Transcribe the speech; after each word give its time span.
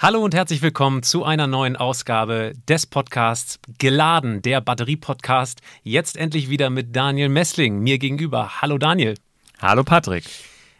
Hallo 0.00 0.22
und 0.22 0.32
herzlich 0.32 0.62
willkommen 0.62 1.02
zu 1.02 1.24
einer 1.24 1.48
neuen 1.48 1.74
Ausgabe 1.74 2.52
des 2.68 2.86
Podcasts 2.86 3.58
Geladen, 3.78 4.42
der 4.42 4.60
Batterie-Podcast. 4.60 5.60
Jetzt 5.82 6.16
endlich 6.16 6.48
wieder 6.48 6.70
mit 6.70 6.94
Daniel 6.94 7.28
Messling 7.28 7.80
mir 7.80 7.98
gegenüber. 7.98 8.62
Hallo 8.62 8.78
Daniel. 8.78 9.16
Hallo 9.60 9.82
Patrick. 9.82 10.22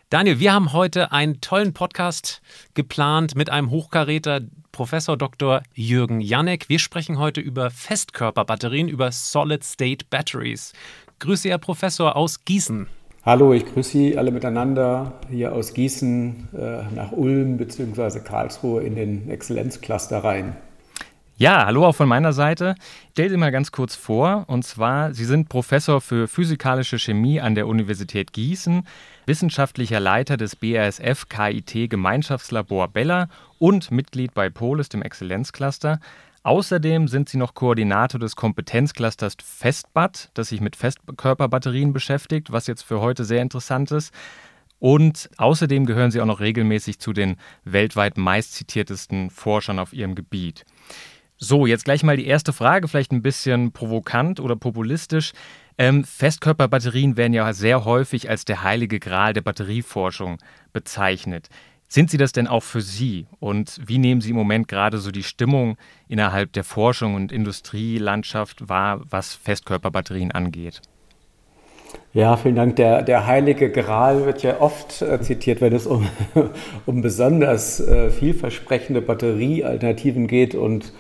Daniel, 0.09 0.39
wir 0.39 0.53
haben 0.53 0.73
heute 0.73 1.11
einen 1.11 1.41
tollen 1.41 1.75
Podcast 1.75 2.43
geplant 2.75 3.35
mit 3.35 3.51
einem 3.51 3.71
Hochkaräter, 3.71 4.43
Professor 4.71 5.17
Dr. 5.17 5.65
Jürgen 5.75 6.21
Janek. 6.21 6.69
Wir 6.69 6.79
sprechen 6.79 7.19
heute 7.19 7.41
über 7.41 7.73
Festkörperbatterien, 7.73 8.87
über 8.87 9.11
Solid-State 9.11 10.07
Batteries. 10.11 10.75
Grüße, 11.19 11.49
Herr 11.49 11.59
Professor 11.59 12.15
aus 12.15 12.45
Gießen. 12.45 12.87
Hallo, 13.25 13.53
ich 13.53 13.67
grüße 13.67 13.91
Sie 13.91 14.17
alle 14.17 14.31
miteinander 14.31 15.13
hier 15.29 15.53
aus 15.53 15.75
Gießen 15.75 16.49
äh, 16.57 16.95
nach 16.95 17.11
Ulm 17.11 17.57
bzw. 17.57 18.21
Karlsruhe 18.21 18.83
in 18.83 18.95
den 18.95 19.29
Exzellenzcluster 19.29 20.23
rein. 20.23 20.57
Ja, 21.37 21.67
hallo 21.67 21.85
auch 21.85 21.95
von 21.95 22.09
meiner 22.09 22.33
Seite. 22.33 22.77
Stell 23.13 23.29
Sie 23.29 23.37
mal 23.37 23.51
ganz 23.51 23.73
kurz 23.73 23.97
vor. 23.97 24.45
Und 24.47 24.65
zwar, 24.65 25.15
Sie 25.15 25.25
sind 25.25 25.49
Professor 25.49 26.01
für 26.01 26.29
physikalische 26.29 26.99
Chemie 26.99 27.41
an 27.41 27.57
der 27.57 27.67
Universität 27.67 28.33
Gießen, 28.33 28.87
wissenschaftlicher 29.27 30.01
Leiter 30.01 30.37
des 30.37 30.55
BASF 30.57 31.29
KIT 31.29 31.91
Gemeinschaftslabor 31.91 32.89
Bella 32.89 33.29
und 33.59 33.91
Mitglied 33.91 34.33
bei 34.33 34.49
Polis, 34.49 34.89
dem 34.89 35.03
Exzellenzcluster. 35.03 36.01
Außerdem 36.43 37.09
sind 37.09 37.29
sie 37.29 37.37
noch 37.37 37.55
Koordinator 37.55 38.21
des 38.21 38.37
Kompetenzclusters 38.37 39.35
Festbat, 39.43 40.31
das 40.35 40.49
sich 40.49 40.61
mit 40.61 40.77
Festkörperbatterien 40.77 41.93
beschäftigt, 41.93 42.53
was 42.53 42.67
jetzt 42.67 42.83
für 42.83 43.01
heute 43.01 43.25
sehr 43.25 43.43
interessant 43.43 43.91
ist. 43.91 44.15
Und 44.79 45.29
außerdem 45.37 45.87
gehören 45.87 46.11
sie 46.11 46.21
auch 46.21 46.27
noch 46.27 46.41
regelmäßig 46.41 47.01
zu 47.01 47.13
den 47.13 47.37
weltweit 47.65 48.17
meistzitiertesten 48.17 49.31
Forschern 49.31 49.79
auf 49.79 49.93
ihrem 49.93 50.15
Gebiet. 50.15 50.65
So, 51.37 51.67
jetzt 51.67 51.85
gleich 51.85 52.03
mal 52.03 52.17
die 52.17 52.27
erste 52.27 52.53
Frage, 52.53 52.89
vielleicht 52.89 53.13
ein 53.13 53.23
bisschen 53.23 53.73
provokant 53.73 54.41
oder 54.41 54.57
populistisch. 54.57 55.33
Ähm, 55.79 56.03
Festkörperbatterien 56.03 57.17
werden 57.17 57.33
ja 57.33 57.53
sehr 57.53 57.85
häufig 57.85 58.29
als 58.29 58.45
der 58.45 58.65
heilige 58.65 58.99
Gral 58.99 59.33
der 59.33 59.43
Batterieforschung 59.43 60.39
bezeichnet. 60.73 61.49
Sind 61.91 62.11
sie 62.11 62.19
das 62.19 62.33
denn 62.33 62.47
auch 62.47 62.63
für 62.63 62.83
Sie? 62.83 63.27
Und 63.41 63.81
wie 63.83 63.97
nehmen 63.97 64.21
Sie 64.21 64.31
im 64.31 64.37
Moment 64.37 64.69
gerade 64.69 64.99
so 64.99 65.11
die 65.11 65.23
Stimmung 65.23 65.79
innerhalb 66.07 66.53
der 66.53 66.65
Forschung 66.65 67.15
und 67.15 67.33
Industrielandschaft 67.33 68.69
wahr, 68.69 69.01
was 69.09 69.35
Festkörperbatterien 69.35 70.31
angeht? 70.31 70.83
Ja, 72.13 72.37
vielen 72.37 72.57
Dank. 72.57 72.77
Der, 72.77 73.01
der 73.01 73.27
heilige 73.27 73.71
Gral 73.71 74.27
wird 74.27 74.43
ja 74.43 74.61
oft 74.61 75.01
äh, 75.01 75.19
zitiert, 75.23 75.63
wenn 75.63 75.75
es 75.75 75.87
um, 75.87 76.07
um 76.87 77.01
besonders 77.01 77.81
äh, 77.81 78.11
vielversprechende 78.11 79.01
Batteriealternativen 79.01 80.27
geht. 80.27 80.55
Und 80.55 80.93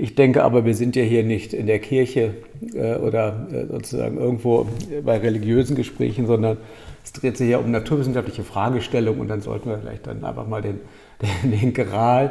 ich 0.00 0.14
denke 0.14 0.42
aber, 0.42 0.64
wir 0.64 0.74
sind 0.74 0.96
ja 0.96 1.02
hier 1.02 1.24
nicht 1.24 1.52
in 1.52 1.66
der 1.66 1.78
Kirche 1.78 2.34
äh, 2.74 2.94
oder 2.96 3.46
äh, 3.52 3.66
sozusagen 3.66 4.16
irgendwo 4.16 4.66
bei 5.04 5.18
religiösen 5.18 5.76
Gesprächen, 5.76 6.26
sondern 6.26 6.56
es 7.04 7.12
dreht 7.12 7.36
sich 7.36 7.50
ja 7.50 7.58
um 7.58 7.70
naturwissenschaftliche 7.70 8.42
Fragestellungen 8.42 9.20
und 9.20 9.28
dann 9.28 9.42
sollten 9.42 9.68
wir 9.68 9.78
vielleicht 9.78 10.06
dann 10.06 10.24
einfach 10.24 10.46
mal 10.46 10.62
den, 10.62 10.80
den, 11.42 11.50
den 11.50 11.74
Gral 11.74 12.30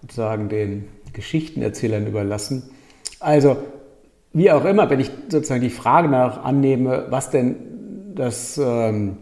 sozusagen 0.00 0.48
den 0.48 0.86
Geschichtenerzählern 1.12 2.06
überlassen. 2.06 2.62
Also, 3.18 3.58
wie 4.32 4.50
auch 4.50 4.64
immer, 4.64 4.88
wenn 4.88 5.00
ich 5.00 5.10
sozusagen 5.28 5.60
die 5.60 5.68
Frage 5.68 6.08
nach 6.08 6.42
annehme, 6.42 7.06
was 7.10 7.28
denn 7.28 7.56
das, 8.14 8.56
ähm, 8.56 9.18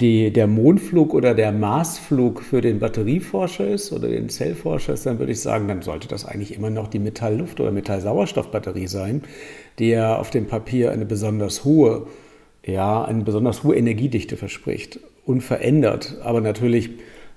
die, 0.00 0.32
der 0.32 0.46
Mondflug 0.46 1.14
oder 1.14 1.34
der 1.34 1.52
Marsflug 1.52 2.42
für 2.42 2.60
den 2.60 2.78
Batterieforscher 2.78 3.68
ist 3.68 3.92
oder 3.92 4.08
den 4.08 4.28
Zellforscher 4.28 4.94
ist, 4.94 5.06
dann 5.06 5.18
würde 5.18 5.32
ich 5.32 5.40
sagen, 5.40 5.68
dann 5.68 5.82
sollte 5.82 6.08
das 6.08 6.24
eigentlich 6.24 6.54
immer 6.54 6.70
noch 6.70 6.88
die 6.88 6.98
Metallluft- 6.98 7.60
oder 7.60 7.70
Metallsauerstoffbatterie 7.70 8.86
sein, 8.86 9.22
die 9.78 9.90
ja 9.90 10.16
auf 10.16 10.30
dem 10.30 10.46
Papier 10.46 10.92
eine 10.92 11.06
besonders 11.06 11.64
hohe 11.64 12.06
ja, 12.66 13.04
eine 13.04 13.24
besonders 13.24 13.62
hohe 13.62 13.76
Energiedichte 13.76 14.36
verspricht, 14.36 14.98
unverändert, 15.26 16.16
aber 16.22 16.40
natürlich 16.40 16.90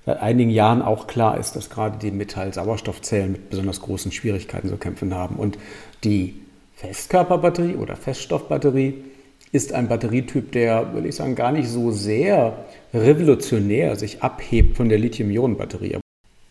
seit 0.06 0.22
einigen 0.22 0.50
Jahren 0.50 0.80
auch 0.80 1.06
klar 1.06 1.38
ist, 1.38 1.54
dass 1.54 1.70
gerade 1.70 1.98
die 1.98 2.10
Metall-Sauerstoffzellen 2.10 3.32
mit 3.32 3.50
besonders 3.50 3.80
großen 3.80 4.10
Schwierigkeiten 4.10 4.68
zu 4.68 4.76
kämpfen 4.78 5.14
haben. 5.14 5.36
Und 5.36 5.58
die 6.04 6.34
Festkörperbatterie 6.76 7.76
oder 7.76 7.96
Feststoffbatterie 7.96 9.04
ist 9.52 9.72
ein 9.72 9.88
Batterietyp, 9.88 10.52
der, 10.52 10.92
würde 10.92 11.08
ich 11.08 11.16
sagen, 11.16 11.34
gar 11.34 11.52
nicht 11.52 11.68
so 11.68 11.90
sehr 11.90 12.64
revolutionär 12.92 13.96
sich 13.96 14.22
abhebt 14.22 14.76
von 14.76 14.88
der 14.88 14.98
Lithium-Ionen-Batterie. 14.98 15.98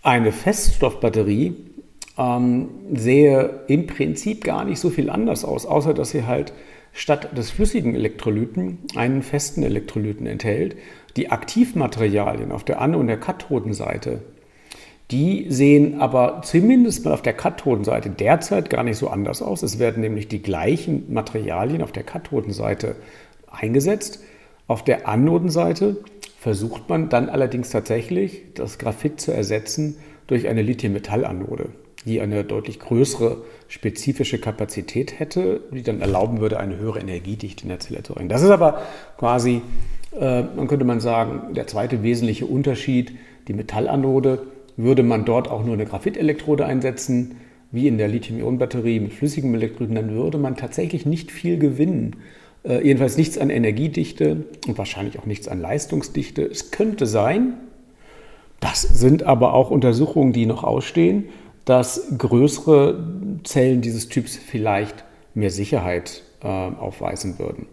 Eine 0.02 0.32
Feststoffbatterie 0.32 1.56
ähm, 2.18 2.70
sehe 2.94 3.62
im 3.68 3.88
Prinzip 3.88 4.44
gar 4.44 4.66
nicht 4.66 4.80
so 4.80 4.90
viel 4.90 5.10
anders 5.10 5.46
aus, 5.46 5.66
außer 5.66 5.94
dass 5.94 6.12
sie 6.12 6.26
halt 6.26 6.54
statt 6.94 7.38
des 7.38 7.52
flüssigen 7.52 7.94
Elektrolyten 7.94 8.80
einen 8.96 9.22
festen 9.22 9.64
Elektrolyten 9.64 10.26
enthält. 10.26 10.76
Die 11.16 11.30
Aktivmaterialien 11.30 12.52
auf 12.52 12.64
der 12.64 12.82
An- 12.82 12.96
und 12.96 13.08
der 13.08 13.20
Kathodenseite, 13.20 14.22
die 15.12 15.48
sehen 15.50 16.02
aber 16.02 16.42
zumindest 16.44 17.06
mal 17.06 17.14
auf 17.14 17.22
der 17.22 17.34
Kathodenseite 17.34 18.10
derzeit 18.10 18.70
gar 18.70 18.84
nicht 18.84 18.98
so 18.98 19.08
anders 19.10 19.42
aus. 19.42 19.64
Es 19.64 19.80
werden 19.80 20.02
nämlich 20.02 20.28
die 20.28 20.42
gleichen 20.42 21.14
Materialien 21.14 21.82
auf 21.82 21.92
der 21.92 22.04
Kathodenseite 22.04 22.96
eingesetzt. 23.50 24.22
Auf 24.68 24.84
der 24.84 25.08
Anodenseite 25.08 25.98
versucht 26.40 26.90
man 26.90 27.08
dann 27.08 27.30
allerdings 27.30 27.70
tatsächlich 27.70 28.44
das 28.54 28.78
Graphit 28.80 29.22
zu 29.22 29.32
ersetzen 29.32 29.96
durch 30.28 30.48
eine 30.48 30.62
Lithium-Metall-Anode 30.62 31.70
die 32.08 32.22
eine 32.22 32.44
deutlich 32.44 32.80
größere 32.80 33.38
spezifische 33.68 34.40
Kapazität 34.40 35.20
hätte, 35.20 35.62
die 35.72 35.84
dann 35.84 36.02
erlauben 36.02 36.40
würde, 36.40 36.60
eine 36.60 36.78
höhere 36.78 37.00
Energiedichte 37.00 37.64
in 37.64 37.70
der 37.70 37.80
Zelle 37.80 38.02
zu 38.02 38.14
bringen. 38.14 38.30
Das 38.30 38.42
ist 38.42 38.50
aber 38.50 38.82
quasi, 39.18 39.62
äh, 40.18 40.44
man 40.44 40.68
könnte 40.68 40.86
man 40.86 41.02
sagen, 41.02 41.54
der 41.54 41.68
zweite 41.68 42.04
wesentliche 42.04 42.46
Unterschied. 42.46 43.14
Die 43.48 43.54
Metallanode 43.54 44.48
würde 44.78 45.04
man 45.04 45.26
dort 45.26 45.50
auch 45.50 45.64
nur 45.66 45.74
eine 45.74 45.86
Graphitelektrode 45.86 46.66
einsetzen, 46.66 47.38
wie 47.72 47.88
in 47.88 47.98
der 47.98 48.08
Lithium-Ionen-Batterie 48.08 49.00
mit 49.00 49.14
flüssigem 49.14 49.54
Elektrolyten, 49.54 49.96
dann 49.96 50.12
würde 50.12 50.38
man 50.38 50.56
tatsächlich 50.56 51.06
nicht 51.06 51.32
viel 51.32 51.58
gewinnen. 51.58 52.16
Äh, 52.64 52.86
jedenfalls 52.86 53.18
nichts 53.18 53.38
an 53.38 53.50
Energiedichte 53.50 54.46
und 54.68 54.78
wahrscheinlich 54.78 55.20
auch 55.20 55.26
nichts 55.26 55.48
an 55.48 55.60
Leistungsdichte. 55.60 56.44
Es 56.44 56.72
könnte 56.72 57.06
sein, 57.06 57.56
das 58.60 58.82
sind 58.82 59.24
aber 59.24 59.54
auch 59.54 59.70
Untersuchungen, 59.70 60.34
die 60.34 60.46
noch 60.46 60.64
ausstehen, 60.64 61.26
dass 61.66 62.14
größere 62.18 63.40
Zellen 63.44 63.82
dieses 63.82 64.08
Typs 64.08 64.38
vielleicht 64.38 65.04
mehr 65.34 65.52
Sicherheit 65.52 66.24
äh, 66.42 66.48
aufweisen 66.48 67.38
würden. 67.40 67.68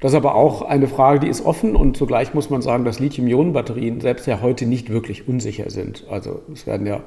Das 0.00 0.12
ist 0.12 0.16
aber 0.16 0.34
auch 0.36 0.62
eine 0.62 0.86
Frage, 0.86 1.20
die 1.20 1.28
ist 1.28 1.44
offen 1.44 1.74
und 1.74 1.96
zugleich 1.96 2.32
muss 2.32 2.50
man 2.50 2.62
sagen, 2.62 2.84
dass 2.84 3.00
Lithium-Ionen-Batterien 3.00 4.00
selbst 4.00 4.26
ja 4.26 4.40
heute 4.40 4.64
nicht 4.64 4.90
wirklich 4.90 5.26
unsicher 5.26 5.70
sind. 5.70 6.06
Also 6.08 6.42
es 6.52 6.66
werden 6.66 6.86
ja 6.86 7.02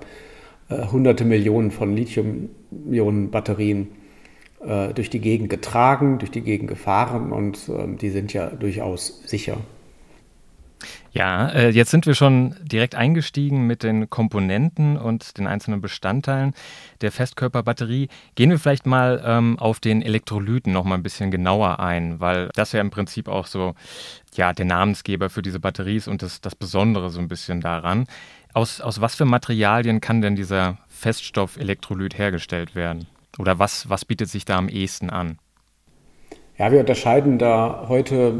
äh, 0.69 0.87
hunderte 0.91 1.23
Millionen 1.23 1.71
von 1.71 1.95
Lithium-Ionen-Batterien 1.95 3.87
äh, 4.65 4.93
durch 4.93 5.09
die 5.09 5.21
Gegend 5.21 5.49
getragen, 5.49 6.19
durch 6.19 6.31
die 6.31 6.41
Gegend 6.41 6.67
gefahren 6.67 7.31
und 7.31 7.69
ähm, 7.69 7.97
die 7.97 8.09
sind 8.09 8.33
ja 8.33 8.47
durchaus 8.47 9.21
sicher. 9.25 9.57
Ja, 11.13 11.49
äh, 11.49 11.69
jetzt 11.69 11.91
sind 11.91 12.05
wir 12.05 12.15
schon 12.15 12.55
direkt 12.61 12.95
eingestiegen 12.95 13.67
mit 13.67 13.83
den 13.83 14.09
Komponenten 14.09 14.97
und 14.97 15.37
den 15.37 15.47
einzelnen 15.47 15.81
Bestandteilen 15.81 16.53
der 17.01 17.11
Festkörperbatterie. 17.11 18.07
Gehen 18.35 18.49
wir 18.49 18.59
vielleicht 18.59 18.85
mal 18.85 19.21
ähm, 19.25 19.59
auf 19.59 19.79
den 19.79 20.01
Elektrolyten 20.01 20.71
noch 20.71 20.85
mal 20.85 20.95
ein 20.95 21.03
bisschen 21.03 21.31
genauer 21.31 21.79
ein, 21.79 22.19
weil 22.19 22.49
das 22.55 22.71
ja 22.71 22.81
im 22.81 22.91
Prinzip 22.91 23.27
auch 23.27 23.45
so 23.45 23.75
ja, 24.35 24.53
der 24.53 24.65
Namensgeber 24.65 25.29
für 25.29 25.41
diese 25.41 25.59
Batterie 25.59 25.97
ist 25.97 26.07
und 26.07 26.21
das, 26.21 26.39
das 26.39 26.55
Besondere 26.55 27.09
so 27.09 27.19
ein 27.19 27.27
bisschen 27.27 27.61
daran. 27.61 28.07
Aus, 28.53 28.81
aus 28.81 29.01
was 29.01 29.15
für 29.15 29.25
Materialien 29.25 30.01
kann 30.01 30.21
denn 30.21 30.35
dieser 30.35 30.77
Feststoff-Elektrolyt 30.87 32.17
hergestellt 32.17 32.75
werden? 32.75 33.07
Oder 33.37 33.59
was, 33.59 33.89
was 33.89 34.05
bietet 34.05 34.29
sich 34.29 34.45
da 34.45 34.57
am 34.57 34.69
ehesten 34.69 35.09
an? 35.09 35.39
Ja, 36.61 36.71
wir 36.71 36.79
unterscheiden 36.79 37.39
da 37.39 37.87
heute 37.89 38.35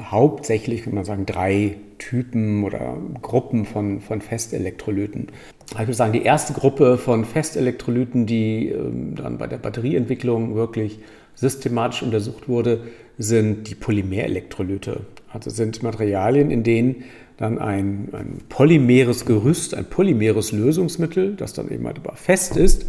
hauptsächlich, 0.00 0.84
kann 0.84 0.94
man 0.94 1.04
sagen, 1.04 1.26
drei 1.26 1.76
Typen 1.98 2.64
oder 2.64 2.96
Gruppen 3.20 3.66
von, 3.66 4.00
von 4.00 4.22
Festelektrolyten. 4.22 5.26
Ich 5.72 5.78
würde 5.78 5.92
sagen, 5.92 6.14
die 6.14 6.22
erste 6.22 6.54
Gruppe 6.54 6.96
von 6.96 7.26
Festelektrolyten, 7.26 8.24
die 8.24 8.70
ähm, 8.70 9.16
dann 9.16 9.36
bei 9.36 9.48
der 9.48 9.58
Batterieentwicklung 9.58 10.54
wirklich 10.54 10.98
systematisch 11.34 12.02
untersucht 12.02 12.48
wurde, 12.48 12.84
sind 13.18 13.68
die 13.68 13.74
Polymerelektrolyte. 13.74 15.02
Also 15.30 15.50
sind 15.50 15.82
Materialien, 15.82 16.50
in 16.50 16.62
denen 16.62 17.04
dann 17.36 17.58
ein, 17.58 18.08
ein 18.12 18.38
polymeres 18.48 19.26
Gerüst, 19.26 19.74
ein 19.74 19.84
polymeres 19.84 20.52
Lösungsmittel, 20.52 21.34
das 21.36 21.52
dann 21.52 21.70
eben 21.70 21.86
halt 21.86 21.98
aber 21.98 22.16
fest 22.16 22.56
ist, 22.56 22.86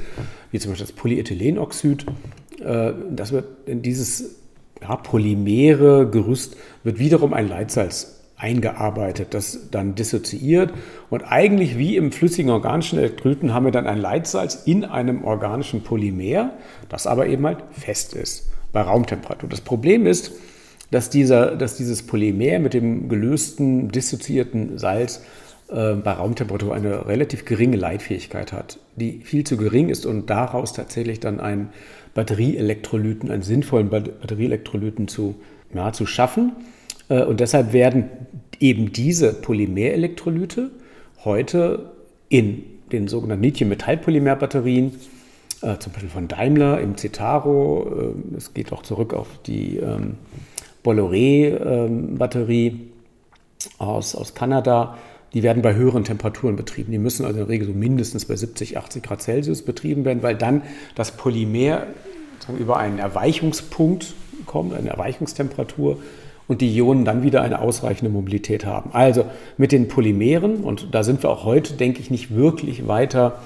wie 0.52 0.60
zum 0.60 0.72
Beispiel 0.72 0.88
das 0.88 0.96
Polyethylenoxid, 0.96 2.06
das 3.12 3.32
wird 3.32 3.46
in 3.66 3.82
dieses 3.82 4.36
ja, 4.82 4.96
polymere 4.96 6.10
Gerüst 6.10 6.58
wird 6.84 7.00
wiederum 7.00 7.34
ein 7.34 7.48
Leitsalz 7.48 8.18
eingearbeitet, 8.38 9.34
das 9.34 9.70
dann 9.72 9.96
dissoziiert. 9.96 10.72
Und 11.10 11.24
eigentlich 11.24 11.78
wie 11.78 11.98
im 11.98 12.12
flüssigen 12.12 12.52
organischen 12.52 13.00
Elektrolyten 13.00 13.54
haben 13.54 13.66
wir 13.66 13.72
dann 13.72 13.88
ein 13.88 13.98
Leitsalz 13.98 14.64
in 14.66 14.86
einem 14.86 15.24
organischen 15.24 15.82
Polymer, 15.82 16.52
das 16.88 17.08
aber 17.08 17.28
eben 17.28 17.46
halt 17.46 17.60
fest 17.72 18.14
ist 18.14 18.50
bei 18.72 18.82
Raumtemperatur. 18.82 19.50
Das 19.50 19.62
Problem 19.62 20.06
ist, 20.06 20.34
dass, 20.92 21.10
dieser, 21.10 21.56
dass 21.56 21.78
dieses 21.78 22.04
Polymer 22.04 22.60
mit 22.60 22.74
dem 22.74 23.10
gelösten, 23.10 23.90
dissoziierten 23.90 24.78
Salz 24.78 25.24
äh, 25.70 25.94
bei 25.96 26.12
Raumtemperatur 26.12 26.76
eine 26.76 27.08
relativ 27.08 27.44
geringe 27.44 27.78
Leitfähigkeit 27.78 28.54
hat, 28.54 28.80
die 28.96 29.22
viel 29.24 29.46
zu 29.46 29.58
gering 29.58 29.90
ist 29.90 30.06
und 30.06 30.30
daraus 30.30 30.74
tatsächlich 30.74 31.20
dann 31.20 31.40
einen 31.40 31.70
Batterieelektrolyten, 32.18 33.30
einen 33.30 33.44
sinnvollen 33.44 33.90
Batterieelektrolyten 33.90 35.08
zu, 35.08 35.36
ja, 35.72 35.94
zu 35.94 36.08
schaffen. 36.08 36.54
Äh, 37.10 37.24
und 37.24 37.40
deshalb 37.40 37.74
werden 37.74 38.10
eben 38.60 38.92
diese 38.92 39.34
Polymerelektrolyte 39.34 40.72
heute 41.24 41.92
in 42.28 42.64
den 42.92 43.08
sogenannten 43.08 43.44
Lithium-Metall-Polymer-Batterien, 43.44 44.96
äh, 45.62 45.78
zum 45.78 45.94
Beispiel 45.94 46.10
von 46.10 46.28
Daimler 46.28 46.82
im 46.82 46.98
Citaro, 46.98 48.16
äh, 48.34 48.36
es 48.36 48.56
geht 48.56 48.74
auch 48.74 48.82
zurück 48.82 49.14
auf 49.14 49.28
die 49.46 49.78
ähm, 49.78 50.16
Bolloré-Batterie 50.82 52.68
ähm, 52.68 52.90
aus, 53.78 54.16
aus 54.16 54.34
Kanada, 54.34 54.98
die 55.34 55.44
werden 55.44 55.62
bei 55.62 55.76
höheren 55.76 56.04
Temperaturen 56.04 56.56
betrieben. 56.56 56.92
Die 56.92 56.98
müssen 56.98 57.26
also 57.26 57.38
in 57.40 57.46
der 57.46 57.50
Regel 57.50 57.68
so 57.68 57.74
mindestens 57.74 58.26
bei 58.26 58.36
70, 58.36 58.78
80 58.78 59.04
Grad 59.04 59.22
Celsius 59.22 59.62
betrieben 59.62 60.04
werden, 60.04 60.24
weil 60.24 60.36
dann 60.36 60.64
das 60.96 61.12
Polymer 61.12 61.86
über 62.58 62.78
einen 62.78 63.00
Erweichungspunkt 63.00 64.14
kommt, 64.46 64.74
eine 64.74 64.90
Erweichungstemperatur 64.90 65.98
und 66.48 66.62
die 66.62 66.74
Ionen 66.76 67.06
dann 67.06 67.24
wieder 67.24 67.42
eine 67.42 67.60
ausreichende 67.60 68.12
Mobilität 68.12 68.66
haben. 68.66 68.92
Also 68.94 69.26
mit 69.58 69.72
den 69.72 69.88
Polymeren, 69.88 70.64
und 70.64 70.94
da 70.94 71.04
sind 71.04 71.24
wir 71.24 71.30
auch 71.30 71.44
heute, 71.44 71.74
denke 71.74 72.00
ich, 72.00 72.10
nicht 72.10 72.34
wirklich 72.34 72.88
weiter, 72.88 73.40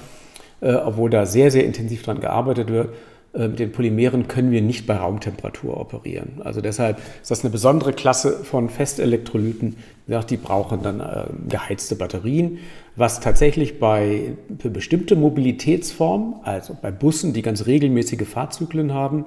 äh, 0.62 0.74
obwohl 0.74 1.09
da 1.09 1.25
sehr, 1.25 1.51
sehr 1.51 1.65
intensiv 1.65 2.03
dran 2.03 2.19
gearbeitet 2.19 2.69
wird, 2.69 2.89
äh, 3.33 3.48
mit 3.48 3.59
den 3.59 3.71
Polymeren 3.71 4.27
können 4.27 4.51
wir 4.51 4.62
nicht 4.62 4.86
bei 4.86 4.95
Raumtemperatur 4.95 5.80
operieren. 5.80 6.42
Also 6.44 6.62
deshalb 6.62 7.00
ist 7.21 7.31
das 7.31 7.44
eine 7.44 7.50
besondere 7.50 7.94
Klasse 7.94 8.44
von 8.44 8.69
Festelektrolyten. 8.69 9.77
Die 10.19 10.38
brauchen 10.38 10.84
dann 10.84 11.00
äh, 11.00 11.25
geheizte 11.48 11.96
Batterien, 11.96 12.60
was 12.96 13.19
tatsächlich 13.19 13.80
bei 13.80 14.34
für 14.60 14.69
bestimmte 14.69 15.16
Mobilitätsformen, 15.16 16.36
also 16.44 16.78
bei 16.80 16.92
Bussen, 16.92 17.34
die 17.34 17.42
ganz 17.42 17.66
regelmäßige 17.66 18.28
Fahrzyklen 18.28 18.94
haben, 18.94 19.25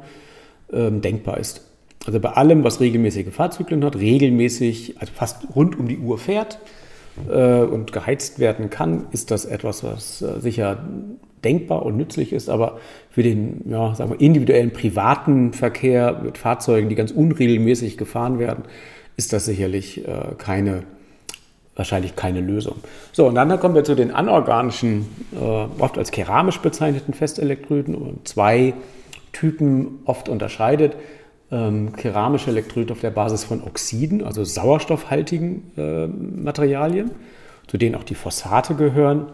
ähm, 0.72 1.00
denkbar 1.00 1.38
ist. 1.38 1.62
Also 2.06 2.20
bei 2.20 2.30
allem, 2.30 2.64
was 2.64 2.80
regelmäßige 2.80 3.32
Fahrzyklen 3.32 3.82
hat, 3.84 3.96
regelmäßig, 3.96 5.00
also 5.00 5.12
fast 5.14 5.56
rund 5.56 5.78
um 5.78 5.88
die 5.88 5.98
Uhr 5.98 6.18
fährt 6.18 6.58
äh, 7.28 7.62
und 7.62 7.92
geheizt 7.92 8.38
werden 8.38 8.68
kann, 8.68 9.06
ist 9.10 9.30
das 9.30 9.46
etwas, 9.46 9.82
was 9.82 10.18
sicher 10.18 10.84
denkbar 11.44 11.84
und 11.84 11.96
nützlich 11.96 12.32
ist, 12.32 12.48
aber 12.48 12.78
für 13.10 13.22
den 13.22 13.62
ja, 13.66 13.94
sagen 13.94 14.10
wir, 14.10 14.20
individuellen 14.20 14.72
privaten 14.72 15.52
Verkehr 15.52 16.20
mit 16.22 16.38
Fahrzeugen, 16.38 16.88
die 16.88 16.94
ganz 16.94 17.10
unregelmäßig 17.10 17.96
gefahren 17.96 18.38
werden, 18.38 18.64
ist 19.16 19.32
das 19.32 19.44
sicherlich 19.44 20.06
äh, 20.06 20.34
keine, 20.38 20.82
wahrscheinlich 21.76 22.16
keine 22.16 22.40
Lösung. 22.40 22.76
So, 23.12 23.26
und 23.26 23.34
dann 23.34 23.58
kommen 23.60 23.74
wir 23.74 23.84
zu 23.84 23.94
den 23.94 24.10
anorganischen, 24.10 25.06
äh, 25.34 25.38
oft 25.38 25.98
als 25.98 26.10
keramisch 26.10 26.58
bezeichneten 26.58 27.14
Festelektrolyten 27.14 27.94
und 27.94 28.26
zwei 28.26 28.74
Typen 29.32 30.00
oft 30.04 30.28
unterscheidet. 30.28 30.96
Ähm, 31.50 31.94
keramische 31.94 32.50
Elektrolyte 32.50 32.92
auf 32.92 33.00
der 33.00 33.10
Basis 33.10 33.44
von 33.44 33.62
Oxiden, 33.62 34.24
also 34.24 34.44
sauerstoffhaltigen 34.44 35.72
äh, 35.76 36.06
Materialien, 36.06 37.10
zu 37.66 37.76
denen 37.76 37.94
auch 37.94 38.04
die 38.04 38.14
Phosphate 38.14 38.74
gehören. 38.74 39.26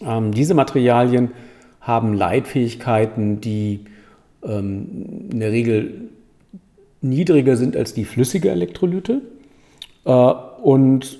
Ähm, 0.00 0.32
diese 0.32 0.54
Materialien 0.54 1.32
haben 1.80 2.14
Leitfähigkeiten, 2.14 3.40
die 3.40 3.84
ähm, 4.42 5.28
in 5.30 5.40
der 5.40 5.50
Regel 5.50 6.10
niedriger 7.02 7.56
sind 7.56 7.76
als 7.76 7.94
die 7.94 8.04
flüssige 8.04 8.50
Elektrolyte 8.50 9.22
äh, 10.04 10.10
und 10.10 11.18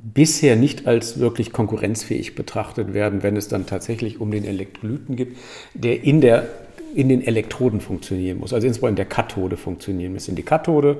bisher 0.00 0.56
nicht 0.56 0.86
als 0.86 1.18
wirklich 1.18 1.52
konkurrenzfähig 1.52 2.34
betrachtet 2.34 2.94
werden, 2.94 3.22
wenn 3.22 3.36
es 3.36 3.48
dann 3.48 3.66
tatsächlich 3.66 4.20
um 4.20 4.30
den 4.30 4.44
Elektrolyten 4.44 5.16
geht, 5.16 5.36
der 5.74 6.04
in, 6.04 6.20
der, 6.20 6.48
in 6.94 7.08
den 7.08 7.22
Elektroden 7.22 7.80
funktionieren 7.80 8.38
muss, 8.38 8.52
also 8.52 8.66
insbesondere 8.66 8.90
in 8.90 8.96
der 8.96 9.06
Kathode 9.06 9.56
funktionieren 9.56 10.14
muss. 10.14 10.28
In 10.28 10.36
die 10.36 10.44
Kathode 10.44 10.98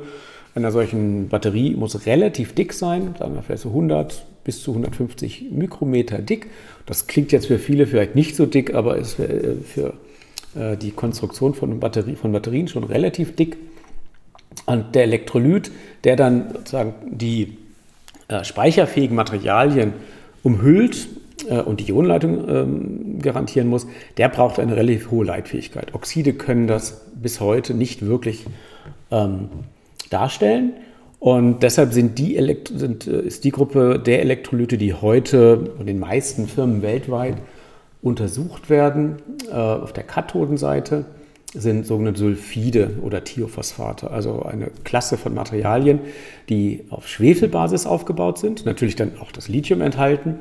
einer 0.54 0.72
solchen 0.72 1.28
Batterie 1.28 1.74
muss 1.76 2.06
relativ 2.06 2.54
dick 2.54 2.72
sein, 2.72 3.14
sagen 3.18 3.34
wir 3.34 3.42
vielleicht 3.42 3.62
so 3.62 3.68
100 3.68 4.26
bis 4.44 4.62
zu 4.62 4.72
150 4.72 5.46
Mikrometer 5.52 6.18
dick. 6.18 6.48
Das 6.86 7.06
klingt 7.06 7.32
jetzt 7.32 7.46
für 7.46 7.58
viele 7.58 7.86
vielleicht 7.86 8.14
nicht 8.14 8.34
so 8.34 8.46
dick, 8.46 8.74
aber 8.74 8.96
ist 8.96 9.14
für, 9.14 9.56
für 9.62 9.94
äh, 10.58 10.76
die 10.76 10.90
Konstruktion 10.90 11.54
von, 11.54 11.78
Batterie, 11.80 12.16
von 12.16 12.32
Batterien 12.32 12.66
schon 12.66 12.84
relativ 12.84 13.36
dick. 13.36 13.56
Und 14.66 14.94
der 14.94 15.04
Elektrolyt, 15.04 15.70
der 16.04 16.16
dann 16.16 16.50
sozusagen 16.52 16.94
die 17.06 17.58
äh, 18.28 18.44
speicherfähigen 18.44 19.16
Materialien 19.16 19.94
umhüllt 20.42 21.08
äh, 21.48 21.60
und 21.60 21.80
die 21.80 21.90
Ionenleitung 21.90 22.48
ähm, 22.48 23.18
garantieren 23.20 23.68
muss, 23.68 23.86
der 24.16 24.28
braucht 24.28 24.58
eine 24.58 24.76
relativ 24.76 25.10
hohe 25.10 25.24
Leitfähigkeit. 25.24 25.94
Oxide 25.94 26.34
können 26.34 26.66
das 26.66 27.06
bis 27.14 27.40
heute 27.40 27.74
nicht 27.74 28.04
wirklich 28.04 28.44
ähm, 29.10 29.48
darstellen. 30.10 30.74
Und 31.20 31.62
deshalb 31.64 31.92
sind 31.92 32.18
die 32.18 32.36
sind, 32.74 33.06
äh, 33.06 33.22
ist 33.22 33.44
die 33.44 33.50
Gruppe 33.50 33.98
der 33.98 34.20
Elektrolyte, 34.20 34.78
die 34.78 34.94
heute 34.94 35.72
von 35.76 35.86
den 35.86 35.98
meisten 35.98 36.46
Firmen 36.46 36.82
weltweit 36.82 37.36
untersucht 38.02 38.70
werden, 38.70 39.16
äh, 39.50 39.54
auf 39.54 39.92
der 39.92 40.04
Kathodenseite 40.04 41.04
sind 41.54 41.86
sogenannte 41.86 42.20
Sulfide 42.20 42.90
oder 43.02 43.24
Thiophosphate, 43.24 44.10
also 44.10 44.42
eine 44.42 44.70
Klasse 44.84 45.16
von 45.16 45.34
Materialien, 45.34 46.00
die 46.48 46.84
auf 46.90 47.08
Schwefelbasis 47.08 47.86
aufgebaut 47.86 48.38
sind, 48.38 48.66
natürlich 48.66 48.96
dann 48.96 49.12
auch 49.20 49.32
das 49.32 49.48
Lithium 49.48 49.80
enthalten. 49.80 50.40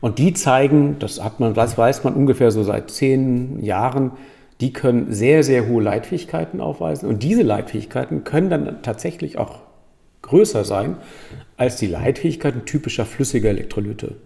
Und 0.00 0.18
die 0.18 0.32
zeigen, 0.34 0.96
das 0.98 1.22
hat 1.22 1.38
man, 1.38 1.54
das 1.54 1.78
weiß 1.78 2.02
man 2.02 2.14
ungefähr 2.14 2.50
so 2.50 2.64
seit 2.64 2.90
zehn 2.90 3.62
Jahren, 3.62 4.12
die 4.60 4.72
können 4.72 5.12
sehr, 5.12 5.44
sehr 5.44 5.68
hohe 5.68 5.82
Leitfähigkeiten 5.82 6.60
aufweisen. 6.60 7.08
Und 7.08 7.22
diese 7.22 7.42
Leitfähigkeiten 7.42 8.24
können 8.24 8.50
dann 8.50 8.82
tatsächlich 8.82 9.38
auch 9.38 9.60
größer 10.22 10.64
sein 10.64 10.96
als 11.56 11.76
die 11.76 11.86
Leitfähigkeiten 11.86 12.64
typischer 12.64 13.04
flüssiger 13.04 13.50
Elektrolyte. 13.50 14.16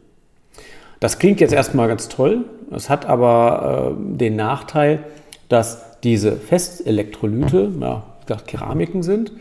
Das 1.01 1.19
klingt 1.19 1.41
jetzt 1.41 1.53
erstmal 1.53 1.89
ganz 1.89 2.09
toll, 2.09 2.45
es 2.71 2.89
hat 2.89 3.05
aber 3.05 3.97
äh, 3.99 4.17
den 4.17 4.37
Nachteil, 4.37 5.05
dass 5.49 5.86
diese 6.03 6.33
Festelektrolyte, 6.33 7.73
ja, 7.81 8.05
gesagt, 8.27 8.49
Keramiken 8.49 9.03
sind, 9.03 9.33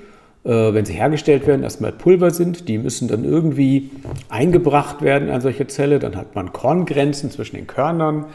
äh, 0.43 0.50
wenn 0.50 0.85
sie 0.85 0.93
hergestellt 0.93 1.47
werden, 1.47 1.63
erstmal 1.63 1.91
Pulver 1.91 2.31
sind, 2.31 2.67
die 2.67 2.77
müssen 2.77 3.07
dann 3.07 3.24
irgendwie 3.24 3.91
eingebracht 4.29 5.01
werden 5.01 5.29
an 5.29 5.41
solche 5.41 5.67
Zelle, 5.67 6.00
dann 6.00 6.15
hat 6.15 6.35
man 6.35 6.53
Korngrenzen 6.53 7.31
zwischen 7.31 7.55
den 7.55 7.67
Körnern 7.67 8.25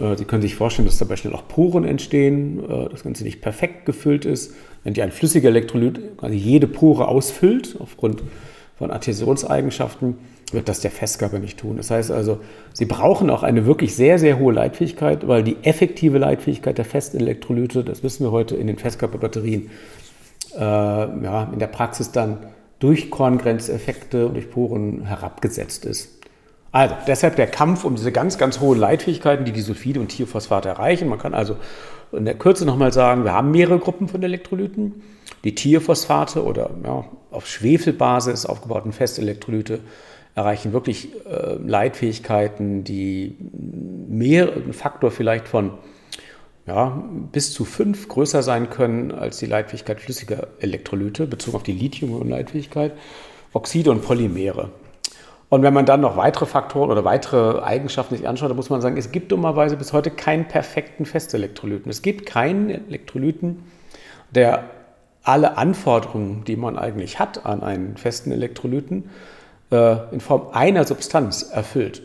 äh, 0.00 0.16
Sie 0.16 0.24
können 0.24 0.42
sich 0.42 0.54
vorstellen, 0.54 0.86
dass 0.86 0.98
dabei 0.98 1.16
schnell 1.16 1.34
auch 1.34 1.48
Poren 1.48 1.84
entstehen, 1.84 2.62
äh, 2.68 2.88
das 2.88 3.02
Ganze 3.02 3.24
nicht 3.24 3.40
perfekt 3.40 3.86
gefüllt 3.86 4.24
ist. 4.24 4.54
Wenn 4.84 4.94
die 4.94 5.02
ein 5.02 5.12
flüssiger 5.12 5.48
Elektrolyt 5.48 6.18
quasi 6.18 6.36
jede 6.36 6.66
Pore 6.66 7.08
ausfüllt, 7.08 7.76
aufgrund 7.80 8.22
von 8.78 8.90
Adhäsionseigenschaften, 8.90 10.18
wird 10.52 10.68
das 10.68 10.80
der 10.80 10.90
Festkörper 10.90 11.38
nicht 11.38 11.58
tun. 11.58 11.76
Das 11.76 11.90
heißt 11.90 12.10
also, 12.10 12.40
Sie 12.72 12.84
brauchen 12.84 13.30
auch 13.30 13.42
eine 13.42 13.66
wirklich 13.66 13.96
sehr, 13.96 14.18
sehr 14.18 14.38
hohe 14.38 14.52
Leitfähigkeit, 14.52 15.26
weil 15.26 15.42
die 15.42 15.56
effektive 15.62 16.18
Leitfähigkeit 16.18 16.78
der 16.78 16.84
Festelektrolyte, 16.84 17.82
das 17.82 18.02
wissen 18.02 18.24
wir 18.24 18.30
heute 18.30 18.54
in 18.56 18.66
den 18.66 18.78
Festkörperbatterien, 18.78 19.70
äh, 20.54 20.60
ja, 20.60 21.50
in 21.52 21.58
der 21.58 21.66
Praxis 21.66 22.12
dann 22.12 22.38
durch 22.78 23.10
Korngrenzeffekte 23.10 24.26
und 24.26 24.34
durch 24.34 24.50
Poren 24.50 25.06
herabgesetzt 25.06 25.84
ist. 25.84 26.16
Also 26.72 26.94
deshalb 27.06 27.36
der 27.36 27.46
Kampf 27.46 27.84
um 27.84 27.96
diese 27.96 28.12
ganz, 28.12 28.36
ganz 28.36 28.60
hohen 28.60 28.78
Leitfähigkeiten, 28.78 29.46
die 29.46 29.52
die 29.52 29.62
Sulfide 29.62 29.98
und 29.98 30.08
Thiophosphate 30.08 30.68
erreichen. 30.68 31.08
Man 31.08 31.18
kann 31.18 31.32
also 31.32 31.56
in 32.12 32.24
der 32.24 32.34
Kürze 32.34 32.66
nochmal 32.66 32.92
sagen, 32.92 33.24
wir 33.24 33.32
haben 33.32 33.50
mehrere 33.50 33.78
Gruppen 33.78 34.08
von 34.08 34.22
Elektrolyten 34.22 35.02
Die 35.44 35.54
Tierphosphate 35.54 36.44
oder 36.44 36.70
ja, 36.84 37.04
auf 37.30 37.46
Schwefelbasis 37.46 38.46
aufgebauten 38.46 38.92
Festelektrolyte 38.92 39.80
erreichen 40.36 40.72
wirklich 40.72 41.08
äh, 41.26 41.54
Leitfähigkeiten, 41.54 42.84
die 42.84 43.36
mehr, 44.08 44.52
ein 44.54 44.74
Faktor 44.74 45.10
vielleicht 45.10 45.48
von 45.48 45.72
ja, 46.66 47.02
bis 47.32 47.52
zu 47.52 47.64
fünf 47.64 48.06
größer 48.08 48.42
sein 48.42 48.68
können 48.70 49.12
als 49.12 49.38
die 49.38 49.46
Leitfähigkeit 49.46 50.00
flüssiger 50.00 50.48
Elektrolyte, 50.60 51.26
bezogen 51.26 51.56
auf 51.56 51.62
die 51.62 51.72
Lithium-Ionen-Leitfähigkeit, 51.72 52.92
Oxide 53.52 53.90
und 53.90 54.02
Polymere. 54.02 54.70
Und 55.48 55.62
wenn 55.62 55.72
man 55.72 55.86
dann 55.86 56.00
noch 56.00 56.16
weitere 56.16 56.44
Faktoren 56.44 56.90
oder 56.90 57.04
weitere 57.04 57.62
Eigenschaften 57.62 58.16
sich 58.16 58.28
anschaut, 58.28 58.50
dann 58.50 58.56
muss 58.56 58.68
man 58.68 58.80
sagen, 58.80 58.96
es 58.96 59.12
gibt 59.12 59.32
dummerweise 59.32 59.76
bis 59.76 59.92
heute 59.92 60.10
keinen 60.10 60.48
perfekten 60.48 61.06
Festelektrolyten. 61.06 61.88
Es 61.88 62.02
gibt 62.02 62.26
keinen 62.26 62.68
Elektrolyten, 62.68 63.62
der 64.34 64.64
alle 65.22 65.56
Anforderungen, 65.56 66.44
die 66.44 66.56
man 66.56 66.76
eigentlich 66.76 67.20
hat 67.20 67.46
an 67.46 67.62
einen 67.62 67.96
festen 67.96 68.32
Elektrolyten, 68.32 69.04
in 69.70 70.20
Form 70.20 70.48
einer 70.52 70.84
Substanz 70.84 71.42
erfüllt. 71.42 72.02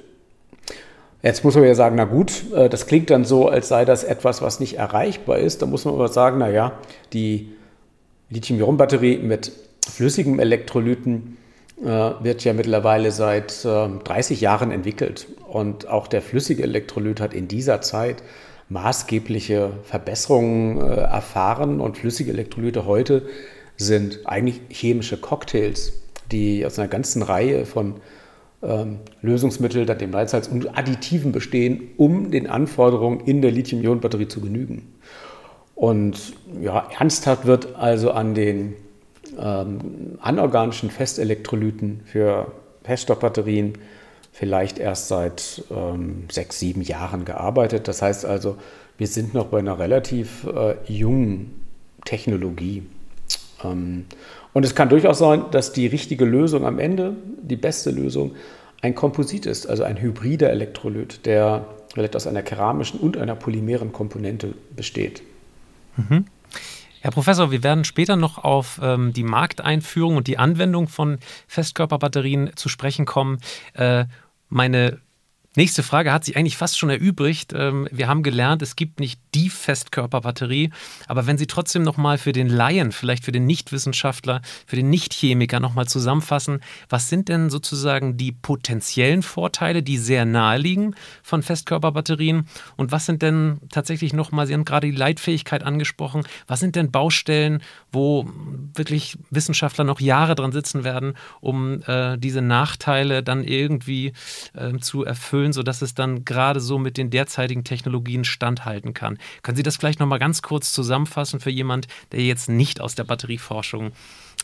Jetzt 1.24 1.44
muss 1.44 1.54
man 1.54 1.66
ja 1.66 1.76
sagen, 1.76 1.96
na 1.96 2.06
gut, 2.06 2.52
äh, 2.54 2.68
das 2.68 2.88
klingt 2.88 3.10
dann 3.10 3.26
so, 3.26 3.48
als 3.48 3.68
sei 3.68 3.86
das 3.86 4.04
etwas, 4.04 4.42
was 4.42 4.60
nicht 4.60 4.78
erreichbar 4.78 5.38
ist. 5.38 5.62
Da 5.62 5.66
muss 5.66 5.86
man 5.86 5.94
aber 5.94 6.08
sagen, 6.08 6.40
na 6.40 6.50
ja, 6.50 6.74
die 7.14 7.52
Lithium-Ionen-Batterie 8.30 9.20
mit 9.20 9.52
flüssigem 9.88 10.40
Elektrolyten 10.40 11.38
äh, 11.84 11.86
wird 11.86 12.44
ja 12.44 12.54
mittlerweile 12.54 13.12
seit 13.12 13.64
30 13.64 14.42
Jahren 14.42 14.72
entwickelt. 14.72 15.28
Und 15.48 15.88
auch 15.88 16.08
der 16.08 16.22
flüssige 16.22 16.64
Elektrolyt 16.64 17.20
hat 17.20 17.34
in 17.34 17.48
dieser 17.48 17.82
Zeit 17.82 18.24
maßgebliche 18.70 19.74
Verbesserungen 19.84 20.80
erfahren. 20.80 21.82
Und 21.82 21.98
flüssige 21.98 22.32
Elektrolyte 22.32 22.86
heute 22.86 23.28
sind 23.78 24.22
eigentlich 24.26 24.62
chemische 24.70 25.18
Cocktails 25.18 25.94
die 26.32 26.66
aus 26.66 26.80
einer 26.80 26.88
ganzen 26.88 27.22
Reihe 27.22 27.66
von 27.66 27.96
ähm, 28.64 29.00
Lösungsmitteln, 29.22 29.86
dem 29.98 30.12
Leitsalz 30.12 30.48
und 30.48 30.78
Additiven 30.78 31.32
bestehen, 31.32 31.90
um 31.98 32.32
den 32.32 32.48
Anforderungen 32.48 33.22
in 33.22 33.42
der 33.42 33.52
Lithium-Ionen-Batterie 33.52 34.28
zu 34.28 34.42
genügen. 34.42 34.94
Und 35.76 36.34
ja, 36.62 36.88
ernsthaft 37.00 37.46
wird 37.46 37.76
also 37.76 38.12
an 38.12 38.36
den 38.36 38.76
ähm, 39.40 40.18
anorganischen 40.22 40.92
Festelektrolyten 40.92 42.02
für 42.06 42.52
Feststoffbatterien 42.84 43.74
vielleicht 44.32 44.80
erst 44.80 45.08
seit 45.08 45.64
ähm, 45.72 46.26
sechs, 46.32 46.60
sieben 46.60 46.82
Jahren 46.82 47.26
gearbeitet. 47.26 47.88
Das 47.88 48.02
heißt 48.02 48.26
also, 48.26 48.58
wir 48.98 49.08
sind 49.08 49.34
noch 49.34 49.48
bei 49.48 49.60
einer 49.60 49.80
relativ 49.80 50.46
äh, 50.46 50.76
jungen 50.86 51.64
Technologie. 52.06 52.84
Ähm, 53.64 54.06
und 54.54 54.66
es 54.66 54.76
kann 54.76 54.90
durchaus 54.90 55.20
sein, 55.20 55.46
dass 55.52 55.74
die 55.74 55.88
richtige 55.88 56.26
Lösung 56.26 56.66
am 56.66 56.80
Ende, 56.80 57.16
die 57.42 57.56
beste 57.56 57.92
Lösung, 57.92 58.36
ein 58.82 58.96
Komposit 58.96 59.46
ist, 59.46 59.68
also 59.68 59.84
ein 59.84 60.02
hybrider 60.02 60.50
Elektrolyt, 60.50 61.26
der 61.26 61.66
vielleicht 61.94 62.16
aus 62.16 62.28
einer 62.28 62.42
keramischen 62.42 63.00
und 63.00 63.18
einer 63.18 63.36
polymeren 63.36 63.92
Komponente 63.92 64.54
besteht. 64.76 65.22
Mhm. 65.98 66.26
Herr 67.02 67.12
Professor, 67.12 67.52
wir 67.52 67.64
werden 67.64 67.84
später 67.84 68.16
noch 68.16 68.44
auf 68.44 68.80
ähm, 68.82 69.12
die 69.14 69.24
Markteinführung 69.24 70.18
und 70.18 70.28
die 70.28 70.38
Anwendung 70.38 70.88
von 70.88 71.18
Festkörperbatterien 71.48 72.52
zu 72.56 72.70
sprechen 72.70 73.06
kommen. 73.06 73.40
Äh, 73.74 74.06
meine 74.50 75.00
Nächste 75.58 75.84
Frage 75.84 76.14
hat 76.14 76.24
sich 76.24 76.38
eigentlich 76.38 76.56
fast 76.56 76.80
schon 76.80 76.90
erübrigt. 76.90 77.52
Ähm, 77.54 77.90
wir 77.92 78.08
haben 78.08 78.24
gelernt, 78.24 78.62
es 78.62 78.78
gibt 78.78 79.02
nicht 79.02 79.20
die 79.36 79.50
Festkörperbatterie, 79.50 80.70
aber 81.08 81.28
wenn 81.28 81.38
Sie 81.38 81.46
trotzdem 81.46 81.84
nochmal 81.84 82.18
für 82.18 82.32
den 82.32 82.48
Laien, 82.48 82.94
vielleicht 82.94 83.26
für 83.26 83.34
den 83.34 83.48
Nichtwissenschaftler, 83.48 84.42
für 84.66 84.78
den 84.78 84.90
Nichtchemiker 84.90 85.60
nochmal 85.60 85.88
zusammenfassen, 85.88 86.62
was 86.88 87.10
sind 87.10 87.28
denn 87.28 87.50
sozusagen 87.50 88.16
die 88.16 88.32
potenziellen 88.32 89.24
Vorteile, 89.24 89.84
die 89.84 89.98
sehr 89.98 90.24
nahe 90.24 90.58
liegen 90.58 90.96
von 91.22 91.44
Festkörperbatterien 91.44 92.48
und 92.78 92.94
was 92.94 93.06
sind 93.06 93.22
denn 93.22 93.60
tatsächlich 93.70 94.14
nochmal, 94.14 94.48
Sie 94.48 94.54
haben 94.54 94.64
gerade 94.64 94.90
die 94.90 94.96
Leitfähigkeit 94.96 95.64
angesprochen, 95.64 96.24
was 96.48 96.62
sind 96.62 96.78
denn 96.78 96.92
Baustellen, 96.92 97.62
wo 97.92 98.26
wirklich 98.74 99.18
Wissenschaftler 99.32 99.84
noch 99.84 100.00
Jahre 100.00 100.36
dran 100.36 100.54
sitzen 100.54 100.86
werden, 100.86 101.16
um 101.42 101.82
äh, 101.88 102.18
diese 102.18 102.42
Nachteile 102.42 103.22
dann 103.22 103.44
irgendwie 103.44 104.14
äh, 104.54 104.78
zu 104.80 105.04
erfüllen? 105.04 105.41
Erfüllen, 105.42 105.54
sodass 105.54 105.82
es 105.82 105.94
dann 105.94 106.26
gerade 106.26 106.60
so 106.60 106.78
mit 106.78 106.98
den 106.98 107.10
derzeitigen 107.10 107.64
Technologien 107.64 108.24
standhalten 108.24 108.94
kann. 108.94 109.18
Können 109.42 109.58
Sie 109.58 109.64
das 109.64 109.78
vielleicht 109.78 110.00
nochmal 110.00 110.20
ganz 110.20 110.42
kurz 110.42 110.74
zusammenfassen 110.74 111.40
für 111.40 111.50
jemand, 111.50 111.88
der 112.12 112.22
jetzt 112.22 112.50
nicht 112.50 112.82
aus 112.82 112.96
der 112.96 113.04
Batterieforschung 113.04 113.92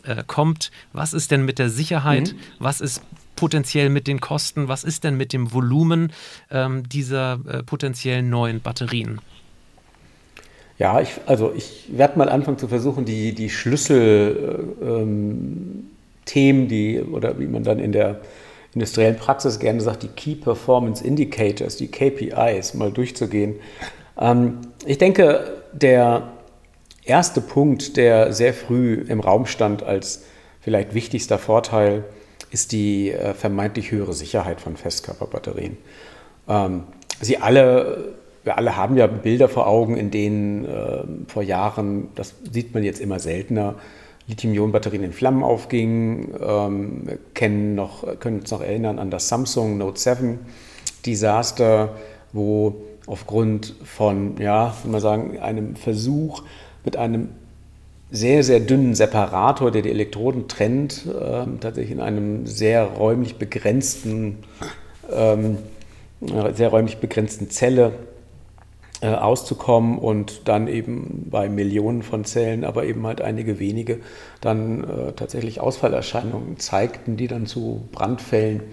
äh, 0.04 0.24
kommt? 0.25 0.72
Was 0.94 1.13
ist 1.13 1.32
denn 1.32 1.46
mit 1.46 1.60
der 1.60 1.70
Sicherheit? 1.70 2.34
Mhm. 2.34 2.39
Was 2.60 2.82
ist 2.82 3.01
potenziell 3.36 3.89
mit 3.89 4.08
den 4.08 4.20
Kosten? 4.20 4.68
Was 4.68 4.84
ist 4.84 5.04
denn 5.04 5.18
mit 5.18 5.34
dem 5.34 5.54
Volumen 5.54 6.12
ähm, 6.50 6.88
dieser 6.89 7.39
äh, 7.48 7.63
potenziellen 7.63 8.30
neuen 8.30 8.62
Batterien? 8.62 9.22
Ja, 10.80 11.01
ich, 11.01 11.10
also 11.25 11.54
ich 11.56 11.89
werde 11.92 12.20
mal 12.20 12.30
anfangen 12.30 12.60
zu 12.60 12.68
versuchen, 12.68 13.06
die, 13.06 13.34
die 13.34 13.50
Schlüsselthemen, 13.50 15.88
äh, 16.25 16.50
ähm, 16.50 16.68
die, 16.68 17.01
oder 17.01 17.39
wie 17.39 17.48
man 17.48 17.63
dann 17.63 17.80
in 17.80 17.92
der 17.92 18.22
industriellen 18.77 19.17
Praxis 19.17 19.60
gerne 19.60 19.81
sagt, 19.81 20.03
die 20.03 20.07
Key 20.07 20.36
Performance 20.36 21.03
Indicators, 21.03 21.77
die 21.77 21.88
KPIs, 21.88 22.75
mal 22.75 22.91
durchzugehen. 22.91 23.55
Ähm, 24.19 24.60
ich 24.86 24.98
denke, 25.00 25.62
der 25.74 26.29
erste 27.03 27.41
Punkt, 27.41 27.98
der 27.98 28.34
sehr 28.34 28.53
früh 28.53 29.05
im 29.07 29.19
Raum 29.19 29.46
stand 29.46 29.81
als 29.84 30.25
vielleicht 30.62 30.93
wichtigster 30.93 31.39
Vorteil, 31.39 32.03
ist 32.51 32.72
die 32.72 33.12
äh, 33.12 33.34
vermeintlich 33.34 33.91
höhere 33.91 34.13
Sicherheit 34.13 34.62
von 34.62 34.77
Festkörperbatterien. 34.77 35.77
Ähm, 36.48 36.84
sie 37.19 37.38
alle, 37.38 38.13
wir 38.43 38.57
alle 38.57 38.77
haben 38.77 38.96
ja 38.96 39.07
Bilder 39.07 39.50
vor 39.50 39.67
Augen, 39.67 39.98
in 39.98 40.12
denen 40.12 40.65
äh, 40.65 41.03
vor 41.27 41.41
Jahren, 41.41 42.10
das 42.15 42.36
sieht 42.51 42.74
man 42.74 42.84
jetzt 42.84 43.01
immer 43.01 43.19
seltener, 43.19 43.75
Lithium-Ionen-Batterien 44.27 45.03
in 45.03 45.13
Flammen 45.13 45.43
aufgingen. 45.43 46.34
Ähm, 46.41 47.03
kennen 47.34 47.75
noch, 47.75 48.19
können 48.19 48.39
uns 48.39 48.51
noch 48.51 48.62
erinnern 48.62 49.00
an 49.00 49.10
das 49.10 49.27
Samsung 49.29 49.77
Note 49.77 50.00
7 50.00 50.39
Desaster, 51.05 51.96
wo 52.34 52.75
aufgrund 53.07 53.74
von, 53.84 54.38
ja, 54.38 54.75
würde 54.84 54.91
man 54.91 55.01
sagen, 55.01 55.39
einem 55.39 55.75
Versuch 55.75 56.43
mit 56.84 56.98
einem 56.98 57.29
sehr, 58.12 58.43
sehr 58.43 58.60
dünnen 58.60 58.96
Separator, 58.96 59.72
der 59.72 59.81
die 59.81 59.89
Elektroden 59.89 60.48
trennt, 60.48 61.05
äh, 61.07 61.46
tatsächlich 61.60 61.91
in 61.91 62.00
einem 62.00 62.46
sehr 62.46 62.84
räumlich 62.84 63.36
begrenzten, 63.36 64.39
ähm, 65.12 65.57
sehr 66.53 66.69
räumlich 66.69 66.98
begrenzten 66.98 67.50
Zelle 67.50 67.93
äh, 69.01 69.10
auszukommen 69.10 70.00
und 70.00 70.48
dann 70.48 70.68
eben 70.68 71.27
bei 71.30 71.50
Millionen 71.50 72.01
von 72.01 72.25
Zellen, 72.25 72.63
aber 72.63 72.86
eben 72.86 73.06
halt 73.06 73.22
einige 73.22 73.60
wenige, 73.60 74.00
dann 74.42 74.84
äh, 74.84 75.13
tatsächlich 75.13 75.60
Ausfallerscheinungen 75.60 76.58
zeigten, 76.58 77.16
die 77.16 77.27
dann 77.27 77.46
zu 77.46 77.88
Brandfällen 77.92 78.63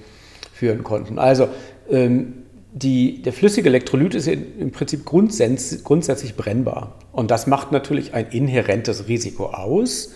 führen 0.53 0.83
konnten. 0.83 1.19
Also 1.19 1.49
ähm, 1.91 2.45
die, 2.73 3.23
der 3.23 3.33
flüssige 3.33 3.69
Elektrolyt 3.69 4.15
ist 4.15 4.27
im 4.27 4.73
Prinzip 4.73 5.05
grundsätzlich, 5.05 5.85
grundsätzlich 5.85 6.37
brennbar. 6.37 6.95
Und 7.13 7.31
das 7.31 7.47
macht 7.47 7.71
natürlich 7.71 8.15
ein 8.15 8.29
inhärentes 8.31 9.07
Risiko 9.09 9.47
aus, 9.47 10.13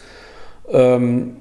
ähm, 0.71 1.37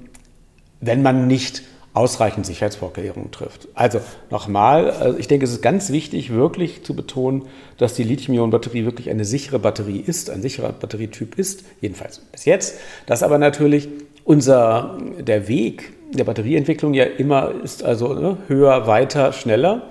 wenn 0.80 1.02
man 1.02 1.26
nicht 1.26 1.62
ausreichend 1.94 2.46
Sicherheitsvorkehrungen 2.46 3.30
trifft. 3.30 3.68
Also 3.74 4.00
nochmal, 4.30 4.90
also 4.90 5.18
ich 5.18 5.26
denke, 5.26 5.44
es 5.44 5.52
ist 5.52 5.62
ganz 5.62 5.90
wichtig, 5.90 6.32
wirklich 6.32 6.84
zu 6.84 6.94
betonen, 6.94 7.46
dass 7.76 7.94
die 7.94 8.04
Lithium-Ionen-Batterie 8.04 8.84
wirklich 8.84 9.10
eine 9.10 9.24
sichere 9.24 9.58
Batterie 9.58 10.02
ist, 10.06 10.30
ein 10.30 10.42
sicherer 10.42 10.72
Batterietyp 10.72 11.38
ist, 11.38 11.64
jedenfalls 11.80 12.18
bis 12.18 12.44
jetzt. 12.44 12.78
Dass 13.06 13.22
aber 13.22 13.38
natürlich 13.38 13.88
unser, 14.24 14.98
der 15.18 15.48
Weg 15.48 15.92
der 16.12 16.24
Batterieentwicklung 16.24 16.94
ja 16.94 17.04
immer 17.04 17.52
ist, 17.62 17.82
also 17.82 18.14
ne, 18.14 18.36
höher, 18.46 18.86
weiter, 18.86 19.32
schneller. 19.32 19.88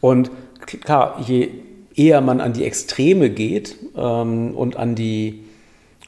Und 0.00 0.30
klar, 0.66 1.22
je 1.26 1.50
eher 1.94 2.20
man 2.20 2.40
an 2.40 2.52
die 2.52 2.64
Extreme 2.64 3.30
geht 3.30 3.76
ähm, 3.96 4.54
und 4.54 4.76
an 4.76 4.94
die 4.94 5.44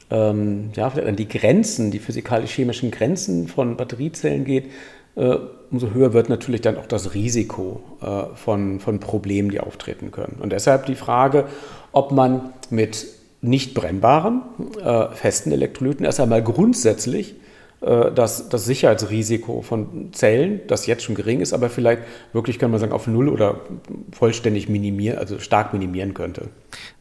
ähm, 0.09 0.69
ja, 0.75 0.87
an 0.87 1.15
die 1.15 1.27
Grenzen, 1.27 1.91
die 1.91 1.99
physikalisch-chemischen 1.99 2.91
Grenzen 2.91 3.47
von 3.47 3.77
Batteriezellen 3.77 4.45
geht, 4.45 4.65
äh, 4.65 4.69
umso 5.15 5.91
höher 5.91 6.13
wird 6.13 6.29
natürlich 6.29 6.61
dann 6.61 6.77
auch 6.77 6.85
das 6.85 7.13
Risiko 7.13 7.81
äh, 8.01 8.35
von, 8.35 8.79
von 8.79 8.99
Problemen, 8.99 9.49
die 9.49 9.59
auftreten 9.59 10.11
können. 10.11 10.37
Und 10.41 10.51
deshalb 10.51 10.85
die 10.85 10.95
Frage, 10.95 11.45
ob 11.91 12.11
man 12.11 12.53
mit 12.69 13.07
nicht 13.41 13.73
brennbaren, 13.73 14.41
äh, 14.83 15.07
festen 15.09 15.51
Elektrolyten 15.51 16.05
erst 16.05 16.19
einmal 16.19 16.41
grundsätzlich 16.41 17.35
äh, 17.83 18.11
das, 18.13 18.49
das 18.49 18.65
Sicherheitsrisiko 18.65 19.61
von 19.61 20.13
Zellen, 20.13 20.61
das 20.67 20.85
jetzt 20.85 21.03
schon 21.03 21.15
gering 21.15 21.41
ist, 21.41 21.53
aber 21.53 21.69
vielleicht 21.69 22.03
wirklich, 22.31 22.59
kann 22.59 22.71
man 22.71 22.79
sagen, 22.79 22.93
auf 22.93 23.07
null 23.07 23.29
oder 23.29 23.61
vollständig 24.11 24.69
minimieren, 24.69 25.17
also 25.17 25.39
stark 25.39 25.73
minimieren 25.73 26.13
könnte. 26.13 26.49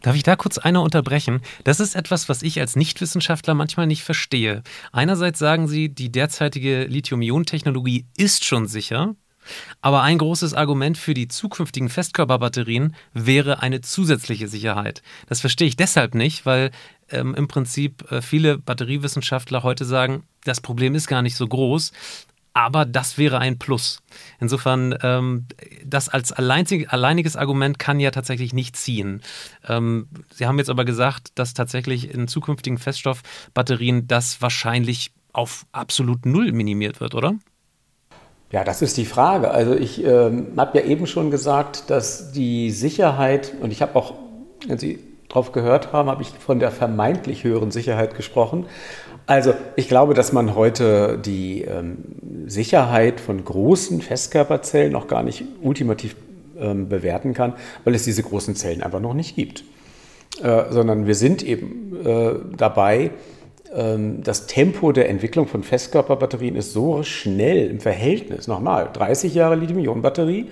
Darf 0.03 0.17
ich 0.17 0.23
da 0.23 0.37
kurz 0.37 0.59
einer 0.59 0.83
unterbrechen? 0.83 1.41
Das 1.65 1.81
ist 1.81 1.95
etwas, 1.95 2.29
was 2.29 2.43
ich 2.43 2.61
als 2.61 2.77
Nichtwissenschaftler 2.77 3.55
manchmal 3.55 3.87
nicht 3.87 4.03
verstehe. 4.03 4.63
Einerseits 4.93 5.39
sagen 5.39 5.69
Sie, 5.69 5.89
die 5.89 6.11
derzeitige 6.11 6.85
Lithium-Ionen-Technologie 6.85 8.07
ist 8.17 8.45
schon 8.45 8.67
sicher. 8.67 9.15
Aber 9.81 10.03
ein 10.03 10.19
großes 10.19 10.55
Argument 10.55 10.99
für 10.99 11.15
die 11.15 11.29
zukünftigen 11.29 11.89
Festkörperbatterien 11.89 12.95
wäre 13.13 13.63
eine 13.63 13.81
zusätzliche 13.81 14.49
Sicherheit. 14.49 15.03
Das 15.29 15.41
verstehe 15.41 15.69
ich 15.69 15.77
deshalb 15.77 16.15
nicht, 16.15 16.47
weil 16.47 16.71
ähm, 17.11 17.35
im 17.35 17.49
Prinzip 17.49 18.11
äh, 18.11 18.23
viele 18.23 18.59
Batteriewissenschaftler 18.59 19.63
heute 19.63 19.85
sagen, 19.85 20.25
das 20.45 20.61
Problem 20.61 20.95
ist 20.95 21.07
gar 21.07 21.23
nicht 21.23 21.37
so 21.37 21.47
groß. 21.47 21.93
Aber 22.55 22.85
das 22.85 23.17
wäre 23.17 23.39
ein 23.39 23.59
Plus. 23.59 24.03
Insofern, 24.39 24.95
ähm, 25.03 25.47
das 25.87 26.11
als 26.11 26.33
alleinzig, 26.33 26.91
alleiniges 26.91 27.35
Argument 27.35 27.79
kann 27.79 27.99
ja 27.99 28.11
tatsächlich 28.11 28.53
nicht 28.53 28.77
ziehen. 28.77 29.23
Ähm, 29.67 30.09
Sie 30.35 30.47
haben 30.47 30.59
jetzt 30.59 30.69
aber 30.69 30.85
gesagt, 30.85 31.31
dass 31.35 31.55
tatsächlich 31.55 32.13
in 32.13 32.29
zukünftigen 32.29 32.77
Feststoffbatterien 32.77 34.07
das 34.07 34.43
wahrscheinlich 34.43 35.13
auf 35.33 35.65
absolut 35.73 36.27
null 36.27 36.53
minimiert 36.53 37.01
wird, 37.01 37.15
oder? 37.15 37.35
Ja, 38.53 38.65
das 38.65 38.83
ist 38.83 38.99
die 38.99 39.07
Frage. 39.07 39.51
Also 39.51 39.75
ich 39.75 40.05
ähm, 40.05 40.49
habe 40.59 40.79
ja 40.79 40.85
eben 40.85 41.07
schon 41.07 41.31
gesagt, 41.31 41.89
dass 41.89 42.33
die 42.33 42.71
Sicherheit, 42.71 43.55
und 43.63 43.73
ich 43.73 43.81
habe 43.81 43.97
auch, 43.97 44.13
wenn 44.69 44.77
Sie 44.77 44.99
drauf 45.31 45.53
gehört 45.53 45.95
haben, 45.95 46.11
habe 46.11 46.21
ich 46.21 46.29
von 46.29 46.59
der 46.59 46.71
vermeintlich 46.71 47.45
höheren 47.45 47.71
Sicherheit 47.71 48.15
gesprochen. 48.15 48.67
Also 49.25 49.55
ich 49.77 49.89
glaube, 49.89 50.13
dass 50.13 50.35
man 50.35 50.55
heute 50.55 51.19
die 51.19 51.63
ähm, 51.63 51.99
Sicherheit 52.47 53.21
von 53.21 53.43
großen 53.43 54.03
Festkörperzellen 54.03 54.93
noch 54.93 55.09
gar 55.09 55.23
nicht 55.23 55.45
ultimativ 55.63 56.15
ähm, 56.59 56.91
bewerten 56.91 57.33
kann, 57.33 57.55
weil 57.85 57.95
es 57.95 58.05
diese 58.05 58.23
großen 58.23 58.55
Zellen 58.55 58.83
einfach 58.83 59.01
noch 59.01 59.15
nicht 59.15 59.35
gibt. 59.35 59.65
Äh, 60.43 60.65
sondern 60.71 61.07
wir 61.07 61.15
sind 61.15 61.43
eben 61.43 62.05
äh, 62.05 62.35
dabei, 62.57 63.13
das 63.75 64.47
Tempo 64.47 64.93
der 64.93 65.09
Entwicklung 65.09 65.47
von 65.47 65.63
Festkörperbatterien 65.63 66.57
ist 66.57 66.75
so 66.75 67.03
schnell 67.03 67.71
im 67.71 67.81
Verhältnis, 67.81 68.47
nochmal, 68.47 68.91
30 68.93 69.35
Jahre 69.35 69.55
Lithium-Ionen-Batterie 69.57 70.49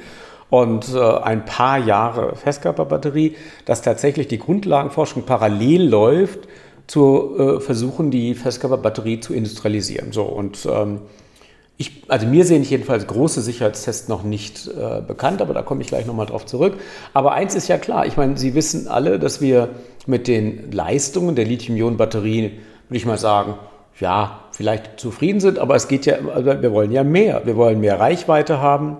und 0.50 0.92
äh, 0.94 0.98
ein 0.98 1.44
paar 1.44 1.78
Jahre 1.78 2.34
Festkörperbatterie, 2.36 3.36
dass 3.64 3.82
tatsächlich 3.82 4.28
die 4.28 4.38
Grundlagenforschung 4.38 5.22
parallel 5.22 5.88
läuft 5.88 6.40
zu 6.86 7.36
äh, 7.38 7.60
versuchen, 7.60 8.10
die 8.10 8.34
Festkörperbatterie 8.34 9.20
zu 9.20 9.32
industrialisieren. 9.32 10.12
So 10.12 10.24
und 10.24 10.66
ähm, 10.70 11.00
ich, 11.80 12.02
also 12.08 12.26
mir 12.26 12.44
sehen 12.44 12.62
jedenfalls 12.62 13.06
große 13.06 13.40
Sicherheitstests 13.40 14.08
noch 14.08 14.22
nicht 14.22 14.68
äh, 14.68 15.00
bekannt, 15.00 15.40
aber 15.40 15.54
da 15.54 15.62
komme 15.62 15.80
ich 15.80 15.86
gleich 15.86 16.04
nochmal 16.04 16.26
drauf 16.26 16.44
zurück. 16.44 16.74
Aber 17.14 17.32
eins 17.32 17.54
ist 17.54 17.68
ja 17.68 17.78
klar, 17.78 18.04
ich 18.04 18.18
meine, 18.18 18.36
Sie 18.36 18.54
wissen 18.54 18.86
alle, 18.86 19.18
dass 19.18 19.40
wir 19.40 19.70
mit 20.06 20.28
den 20.28 20.72
Leistungen 20.72 21.36
der 21.36 21.46
Lithium-Ionen-Batterien, 21.46 22.52
würde 22.90 22.96
ich 22.96 23.06
mal 23.06 23.18
sagen, 23.18 23.54
ja, 24.00 24.40
vielleicht 24.50 24.98
zufrieden 24.98 25.38
sind, 25.38 25.60
aber 25.60 25.76
es 25.76 25.86
geht 25.86 26.06
ja, 26.06 26.16
also 26.34 26.60
wir 26.60 26.72
wollen 26.72 26.90
ja 26.90 27.04
mehr. 27.04 27.42
Wir 27.44 27.56
wollen 27.56 27.78
mehr 27.78 28.00
Reichweite 28.00 28.60
haben, 28.60 28.96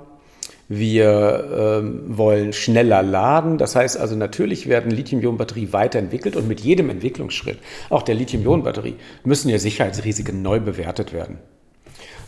wir 0.69 1.81
ähm, 1.83 2.17
wollen 2.17 2.53
schneller 2.53 3.03
laden. 3.03 3.59
Das 3.59 3.75
heißt 3.75 3.99
also, 3.99 4.15
natürlich 4.15 4.69
werden 4.69 4.93
Lithium-Ionen-Batterie 4.93 5.73
weiterentwickelt 5.73 6.37
und 6.37 6.47
mit 6.47 6.61
jedem 6.61 6.89
Entwicklungsschritt, 6.89 7.59
auch 7.89 8.03
der 8.03 8.15
Lithium-Ionen-Batterie, 8.15 8.95
müssen 9.25 9.49
ja 9.49 9.59
Sicherheitsrisiken 9.59 10.41
neu 10.41 10.61
bewertet 10.61 11.13
werden. 11.13 11.39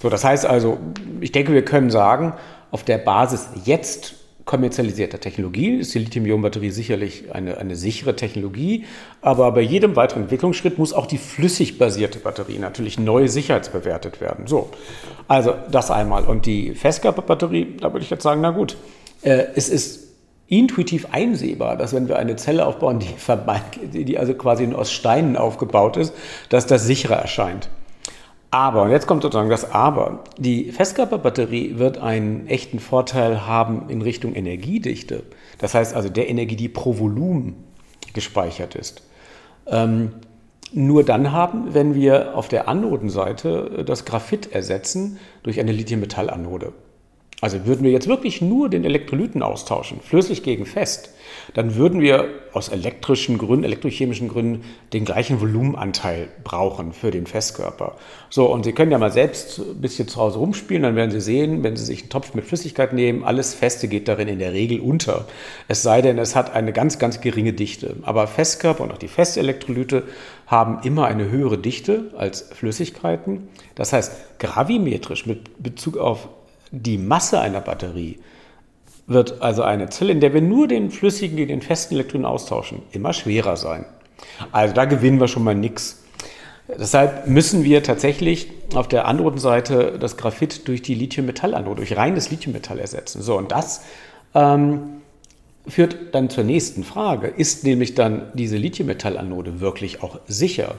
So, 0.01 0.09
das 0.09 0.25
heißt 0.25 0.45
also, 0.45 0.79
ich 1.21 1.31
denke, 1.31 1.53
wir 1.53 1.65
können 1.65 1.91
sagen, 1.91 2.33
auf 2.73 2.83
der 2.83 2.99
Basis 2.99 3.51
jetzt 3.65 4.17
kommerzialisierter 4.53 5.19
Technologie 5.19 5.77
ist 5.77 5.95
die 5.95 6.01
Lithium-Ionen-Batterie 6.01 6.69
sicherlich 6.69 7.35
eine, 7.35 7.57
eine 7.57 7.75
sichere 7.75 8.17
Technologie, 8.17 8.85
aber 9.23 9.51
bei 9.51 9.63
jedem 9.63 9.97
weiteren 9.97 10.25
Entwicklungsschritt 10.25 10.77
muss 10.77 10.93
auch 10.93 11.07
die 11.07 11.17
flüssig 11.17 11.79
basierte 11.79 12.19
Batterie 12.19 12.59
natürlich 12.59 12.99
neu 12.99 13.29
sicherheitsbewertet 13.29 14.21
werden. 14.21 14.47
So, 14.47 14.69
also 15.27 15.55
das 15.71 15.91
einmal. 15.91 16.25
Und 16.25 16.45
die 16.45 16.75
Festkörperbatterie, 16.75 17.79
da 17.81 17.95
würde 17.95 18.05
ich 18.05 18.11
jetzt 18.11 18.25
sagen, 18.25 18.43
na 18.43 18.51
gut, 18.51 18.77
äh, 19.23 19.47
es 19.55 19.71
ist 19.71 20.09
intuitiv 20.49 21.07
einsehbar, 21.13 21.79
dass 21.79 21.95
wenn 21.95 22.09
wir 22.09 22.19
eine 22.19 22.37
Zelle 22.37 22.67
aufbauen, 22.67 22.99
die, 22.99 24.05
die 24.05 24.19
also 24.19 24.35
quasi 24.35 24.71
aus 24.75 24.93
Steinen 24.93 25.39
aufgebaut 25.39 25.97
ist, 25.97 26.13
dass 26.51 26.67
das 26.67 26.85
sicherer 26.85 27.17
erscheint. 27.17 27.71
Aber, 28.53 28.83
und 28.83 28.91
jetzt 28.91 29.07
kommt 29.07 29.23
sozusagen 29.23 29.49
das 29.49 29.73
Aber, 29.73 30.25
die 30.37 30.73
Festkörperbatterie 30.73 31.79
wird 31.79 31.97
einen 31.97 32.47
echten 32.49 32.81
Vorteil 32.81 33.47
haben 33.47 33.89
in 33.89 34.03
Richtung 34.03 34.35
Energiedichte. 34.35 35.23
Das 35.57 35.73
heißt 35.73 35.95
also 35.97 36.11
der 36.11 36.29
Energie, 36.29 36.57
die 36.57 36.69
pro 36.69 36.99
Volumen 36.99 37.65
gespeichert 38.13 38.75
ist. 38.75 39.03
Ähm, 39.67 40.13
nur 40.71 41.03
dann 41.03 41.33
haben, 41.33 41.73
wenn 41.73 41.95
wir 41.95 42.37
auf 42.37 42.49
der 42.49 42.69
Anodenseite 42.69 43.85
das 43.87 44.05
Graphit 44.05 44.53
ersetzen 44.53 45.19
durch 45.43 45.59
eine 45.59 45.73
Lithium-Metall-Anode. 45.73 46.75
Also 47.41 47.65
würden 47.65 47.85
wir 47.85 47.91
jetzt 47.91 48.07
wirklich 48.07 48.43
nur 48.43 48.69
den 48.69 48.85
Elektrolyten 48.85 49.43
austauschen, 49.43 50.01
flüssig 50.01 50.43
gegen 50.43 50.67
fest, 50.67 51.15
dann 51.55 51.75
würden 51.77 52.01
wir 52.01 52.29
aus 52.53 52.69
elektrischen 52.69 53.39
Gründen, 53.39 53.65
elektrochemischen 53.65 54.29
Gründen 54.29 54.65
den 54.93 55.05
gleichen 55.05 55.41
Volumenanteil 55.41 56.29
brauchen 56.45 56.93
für 56.93 57.11
den 57.11 57.27
Festkörper. 57.27 57.97
So, 58.31 58.47
und 58.47 58.65
Sie 58.65 58.73
können 58.73 58.91
ja 58.91 58.99
mal 58.99 59.13
selbst 59.13 59.59
ein 59.59 59.81
bisschen 59.81 60.09
zu 60.09 60.21
Hause 60.21 60.39
rumspielen, 60.39 60.83
dann 60.83 60.97
werden 60.97 61.11
Sie 61.11 61.21
sehen, 61.21 61.63
wenn 61.63 61.77
Sie 61.77 61.85
sich 61.85 62.03
einen 62.03 62.11
Topf 62.11 62.35
mit 62.35 62.45
Flüssigkeit 62.45 62.93
nehmen, 62.93 63.25
alles 63.25 63.55
Feste 63.55 63.89
geht 63.89 64.09
darin 64.09 64.29
in 64.29 64.39
der 64.39 64.53
Regel 64.53 64.81
unter. 64.81 65.27
Es 65.69 65.83
sei 65.83 66.03
denn, 66.03 66.19
es 66.19 66.37
hat 66.37 66.55
eine 66.55 66.73
ganz, 66.73 66.99
ganz 66.99 67.21
geringe 67.21 67.53
Dichte. 67.53 67.97
Aber 68.03 68.27
Festkörper 68.27 68.85
und 68.85 68.93
auch 68.93 68.99
die 68.99 69.09
Festelektrolyte 69.09 70.05
haben 70.47 70.81
immer 70.85 71.07
eine 71.07 71.31
höhere 71.31 71.59
Dichte 71.59 72.11
als 72.17 72.43
Flüssigkeiten. 72.53 73.49
Das 73.75 73.93
heißt, 73.93 74.39
gravimetrisch 74.39 75.27
mit 75.27 75.63
Bezug 75.63 75.97
auf 75.97 76.29
die 76.71 76.99
Masse 76.99 77.41
einer 77.41 77.61
Batterie 77.61 78.19
wird 79.07 79.43
also 79.43 79.63
eine 79.63 79.89
Zelle, 79.91 80.13
in 80.13 80.21
der 80.21 80.33
wir 80.35 80.41
nur 80.41 80.69
den 80.69 80.91
flüssigen 80.91 81.37
gegen 81.37 81.49
den 81.49 81.63
festen 81.63 81.95
Elektronen 81.95 82.25
austauschen, 82.25 82.83
immer 82.93 83.13
schwerer 83.13 83.57
sein. 83.57 83.85
Also 84.53 84.75
da 84.75 84.85
gewinnen 84.85 85.21
wir 85.21 85.29
schon 85.29 85.45
mal 85.45 85.55
nichts. 85.55 86.03
Deshalb 86.69 87.27
müssen 87.27 87.65
wir 87.65 87.83
tatsächlich 87.83 88.49
auf 88.75 88.89
der 88.89 89.07
Anodenseite 89.07 89.99
das 89.99 90.17
Graphit 90.17 90.69
durch 90.69 90.81
die 90.81 90.95
Lithium-Metall-Anode, 90.95 91.77
durch 91.77 91.97
reines 91.97 92.31
Lithium-Metall 92.31 92.79
ersetzen. 92.79 93.21
So, 93.21 93.37
und 93.37 93.53
das 93.53 93.83
ähm, 94.35 95.03
führt 95.67 96.15
dann 96.15 96.31
zur 96.31 96.45
nächsten 96.45 96.85
Frage. 96.85 97.27
Ist 97.27 97.65
nämlich 97.65 97.95
dann 97.95 98.31
diese 98.35 98.57
Lithium-Metall-Anode 98.57 99.61
wirklich 99.61 100.03
auch 100.03 100.21
sicher? 100.27 100.77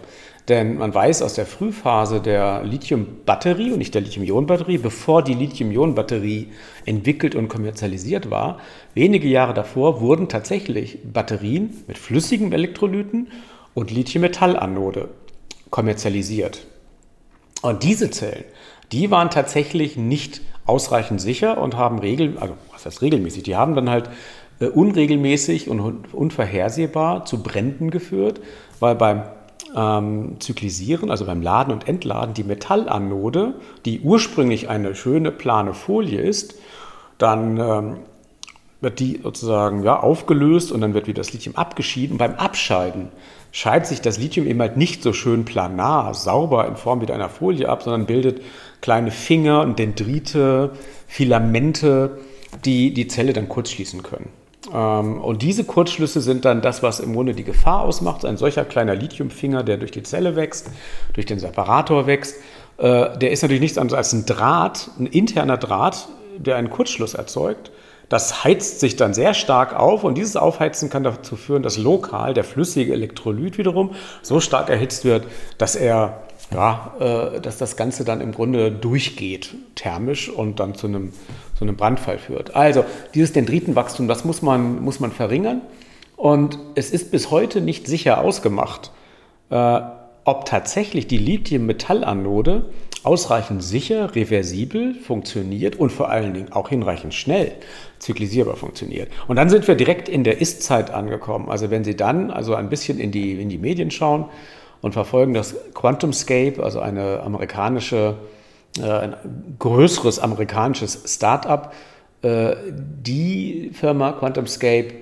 Denn 0.50 0.78
man 0.78 0.94
weiß 0.94 1.22
aus 1.22 1.36
der 1.36 1.46
Frühphase 1.46 2.20
der 2.20 2.64
Lithium-Batterie 2.64 3.72
und 3.72 3.78
nicht 3.78 3.94
der 3.94 4.02
Lithium-Ionen-Batterie, 4.02 4.78
bevor 4.78 5.24
die 5.24 5.36
Lithium-Ionen-Batterie 5.36 6.50
entwickelt 6.86 7.34
und 7.36 7.48
kommerzialisiert 7.48 8.30
war, 8.30 8.60
wenige 8.94 9.30
Jahre 9.30 9.54
davor 9.54 10.02
wurden 10.02 10.28
tatsächlich 10.28 11.00
Batterien 11.04 11.84
mit 11.88 11.98
flüssigem 11.98 12.52
Elektrolyten 12.52 13.30
und 13.74 13.92
Lithium-Metall-Anode 13.92 15.10
kommerzialisiert. 15.70 16.68
Und 17.62 17.84
diese 17.84 18.12
Zellen, 18.12 18.44
die 18.92 19.12
waren 19.12 19.30
tatsächlich 19.30 19.96
nicht 19.96 20.42
ausreichend 20.66 21.22
sicher 21.22 21.58
und 21.58 21.78
haben 21.78 22.00
regel, 22.00 22.38
also 22.38 22.56
was 22.74 22.86
heißt 22.86 23.02
regelmäßig, 23.02 23.44
die 23.44 23.56
haben 23.56 23.76
dann 23.76 23.90
halt 23.90 24.10
äh, 24.60 24.66
unregelmäßig 24.66 25.70
und 25.70 26.14
unvorhersehbar 26.14 27.24
zu 27.24 27.42
Bränden 27.42 27.92
geführt, 27.92 28.42
weil 28.82 28.96
beim 28.96 29.24
ähm, 29.76 30.38
Zyklisieren, 30.40 31.12
also 31.12 31.26
beim 31.26 31.42
Laden 31.42 31.74
und 31.74 31.88
Entladen, 31.88 32.34
die 32.34 32.44
Metallanode, 32.44 33.56
die 33.86 34.02
ursprünglich 34.02 34.70
eine 34.70 34.96
schöne 34.96 35.32
plane 35.32 35.74
Folie 35.74 36.22
ist, 36.22 36.56
dann 37.18 37.58
ähm, 37.58 37.96
wird 38.82 39.00
die 39.00 39.22
sozusagen 39.24 39.84
ja, 39.84 40.00
aufgelöst 40.00 40.72
und 40.72 40.82
dann 40.82 40.94
wird 40.94 41.08
wieder 41.08 41.22
das 41.22 41.34
Lithium 41.34 41.56
abgeschieden. 41.56 42.14
Und 42.14 42.18
beim 42.18 42.36
Abscheiden 42.36 43.10
scheidet 43.52 43.88
sich 43.88 44.02
das 44.02 44.18
Lithium 44.18 44.46
eben 44.46 44.60
halt 44.60 44.78
nicht 44.78 45.02
so 45.02 45.14
schön 45.14 45.46
planar, 45.46 46.14
sauber 46.14 46.68
in 46.68 46.76
Form 46.76 47.02
wieder 47.02 47.14
einer 47.14 47.30
Folie 47.30 47.70
ab, 47.70 47.84
sondern 47.84 48.06
bildet 48.06 48.42
kleine 48.82 49.12
Finger 49.12 49.62
und 49.62 49.80
Dendrite, 49.80 50.72
Filamente, 51.08 52.20
die 52.66 52.94
die 52.94 53.08
Zelle 53.08 53.34
dann 53.34 53.48
kurzschließen 53.48 54.04
können. 54.04 54.30
Ähm, 54.74 55.22
und 55.22 55.42
diese 55.42 55.64
Kurzschlüsse 55.64 56.22
sind 56.22 56.46
dann 56.46 56.62
das, 56.62 56.84
was 56.84 57.00
im 57.00 57.14
Grunde 57.14 57.34
die 57.34 57.44
Gefahr 57.44 57.82
ausmacht. 57.82 58.26
Ein 58.26 58.38
solcher 58.38 58.66
kleiner 58.66 58.96
Lithiumfinger, 58.96 59.64
der 59.64 59.78
durch 59.78 59.92
die 59.92 60.04
Zelle 60.04 60.36
wächst, 60.36 60.70
durch 61.14 61.26
den 61.26 61.40
Separator 61.40 62.08
wächst, 62.08 62.36
äh, 62.78 63.18
der 63.18 63.32
ist 63.32 63.44
natürlich 63.44 63.62
nichts 63.62 63.78
anderes 63.78 63.98
als 63.98 64.14
ein 64.14 64.26
Draht, 64.26 64.90
ein 65.00 65.06
interner 65.06 65.58
Draht, 65.58 66.08
der 66.38 66.56
einen 66.56 66.70
Kurzschluss 66.70 67.14
erzeugt. 67.14 67.72
Das 68.10 68.44
heizt 68.44 68.80
sich 68.80 68.96
dann 68.96 69.14
sehr 69.14 69.34
stark 69.34 69.76
auf 69.80 70.04
und 70.04 70.16
dieses 70.16 70.36
Aufheizen 70.36 70.90
kann 70.90 71.04
dazu 71.04 71.36
führen, 71.36 71.64
dass 71.64 71.78
lokal 71.78 72.34
der 72.34 72.44
flüssige 72.44 72.94
Elektrolyt 72.94 73.58
wiederum 73.58 73.92
so 74.22 74.40
stark 74.40 74.70
erhitzt 74.70 75.06
wird, 75.06 75.26
dass 75.58 75.76
er 75.76 76.24
ja, 76.52 76.94
äh, 77.00 77.42
dass 77.42 77.58
das 77.58 77.76
Ganze 77.76 78.04
dann 78.06 78.22
im 78.22 78.32
Grunde 78.32 78.72
durchgeht, 78.72 79.56
thermisch 79.76 80.30
und 80.30 80.60
dann 80.60 80.76
zu 80.76 80.88
einem, 80.88 81.14
zu 81.56 81.64
einem 81.64 81.76
Brandfall 81.76 82.18
führt. 82.18 82.56
Also 82.56 82.86
dieses 83.14 83.34
Dendritenwachstum, 83.34 84.08
das 84.08 84.26
muss 84.26 84.42
man, 84.42 84.82
muss 84.82 85.00
man 85.00 85.12
verringern. 85.12 85.62
Und 86.16 86.58
es 86.76 86.92
ist 86.92 87.12
bis 87.12 87.32
heute 87.32 87.62
nicht 87.62 87.88
sicher 87.88 88.22
ausgemacht, 88.22 88.92
äh, 89.50 89.82
ob 90.26 90.46
tatsächlich 90.46 91.08
die 91.08 91.18
Lithium-Metallanode 91.18 92.66
ausreichend 93.04 93.62
sicher, 93.62 94.16
reversibel 94.16 94.96
funktioniert 94.96 95.76
und 95.76 95.92
vor 95.92 96.10
allen 96.10 96.34
Dingen 96.34 96.54
auch 96.54 96.70
hinreichend 96.70 97.14
schnell 97.14 97.52
zyklisierbar 98.00 98.56
funktioniert. 98.56 99.10
Und 99.28 99.36
dann 99.36 99.50
sind 99.50 99.68
wir 99.68 99.76
direkt 99.76 100.08
in 100.08 100.24
der 100.24 100.40
Ist-Zeit 100.40 100.92
angekommen. 100.92 101.50
Also 101.50 101.70
wenn 101.70 101.84
Sie 101.84 101.96
dann 101.96 102.32
also 102.32 102.56
ein 102.56 102.70
bisschen 102.70 103.00
in 103.00 103.12
die, 103.12 103.34
in 103.34 103.50
die 103.50 103.58
Medien 103.58 103.92
schauen 103.92 104.26
und 104.82 104.94
verfolgen 104.94 105.34
das 105.34 105.56
QuantumScape, 105.74 106.64
also 106.64 106.80
eine 106.80 107.22
amerikanische, 107.22 108.16
ein 108.82 109.16
größeres 109.60 110.20
amerikanisches 110.20 111.04
Start-up, 111.06 111.74
äh, 112.24 112.56
die 112.72 113.72
Firma 113.74 114.14
QuantumScape 114.14 114.94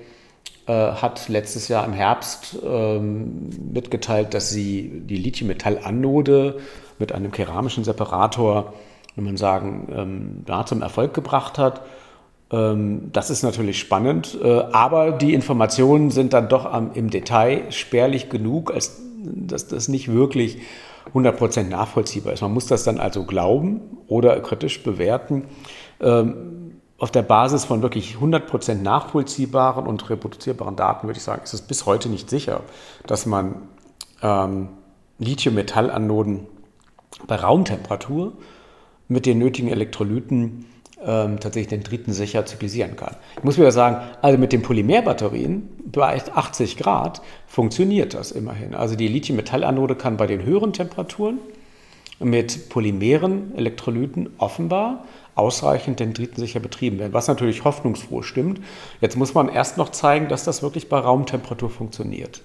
äh, 0.66 0.72
hat 0.72 1.28
letztes 1.28 1.68
Jahr 1.68 1.84
im 1.84 1.92
Herbst 1.92 2.58
ähm, 2.64 3.48
mitgeteilt, 3.72 4.34
dass 4.34 4.50
sie 4.50 5.02
die 5.04 5.16
Lithium-Metall-Anode 5.16 6.58
mit 6.98 7.12
einem 7.12 7.30
keramischen 7.30 7.84
Separator, 7.84 8.74
wenn 9.14 9.24
man 9.24 9.36
sagen, 9.36 9.88
ähm, 9.96 10.44
ja, 10.48 10.66
zum 10.66 10.82
Erfolg 10.82 11.14
gebracht 11.14 11.58
hat. 11.58 11.82
Ähm, 12.50 13.10
das 13.12 13.30
ist 13.30 13.44
natürlich 13.44 13.78
spannend, 13.78 14.36
äh, 14.42 14.62
aber 14.72 15.12
die 15.12 15.32
Informationen 15.32 16.10
sind 16.10 16.32
dann 16.32 16.48
doch 16.48 16.72
im 16.94 17.10
Detail 17.10 17.70
spärlich 17.70 18.28
genug, 18.30 18.74
als 18.74 19.00
dass 19.24 19.68
das 19.68 19.86
nicht 19.86 20.12
wirklich 20.12 20.58
100% 21.14 21.64
nachvollziehbar 21.64 22.32
ist. 22.32 22.42
Man 22.42 22.52
muss 22.52 22.66
das 22.66 22.84
dann 22.84 22.98
also 22.98 23.24
glauben 23.24 23.98
oder 24.06 24.40
kritisch 24.40 24.82
bewerten. 24.82 25.44
Ähm, 26.00 26.80
auf 26.98 27.10
der 27.10 27.22
Basis 27.22 27.64
von 27.64 27.82
wirklich 27.82 28.14
100% 28.14 28.76
nachvollziehbaren 28.76 29.86
und 29.86 30.08
reproduzierbaren 30.08 30.76
Daten 30.76 31.08
würde 31.08 31.18
ich 31.18 31.24
sagen, 31.24 31.42
ist 31.42 31.52
es 31.52 31.62
bis 31.62 31.84
heute 31.84 32.08
nicht 32.08 32.30
sicher, 32.30 32.60
dass 33.06 33.26
man 33.26 33.62
ähm, 34.22 34.68
Lithium-Metall-Anoden 35.18 36.46
bei 37.26 37.36
Raumtemperatur 37.36 38.34
mit 39.08 39.26
den 39.26 39.38
nötigen 39.38 39.68
Elektrolyten 39.68 40.66
ähm, 41.04 41.40
tatsächlich 41.40 41.68
den 41.68 41.82
dritten 41.82 42.12
sicher 42.12 42.46
zyklisieren 42.46 42.96
kann. 42.96 43.16
Ich 43.36 43.44
muss 43.44 43.58
wieder 43.58 43.72
sagen, 43.72 43.96
also 44.20 44.38
mit 44.38 44.52
den 44.52 44.62
Polymerbatterien 44.62 45.68
bei 45.84 46.22
80 46.34 46.76
Grad 46.76 47.22
funktioniert 47.46 48.14
das 48.14 48.32
immerhin. 48.32 48.74
Also 48.74 48.96
die 48.96 49.08
Lithium-Metall-Anode 49.08 49.94
kann 49.94 50.16
bei 50.16 50.26
den 50.26 50.44
höheren 50.44 50.72
Temperaturen 50.72 51.38
mit 52.18 52.68
polymeren 52.68 53.54
Elektrolyten 53.56 54.30
offenbar 54.38 55.04
ausreichend 55.34 55.98
dendritensicher 55.98 56.60
betrieben 56.60 56.98
werden, 56.98 57.12
was 57.12 57.28
natürlich 57.28 57.64
hoffnungsfroh 57.64 58.22
stimmt. 58.22 58.60
Jetzt 59.00 59.16
muss 59.16 59.34
man 59.34 59.48
erst 59.48 59.78
noch 59.78 59.90
zeigen, 59.90 60.28
dass 60.28 60.44
das 60.44 60.62
wirklich 60.62 60.88
bei 60.88 60.98
Raumtemperatur 60.98 61.70
funktioniert. 61.70 62.42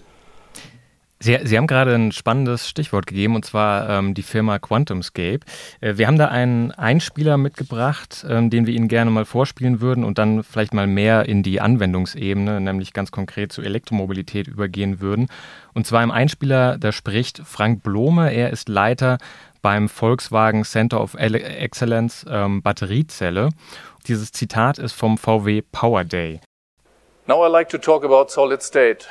Sie, 1.19 1.37
Sie, 1.43 1.57
haben 1.57 1.65
gerade 1.65 1.95
ein 1.95 2.11
spannendes 2.11 2.69
Stichwort 2.69 3.07
gegeben, 3.07 3.35
und 3.35 3.43
zwar 3.43 3.89
ähm, 3.89 4.13
die 4.13 4.21
Firma 4.21 4.59
QuantumScape. 4.59 5.39
Äh, 5.81 5.97
wir 5.97 6.05
haben 6.05 6.19
da 6.19 6.27
einen 6.27 6.71
Einspieler 6.71 7.37
mitgebracht, 7.37 8.23
ähm, 8.29 8.51
den 8.51 8.67
wir 8.67 8.75
Ihnen 8.75 8.87
gerne 8.87 9.09
mal 9.09 9.25
vorspielen 9.25 9.81
würden 9.81 10.03
und 10.03 10.19
dann 10.19 10.43
vielleicht 10.43 10.75
mal 10.75 10.85
mehr 10.85 11.25
in 11.25 11.41
die 11.41 11.59
Anwendungsebene, 11.59 12.61
nämlich 12.61 12.93
ganz 12.93 13.11
konkret 13.11 13.51
zur 13.51 13.63
Elektromobilität 13.63 14.47
übergehen 14.47 15.01
würden. 15.01 15.27
Und 15.73 15.87
zwar 15.87 16.03
im 16.03 16.11
Einspieler, 16.11 16.77
da 16.77 16.91
spricht 16.91 17.41
Frank 17.43 17.81
Blome, 17.81 18.31
er 18.31 18.51
ist 18.51 18.69
Leiter 18.69 19.17
beim 19.63 19.89
Volkswagen 19.89 20.63
Center 20.65 21.01
of 21.01 21.15
Excellence 21.15 22.25
ähm, 22.29 22.61
Batteriezelle. 22.61 23.49
Dieses 24.07 24.31
Zitat 24.31 24.77
ist 24.77 24.93
vom 24.93 25.17
VW 25.17 25.63
Power 25.71 26.03
Day. 26.03 26.41
Now 27.25 27.45
I 27.45 27.49
like 27.49 27.69
to 27.69 27.77
talk 27.79 28.05
about 28.05 28.29
solid 28.29 28.61
state. 28.61 29.07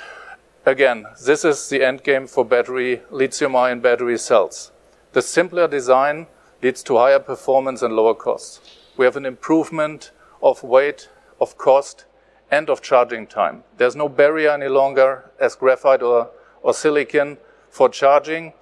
Again, 0.66 1.06
this 1.24 1.44
is 1.44 1.68
the 1.68 1.84
end 1.84 2.02
game 2.02 2.26
for 2.26 2.44
battery 2.44 3.00
lithium-ion 3.12 3.78
battery 3.78 4.18
cells. 4.18 4.72
The 5.12 5.22
simpler 5.22 5.68
design 5.68 6.26
leads 6.60 6.82
to 6.84 6.96
higher 6.96 7.20
performance 7.20 7.82
and 7.82 7.94
lower 7.94 8.14
costs. 8.14 8.60
We 8.96 9.04
have 9.04 9.16
an 9.16 9.24
improvement 9.24 10.10
of 10.42 10.64
weight, 10.64 11.08
of 11.40 11.56
cost, 11.56 12.04
and 12.50 12.68
of 12.68 12.82
charging 12.82 13.28
time. 13.28 13.62
There's 13.76 13.94
no 13.94 14.08
barrier 14.08 14.50
any 14.50 14.66
longer 14.66 15.30
as 15.38 15.54
graphite 15.54 16.02
or, 16.02 16.30
or 16.62 16.74
silicon 16.74 17.38
for 17.70 17.88
charging 17.88 18.52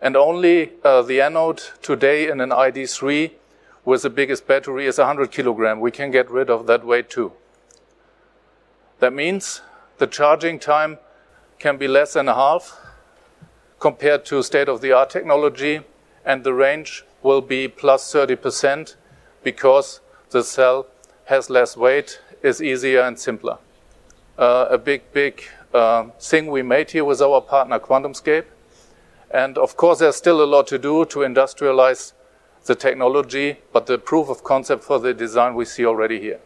and 0.00 0.16
only 0.16 0.74
uh, 0.84 1.02
the 1.02 1.20
anode 1.20 1.62
today 1.82 2.30
in 2.30 2.40
an 2.40 2.50
ID3 2.50 3.32
with 3.84 4.02
the 4.02 4.10
biggest 4.10 4.46
battery 4.46 4.86
is 4.86 4.98
100 4.98 5.32
kilogram. 5.32 5.80
We 5.80 5.90
can 5.90 6.12
get 6.12 6.30
rid 6.30 6.50
of 6.50 6.68
that 6.68 6.86
weight 6.86 7.10
too. 7.10 7.32
That 9.00 9.12
means 9.12 9.60
the 9.98 10.06
charging 10.06 10.60
time 10.60 10.98
can 11.58 11.76
be 11.76 11.88
less 11.88 12.12
than 12.12 12.28
a 12.28 12.34
half 12.34 12.78
compared 13.80 14.24
to 14.26 14.42
state-of-the-art 14.42 15.10
technology, 15.10 15.80
and 16.24 16.44
the 16.44 16.52
range 16.52 17.04
will 17.22 17.40
be 17.40 17.68
plus 17.68 18.12
30% 18.12 18.96
because 19.42 20.00
the 20.30 20.42
cell 20.42 20.86
has 21.26 21.50
less 21.50 21.76
weight, 21.76 22.20
is 22.42 22.62
easier 22.62 23.02
and 23.02 23.18
simpler. 23.18 23.58
Uh, 24.36 24.66
a 24.70 24.78
big, 24.78 25.02
big 25.12 25.42
uh, 25.74 26.04
thing 26.20 26.46
we 26.46 26.62
made 26.62 26.90
here 26.90 27.04
with 27.04 27.20
our 27.20 27.40
partner 27.40 27.78
QuantumScape 27.78 28.44
And 29.30 29.58
of 29.58 29.76
course, 29.76 29.98
there's 29.98 30.16
still 30.16 30.42
a 30.42 30.46
lot 30.46 30.66
to 30.68 30.78
do 30.78 31.04
to 31.06 31.18
industrialize 31.20 32.12
the 32.64 32.74
technology, 32.74 33.58
but 33.72 33.86
the 33.86 33.98
proof 33.98 34.28
of 34.28 34.42
concept 34.42 34.84
for 34.84 34.98
the 34.98 35.12
design 35.12 35.54
we 35.54 35.64
see 35.64 35.84
already 35.84 36.20
here. 36.20 36.40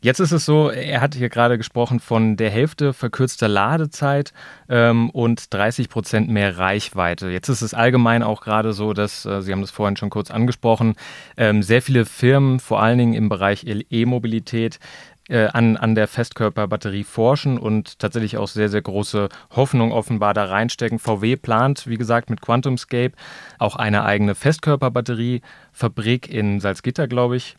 Jetzt 0.00 0.20
ist 0.20 0.30
es 0.30 0.44
so, 0.44 0.70
er 0.70 1.00
hat 1.00 1.16
hier 1.16 1.28
gerade 1.28 1.58
gesprochen 1.58 1.98
von 1.98 2.36
der 2.36 2.50
Hälfte 2.50 2.92
verkürzter 2.92 3.48
Ladezeit 3.48 4.32
ähm, 4.68 5.10
und 5.10 5.52
30 5.52 5.88
Prozent 5.88 6.28
mehr 6.28 6.56
Reichweite. 6.56 7.30
Jetzt 7.30 7.48
ist 7.48 7.62
es 7.62 7.74
allgemein 7.74 8.22
auch 8.22 8.40
gerade 8.40 8.72
so, 8.72 8.92
dass, 8.92 9.26
äh, 9.26 9.42
Sie 9.42 9.50
haben 9.50 9.60
das 9.60 9.72
vorhin 9.72 9.96
schon 9.96 10.10
kurz 10.10 10.30
angesprochen, 10.30 10.94
ähm, 11.36 11.64
sehr 11.64 11.82
viele 11.82 12.04
Firmen, 12.04 12.60
vor 12.60 12.80
allen 12.80 12.98
Dingen 12.98 13.14
im 13.14 13.28
Bereich 13.28 13.66
E-Mobilität, 13.66 14.78
äh, 15.28 15.46
an, 15.46 15.76
an 15.76 15.96
der 15.96 16.06
Festkörperbatterie 16.06 17.04
forschen 17.04 17.58
und 17.58 17.98
tatsächlich 17.98 18.38
auch 18.38 18.48
sehr, 18.48 18.68
sehr 18.68 18.82
große 18.82 19.28
Hoffnung 19.50 19.90
offenbar 19.92 20.32
da 20.32 20.44
reinstecken. 20.44 21.00
VW 21.00 21.36
plant, 21.36 21.88
wie 21.88 21.98
gesagt, 21.98 22.30
mit 22.30 22.40
QuantumScape 22.40 23.12
auch 23.58 23.74
eine 23.76 24.04
eigene 24.04 24.34
Festkörperbatteriefabrik 24.36 26.30
in 26.32 26.60
Salzgitter, 26.60 27.08
glaube 27.08 27.36
ich, 27.36 27.56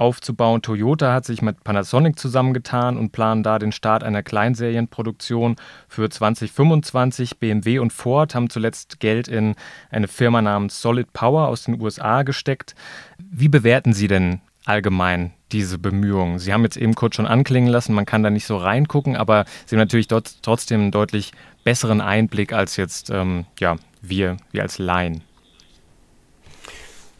aufzubauen. 0.00 0.62
Toyota 0.62 1.12
hat 1.12 1.26
sich 1.26 1.42
mit 1.42 1.62
Panasonic 1.62 2.18
zusammengetan 2.18 2.96
und 2.96 3.12
planen 3.12 3.42
da 3.42 3.58
den 3.58 3.70
Start 3.70 4.02
einer 4.02 4.22
Kleinserienproduktion 4.22 5.56
für 5.88 6.08
2025. 6.08 7.38
BMW 7.38 7.78
und 7.78 7.92
Ford 7.92 8.34
haben 8.34 8.48
zuletzt 8.48 8.98
Geld 8.98 9.28
in 9.28 9.54
eine 9.90 10.08
Firma 10.08 10.40
namens 10.40 10.80
Solid 10.80 11.12
Power 11.12 11.48
aus 11.48 11.64
den 11.64 11.80
USA 11.80 12.22
gesteckt. 12.22 12.74
Wie 13.18 13.48
bewerten 13.48 13.92
Sie 13.92 14.08
denn 14.08 14.40
allgemein 14.64 15.32
diese 15.52 15.78
Bemühungen? 15.78 16.38
Sie 16.38 16.52
haben 16.52 16.64
jetzt 16.64 16.78
eben 16.78 16.94
kurz 16.94 17.16
schon 17.16 17.26
anklingen 17.26 17.68
lassen, 17.68 17.92
man 17.92 18.06
kann 18.06 18.22
da 18.22 18.30
nicht 18.30 18.46
so 18.46 18.56
reingucken, 18.56 19.16
aber 19.16 19.44
Sie 19.66 19.76
haben 19.76 19.80
natürlich 19.80 20.08
dort 20.08 20.42
trotzdem 20.42 20.80
einen 20.80 20.90
deutlich 20.92 21.32
besseren 21.62 22.00
Einblick 22.00 22.54
als 22.54 22.76
jetzt 22.76 23.10
ähm, 23.10 23.44
ja, 23.58 23.76
wir, 24.00 24.38
wir 24.50 24.62
als 24.62 24.78
Laien. 24.78 25.22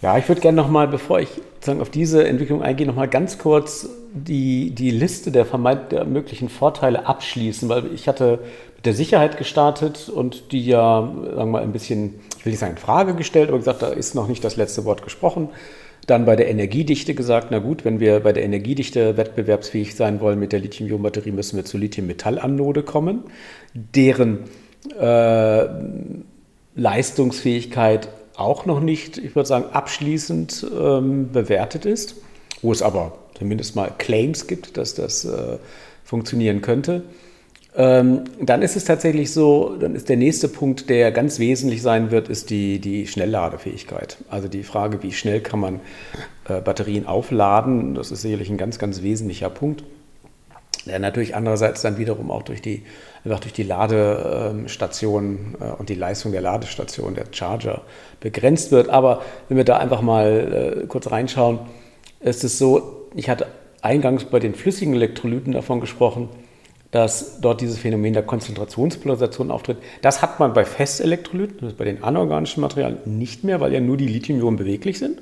Ja, 0.02 0.16
ich 0.16 0.26
würde 0.28 0.40
gerne 0.40 0.56
nochmal, 0.56 0.88
bevor 0.88 1.20
ich 1.20 1.28
sozusagen 1.28 1.82
auf 1.82 1.90
diese 1.90 2.26
Entwicklung 2.26 2.62
eingehe, 2.62 2.86
nochmal 2.86 3.08
ganz 3.08 3.36
kurz 3.36 3.88
die, 4.14 4.70
die 4.70 4.90
Liste 4.90 5.30
der, 5.30 5.44
der 5.44 6.04
möglichen 6.06 6.48
Vorteile 6.48 7.06
abschließen, 7.06 7.68
weil 7.68 7.92
ich 7.92 8.08
hatte 8.08 8.38
mit 8.76 8.86
der 8.86 8.94
Sicherheit 8.94 9.36
gestartet 9.36 10.08
und 10.08 10.52
die 10.52 10.64
ja, 10.64 11.02
sagen 11.02 11.36
wir 11.36 11.46
mal, 11.46 11.62
ein 11.62 11.72
bisschen, 11.72 12.14
ich 12.38 12.46
will 12.46 12.52
nicht 12.52 12.60
sagen 12.60 12.72
in 12.72 12.78
Frage 12.78 13.14
gestellt, 13.14 13.50
aber 13.50 13.58
gesagt, 13.58 13.82
da 13.82 13.88
ist 13.88 14.14
noch 14.14 14.26
nicht 14.26 14.42
das 14.42 14.56
letzte 14.56 14.86
Wort 14.86 15.02
gesprochen. 15.02 15.50
Dann 16.06 16.24
bei 16.24 16.34
der 16.34 16.48
Energiedichte 16.48 17.14
gesagt, 17.14 17.48
na 17.50 17.58
gut, 17.58 17.84
wenn 17.84 18.00
wir 18.00 18.20
bei 18.20 18.32
der 18.32 18.42
Energiedichte 18.42 19.18
wettbewerbsfähig 19.18 19.94
sein 19.94 20.20
wollen 20.20 20.38
mit 20.38 20.52
der 20.52 20.60
Lithium-Ionen-Batterie, 20.60 21.30
müssen 21.30 21.56
wir 21.56 21.66
zur 21.66 21.78
Lithium-Metall-Anode 21.78 22.84
kommen, 22.84 23.24
deren 23.74 24.44
äh, 24.98 25.66
Leistungsfähigkeit 26.74 28.08
auch 28.40 28.66
noch 28.66 28.80
nicht, 28.80 29.18
ich 29.18 29.34
würde 29.34 29.46
sagen, 29.46 29.66
abschließend 29.72 30.66
ähm, 30.78 31.30
bewertet 31.32 31.84
ist, 31.84 32.16
wo 32.62 32.72
es 32.72 32.82
aber 32.82 33.12
zumindest 33.36 33.76
mal 33.76 33.92
Claims 33.98 34.46
gibt, 34.46 34.76
dass 34.76 34.94
das 34.94 35.24
äh, 35.24 35.58
funktionieren 36.04 36.60
könnte. 36.60 37.02
Ähm, 37.76 38.24
dann 38.40 38.62
ist 38.62 38.76
es 38.76 38.84
tatsächlich 38.84 39.32
so, 39.32 39.76
dann 39.78 39.94
ist 39.94 40.08
der 40.08 40.16
nächste 40.16 40.48
Punkt, 40.48 40.90
der 40.90 41.12
ganz 41.12 41.38
wesentlich 41.38 41.82
sein 41.82 42.10
wird, 42.10 42.28
ist 42.28 42.50
die, 42.50 42.80
die 42.80 43.06
Schnellladefähigkeit. 43.06 44.18
Also 44.28 44.48
die 44.48 44.64
Frage, 44.64 45.02
wie 45.04 45.12
schnell 45.12 45.40
kann 45.40 45.60
man 45.60 45.80
äh, 46.48 46.60
Batterien 46.60 47.06
aufladen, 47.06 47.94
das 47.94 48.10
ist 48.10 48.22
sicherlich 48.22 48.50
ein 48.50 48.58
ganz, 48.58 48.80
ganz 48.80 49.02
wesentlicher 49.02 49.50
Punkt, 49.50 49.84
der 50.84 50.98
natürlich 50.98 51.36
andererseits 51.36 51.82
dann 51.82 51.96
wiederum 51.96 52.32
auch 52.32 52.42
durch 52.42 52.60
die 52.60 52.82
einfach 53.24 53.40
durch 53.40 53.52
die 53.52 53.62
Ladestation 53.62 55.56
äh, 55.60 55.72
und 55.78 55.88
die 55.88 55.94
Leistung 55.94 56.32
der 56.32 56.40
Ladestation, 56.40 57.14
der 57.14 57.26
Charger, 57.30 57.82
begrenzt 58.20 58.72
wird. 58.72 58.88
Aber 58.88 59.22
wenn 59.48 59.56
wir 59.56 59.64
da 59.64 59.76
einfach 59.78 60.02
mal 60.02 60.82
äh, 60.82 60.86
kurz 60.86 61.10
reinschauen, 61.10 61.60
ist 62.20 62.44
es 62.44 62.58
so, 62.58 63.08
ich 63.14 63.28
hatte 63.28 63.46
eingangs 63.82 64.24
bei 64.24 64.38
den 64.38 64.54
flüssigen 64.54 64.94
Elektrolyten 64.94 65.52
davon 65.52 65.80
gesprochen, 65.80 66.28
dass 66.90 67.40
dort 67.40 67.60
dieses 67.60 67.78
Phänomen 67.78 68.14
der 68.14 68.24
Konzentrationspolarisation 68.24 69.50
auftritt. 69.50 69.78
Das 70.02 70.22
hat 70.22 70.40
man 70.40 70.52
bei 70.52 70.64
Festelektrolyten, 70.64 71.74
bei 71.76 71.84
den 71.84 72.02
anorganischen 72.02 72.60
Materialien 72.62 72.98
nicht 73.04 73.44
mehr, 73.44 73.60
weil 73.60 73.72
ja 73.72 73.80
nur 73.80 73.96
die 73.96 74.08
Lithium-Ionen 74.08 74.56
beweglich 74.56 74.98
sind. 74.98 75.20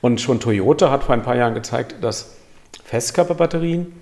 Und 0.00 0.20
schon 0.20 0.40
Toyota 0.40 0.90
hat 0.90 1.04
vor 1.04 1.14
ein 1.14 1.22
paar 1.22 1.36
Jahren 1.36 1.54
gezeigt, 1.54 1.96
dass 2.00 2.36
Festkörperbatterien, 2.84 3.92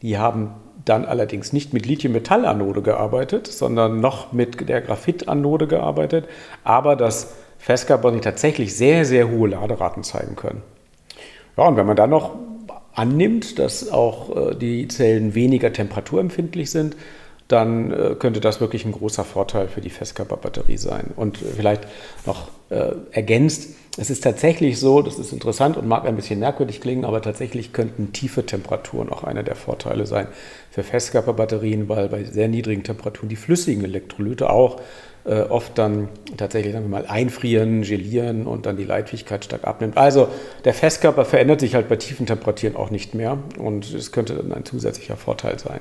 die 0.00 0.16
haben 0.16 0.54
dann 0.86 1.04
allerdings 1.04 1.52
nicht 1.52 1.74
mit 1.74 1.84
Lithium-Metall-Anode 1.84 2.80
gearbeitet, 2.80 3.46
sondern 3.46 4.00
noch 4.00 4.32
mit 4.32 4.68
der 4.68 4.80
Graphit-Anode 4.80 5.66
gearbeitet, 5.66 6.26
aber 6.64 6.96
dass 6.96 7.34
Festkörperbatterien 7.58 8.22
tatsächlich 8.22 8.74
sehr, 8.74 9.04
sehr 9.04 9.28
hohe 9.28 9.48
Laderaten 9.50 10.04
zeigen 10.04 10.36
können. 10.36 10.62
Ja, 11.56 11.64
und 11.64 11.76
wenn 11.76 11.86
man 11.86 11.96
dann 11.96 12.10
noch 12.10 12.36
annimmt, 12.94 13.58
dass 13.58 13.90
auch 13.90 14.52
äh, 14.52 14.54
die 14.54 14.88
Zellen 14.88 15.34
weniger 15.34 15.72
temperaturempfindlich 15.72 16.70
sind, 16.70 16.96
dann 17.48 17.92
äh, 17.92 18.14
könnte 18.18 18.40
das 18.40 18.60
wirklich 18.60 18.84
ein 18.84 18.92
großer 18.92 19.24
Vorteil 19.24 19.68
für 19.68 19.80
die 19.80 19.90
Festkörperbatterie 19.90 20.78
sein. 20.78 21.12
Und 21.16 21.38
vielleicht 21.38 21.86
noch 22.26 22.48
äh, 22.70 22.92
ergänzt, 23.10 23.74
es 23.98 24.10
ist 24.10 24.22
tatsächlich 24.22 24.78
so, 24.78 25.00
das 25.00 25.18
ist 25.18 25.32
interessant 25.32 25.76
und 25.76 25.88
mag 25.88 26.04
ein 26.04 26.16
bisschen 26.16 26.38
merkwürdig 26.38 26.80
klingen, 26.80 27.04
aber 27.04 27.22
tatsächlich 27.22 27.72
könnten 27.72 28.12
tiefe 28.12 28.44
Temperaturen 28.44 29.08
auch 29.10 29.24
einer 29.24 29.42
der 29.42 29.56
Vorteile 29.56 30.06
sein 30.06 30.28
für 30.70 30.82
Festkörperbatterien, 30.82 31.88
weil 31.88 32.08
bei 32.08 32.24
sehr 32.24 32.48
niedrigen 32.48 32.82
Temperaturen 32.82 33.30
die 33.30 33.36
flüssigen 33.36 33.84
Elektrolyte 33.84 34.50
auch 34.50 34.80
äh, 35.24 35.40
oft 35.40 35.78
dann 35.78 36.08
tatsächlich 36.36 36.74
sagen 36.74 36.84
wir 36.84 36.90
mal 36.90 37.06
einfrieren, 37.06 37.82
gelieren 37.82 38.46
und 38.46 38.66
dann 38.66 38.76
die 38.76 38.84
Leitfähigkeit 38.84 39.44
stark 39.44 39.64
abnimmt. 39.64 39.96
Also 39.96 40.28
der 40.64 40.74
Festkörper 40.74 41.24
verändert 41.24 41.60
sich 41.60 41.74
halt 41.74 41.88
bei 41.88 41.96
tiefen 41.96 42.26
Temperaturen 42.26 42.76
auch 42.76 42.90
nicht 42.90 43.14
mehr 43.14 43.38
und 43.58 43.92
es 43.94 44.12
könnte 44.12 44.34
dann 44.34 44.52
ein 44.52 44.64
zusätzlicher 44.66 45.16
Vorteil 45.16 45.58
sein. 45.58 45.80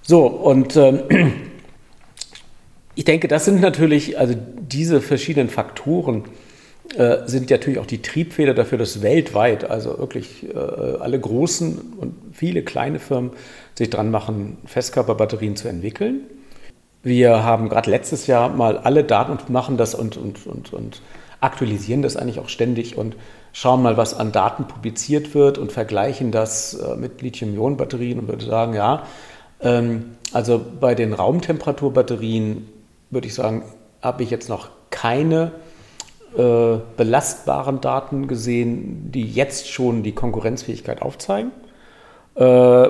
So, 0.00 0.26
und 0.26 0.74
ähm, 0.76 1.00
ich 2.94 3.04
denke, 3.04 3.28
das 3.28 3.44
sind 3.44 3.60
natürlich, 3.60 4.18
also 4.18 4.34
diese 4.58 5.02
verschiedenen 5.02 5.50
Faktoren 5.50 6.24
sind 7.26 7.50
natürlich 7.50 7.78
auch 7.78 7.86
die 7.86 8.02
Triebfeder 8.02 8.54
dafür, 8.54 8.78
dass 8.78 9.02
weltweit, 9.02 9.68
also 9.68 9.98
wirklich 9.98 10.46
äh, 10.48 10.56
alle 10.56 11.18
großen 11.18 11.94
und 11.98 12.14
viele 12.32 12.62
kleine 12.62 12.98
Firmen 12.98 13.32
sich 13.74 13.90
dran 13.90 14.10
machen, 14.10 14.58
Festkörperbatterien 14.66 15.56
zu 15.56 15.68
entwickeln. 15.68 16.20
Wir 17.02 17.44
haben 17.44 17.68
gerade 17.68 17.90
letztes 17.90 18.26
Jahr 18.26 18.48
mal 18.48 18.78
alle 18.78 19.04
Daten 19.04 19.32
und 19.32 19.50
machen 19.50 19.76
das 19.76 19.94
und, 19.94 20.16
und, 20.16 20.46
und, 20.46 20.72
und 20.72 21.02
aktualisieren 21.40 22.02
das 22.02 22.16
eigentlich 22.16 22.38
auch 22.38 22.48
ständig 22.48 22.96
und 22.96 23.16
schauen 23.52 23.82
mal, 23.82 23.96
was 23.96 24.14
an 24.14 24.32
Daten 24.32 24.66
publiziert 24.66 25.34
wird 25.34 25.58
und 25.58 25.72
vergleichen 25.72 26.30
das 26.30 26.74
äh, 26.74 26.96
mit 26.96 27.22
Lithium-Ionen-Batterien 27.22 28.18
und 28.18 28.28
würde 28.28 28.44
sagen, 28.44 28.74
ja, 28.74 29.04
ähm, 29.60 30.16
also 30.32 30.60
bei 30.80 30.94
den 30.94 31.12
Raumtemperaturbatterien 31.12 32.68
würde 33.10 33.26
ich 33.26 33.34
sagen, 33.34 33.62
habe 34.02 34.22
ich 34.22 34.30
jetzt 34.30 34.48
noch 34.48 34.70
keine 34.90 35.52
äh, 36.36 36.78
belastbaren 36.96 37.80
Daten 37.80 38.26
gesehen, 38.28 39.10
die 39.10 39.24
jetzt 39.24 39.70
schon 39.70 40.02
die 40.02 40.12
Konkurrenzfähigkeit 40.12 41.02
aufzeigen. 41.02 41.50
Äh, 42.34 42.88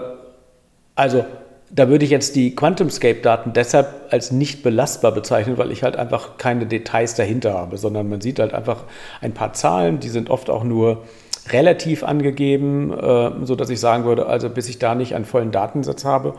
also 0.95 1.25
da 1.71 1.89
würde 1.89 2.05
ich 2.05 2.11
jetzt 2.11 2.37
die 2.37 2.55
QuantumScape-Daten 2.55 3.53
deshalb 3.53 3.89
als 4.11 4.31
nicht 4.31 4.63
belastbar 4.63 5.13
bezeichnen, 5.13 5.59
weil 5.59 5.73
ich 5.73 5.83
halt 5.83 5.97
einfach 5.97 6.39
keine 6.39 6.67
Details 6.67 7.15
dahinter 7.15 7.55
habe, 7.55 7.77
sondern 7.77 8.09
man 8.09 8.21
sieht 8.21 8.39
halt 8.39 8.55
einfach 8.55 8.85
ein 9.21 9.33
paar 9.33 9.53
Zahlen, 9.53 10.01
die 10.01 10.09
sind 10.09 10.31
oft 10.31 10.49
auch 10.49 10.65
nur 10.65 11.03
relativ 11.51 12.03
angegeben, 12.03 12.93
äh, 12.93 13.31
sodass 13.45 13.71
ich 13.71 13.81
sagen 13.81 14.05
würde, 14.05 14.27
also 14.27 14.49
bis 14.49 14.69
ich 14.69 14.79
da 14.79 14.95
nicht 14.95 15.15
einen 15.15 15.25
vollen 15.25 15.51
Datensatz 15.53 16.05
habe, 16.05 16.35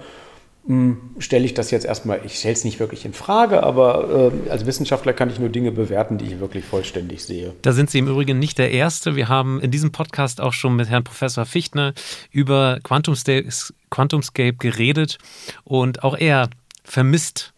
stelle 1.19 1.45
ich 1.45 1.53
das 1.53 1.71
jetzt 1.71 1.85
erstmal, 1.85 2.19
ich 2.25 2.39
stelle 2.39 2.53
es 2.53 2.65
nicht 2.65 2.79
wirklich 2.79 3.05
in 3.05 3.13
Frage, 3.13 3.63
aber 3.63 4.31
äh, 4.47 4.49
als 4.49 4.65
Wissenschaftler 4.65 5.13
kann 5.13 5.29
ich 5.29 5.39
nur 5.39 5.47
Dinge 5.47 5.71
bewerten, 5.71 6.17
die 6.17 6.25
ich 6.25 6.39
wirklich 6.41 6.65
vollständig 6.65 7.23
sehe. 7.23 7.53
Da 7.61 7.71
sind 7.71 7.89
Sie 7.89 7.99
im 7.99 8.07
Übrigen 8.07 8.37
nicht 8.37 8.57
der 8.57 8.71
Erste. 8.71 9.15
Wir 9.15 9.29
haben 9.29 9.61
in 9.61 9.71
diesem 9.71 9.93
Podcast 9.93 10.41
auch 10.41 10.51
schon 10.51 10.75
mit 10.75 10.89
Herrn 10.89 11.05
Professor 11.05 11.45
Fichtner 11.45 11.93
über 12.31 12.79
Quantumscape 12.83 14.57
geredet 14.57 15.17
und 15.63 16.03
auch 16.03 16.17
er 16.17 16.49
vermisst 16.83 17.53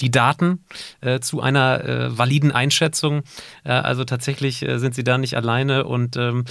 die 0.00 0.10
Daten 0.10 0.64
äh, 1.00 1.20
zu 1.20 1.40
einer 1.40 1.84
äh, 1.84 2.18
validen 2.18 2.52
Einschätzung. 2.52 3.22
Äh, 3.64 3.72
also 3.72 4.04
tatsächlich 4.04 4.66
äh, 4.66 4.78
sind 4.78 4.94
sie 4.94 5.04
da 5.04 5.18
nicht 5.18 5.36
alleine 5.36 5.84
und 5.84 6.16
ähm, 6.16 6.44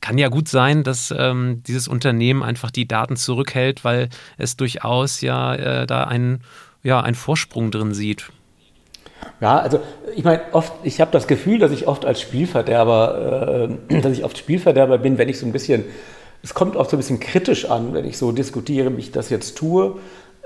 kann 0.00 0.18
ja 0.18 0.28
gut 0.28 0.48
sein, 0.48 0.82
dass 0.82 1.14
ähm, 1.16 1.62
dieses 1.66 1.88
Unternehmen 1.88 2.42
einfach 2.42 2.70
die 2.70 2.88
Daten 2.88 3.16
zurückhält, 3.16 3.84
weil 3.84 4.08
es 4.38 4.56
durchaus 4.56 5.20
ja 5.20 5.54
äh, 5.54 5.86
da 5.86 6.04
einen, 6.04 6.42
ja, 6.82 7.00
einen 7.00 7.16
Vorsprung 7.16 7.70
drin 7.70 7.94
sieht. 7.94 8.30
Ja, 9.40 9.58
also 9.58 9.80
ich 10.14 10.24
meine, 10.24 10.42
oft, 10.52 10.72
ich 10.82 11.00
habe 11.00 11.10
das 11.10 11.26
Gefühl, 11.26 11.58
dass 11.58 11.72
ich 11.72 11.86
oft 11.86 12.04
als 12.04 12.20
Spielverderber, 12.20 13.68
äh, 13.90 14.00
dass 14.00 14.12
ich 14.12 14.24
oft 14.24 14.38
Spielverderber 14.38 14.98
bin, 14.98 15.18
wenn 15.18 15.28
ich 15.28 15.38
so 15.38 15.46
ein 15.46 15.52
bisschen, 15.52 15.84
es 16.42 16.54
kommt 16.54 16.76
auch 16.76 16.88
so 16.88 16.96
ein 16.96 17.00
bisschen 17.00 17.20
kritisch 17.20 17.68
an, 17.68 17.92
wenn 17.92 18.04
ich 18.04 18.18
so 18.18 18.32
diskutiere, 18.32 18.94
wie 18.96 19.00
ich 19.00 19.12
das 19.12 19.30
jetzt 19.30 19.56
tue. 19.56 19.98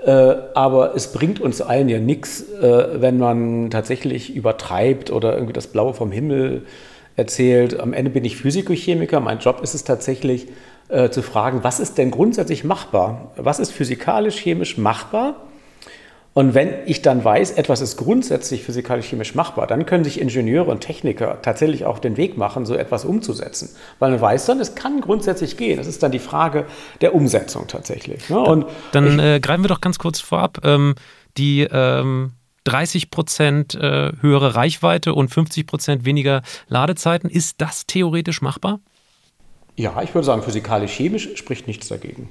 Äh, 0.05 0.35
aber 0.55 0.95
es 0.95 1.13
bringt 1.13 1.41
uns 1.41 1.61
allen 1.61 1.89
ja 1.89 1.99
nichts, 1.99 2.43
äh, 2.53 3.01
wenn 3.01 3.19
man 3.19 3.71
tatsächlich 3.71 4.35
übertreibt 4.35 5.11
oder 5.11 5.35
irgendwie 5.35 5.53
das 5.53 5.67
Blaue 5.67 5.93
vom 5.93 6.11
Himmel 6.11 6.63
erzählt. 7.17 7.79
Am 7.79 7.93
Ende 7.93 8.11
bin 8.11 8.25
ich 8.25 8.37
Physikochemiker. 8.37 9.21
Mein 9.21 9.41
Job 9.41 9.61
ist 9.63 9.75
es 9.75 9.85
tatsächlich 9.85 10.49
äh, 10.89 11.11
zu 11.11 11.23
fragen, 11.23 11.63
was 11.63 11.81
ist 11.81 11.99
denn 11.99 12.11
grundsätzlich 12.11 12.65
machbar? 12.65 13.33
Was 13.37 13.59
ist 13.59 13.73
physikalisch, 13.73 14.37
chemisch 14.37 14.79
machbar? 14.79 15.37
Und 16.33 16.55
wenn 16.55 16.73
ich 16.87 17.03
dann 17.03 17.25
weiß, 17.25 17.53
etwas 17.53 17.81
ist 17.81 17.97
grundsätzlich 17.97 18.63
physikalisch-chemisch 18.63 19.35
machbar, 19.35 19.67
dann 19.67 19.85
können 19.85 20.05
sich 20.05 20.21
Ingenieure 20.21 20.71
und 20.71 20.81
Techniker 20.81 21.43
tatsächlich 21.43 21.85
auch 21.85 21.99
den 21.99 22.17
Weg 22.17 22.37
machen, 22.37 22.67
so 22.67 22.75
etwas 22.75 23.05
umzusetzen. 23.05 23.71
Weil 23.99 24.13
man 24.13 24.21
weiß 24.21 24.47
dann, 24.47 24.61
es 24.61 24.77
kann 24.77 25.01
grundsätzlich 25.01 25.57
gehen. 25.57 25.81
Es 25.81 25.89
ist 25.89 26.03
dann 26.03 26.13
die 26.13 26.21
Frage 26.21 26.67
der 27.01 27.15
Umsetzung 27.15 27.67
tatsächlich. 27.67 28.31
Ne? 28.31 28.39
Und 28.39 28.67
dann, 28.93 29.17
dann 29.17 29.19
äh, 29.19 29.41
greifen 29.41 29.65
wir 29.65 29.69
doch 29.69 29.81
ganz 29.81 29.99
kurz 29.99 30.21
vorab. 30.21 30.61
Ähm, 30.65 30.95
die 31.37 31.63
ähm 31.63 32.33
30 32.65 33.11
Prozent 33.11 33.75
äh, 33.75 34.13
höhere 34.21 34.55
Reichweite 34.55 35.15
und 35.15 35.29
50 35.29 35.67
Prozent 35.67 36.05
weniger 36.05 36.43
Ladezeiten. 36.69 37.31
Ist 37.31 37.61
das 37.61 37.87
theoretisch 37.87 38.43
machbar? 38.43 38.81
Ja, 39.77 40.03
ich 40.03 40.15
würde 40.15 40.27
sagen, 40.27 40.43
physikalisch-chemisch 40.43 41.37
spricht 41.37 41.67
nichts 41.67 41.89
dagegen. 41.89 42.29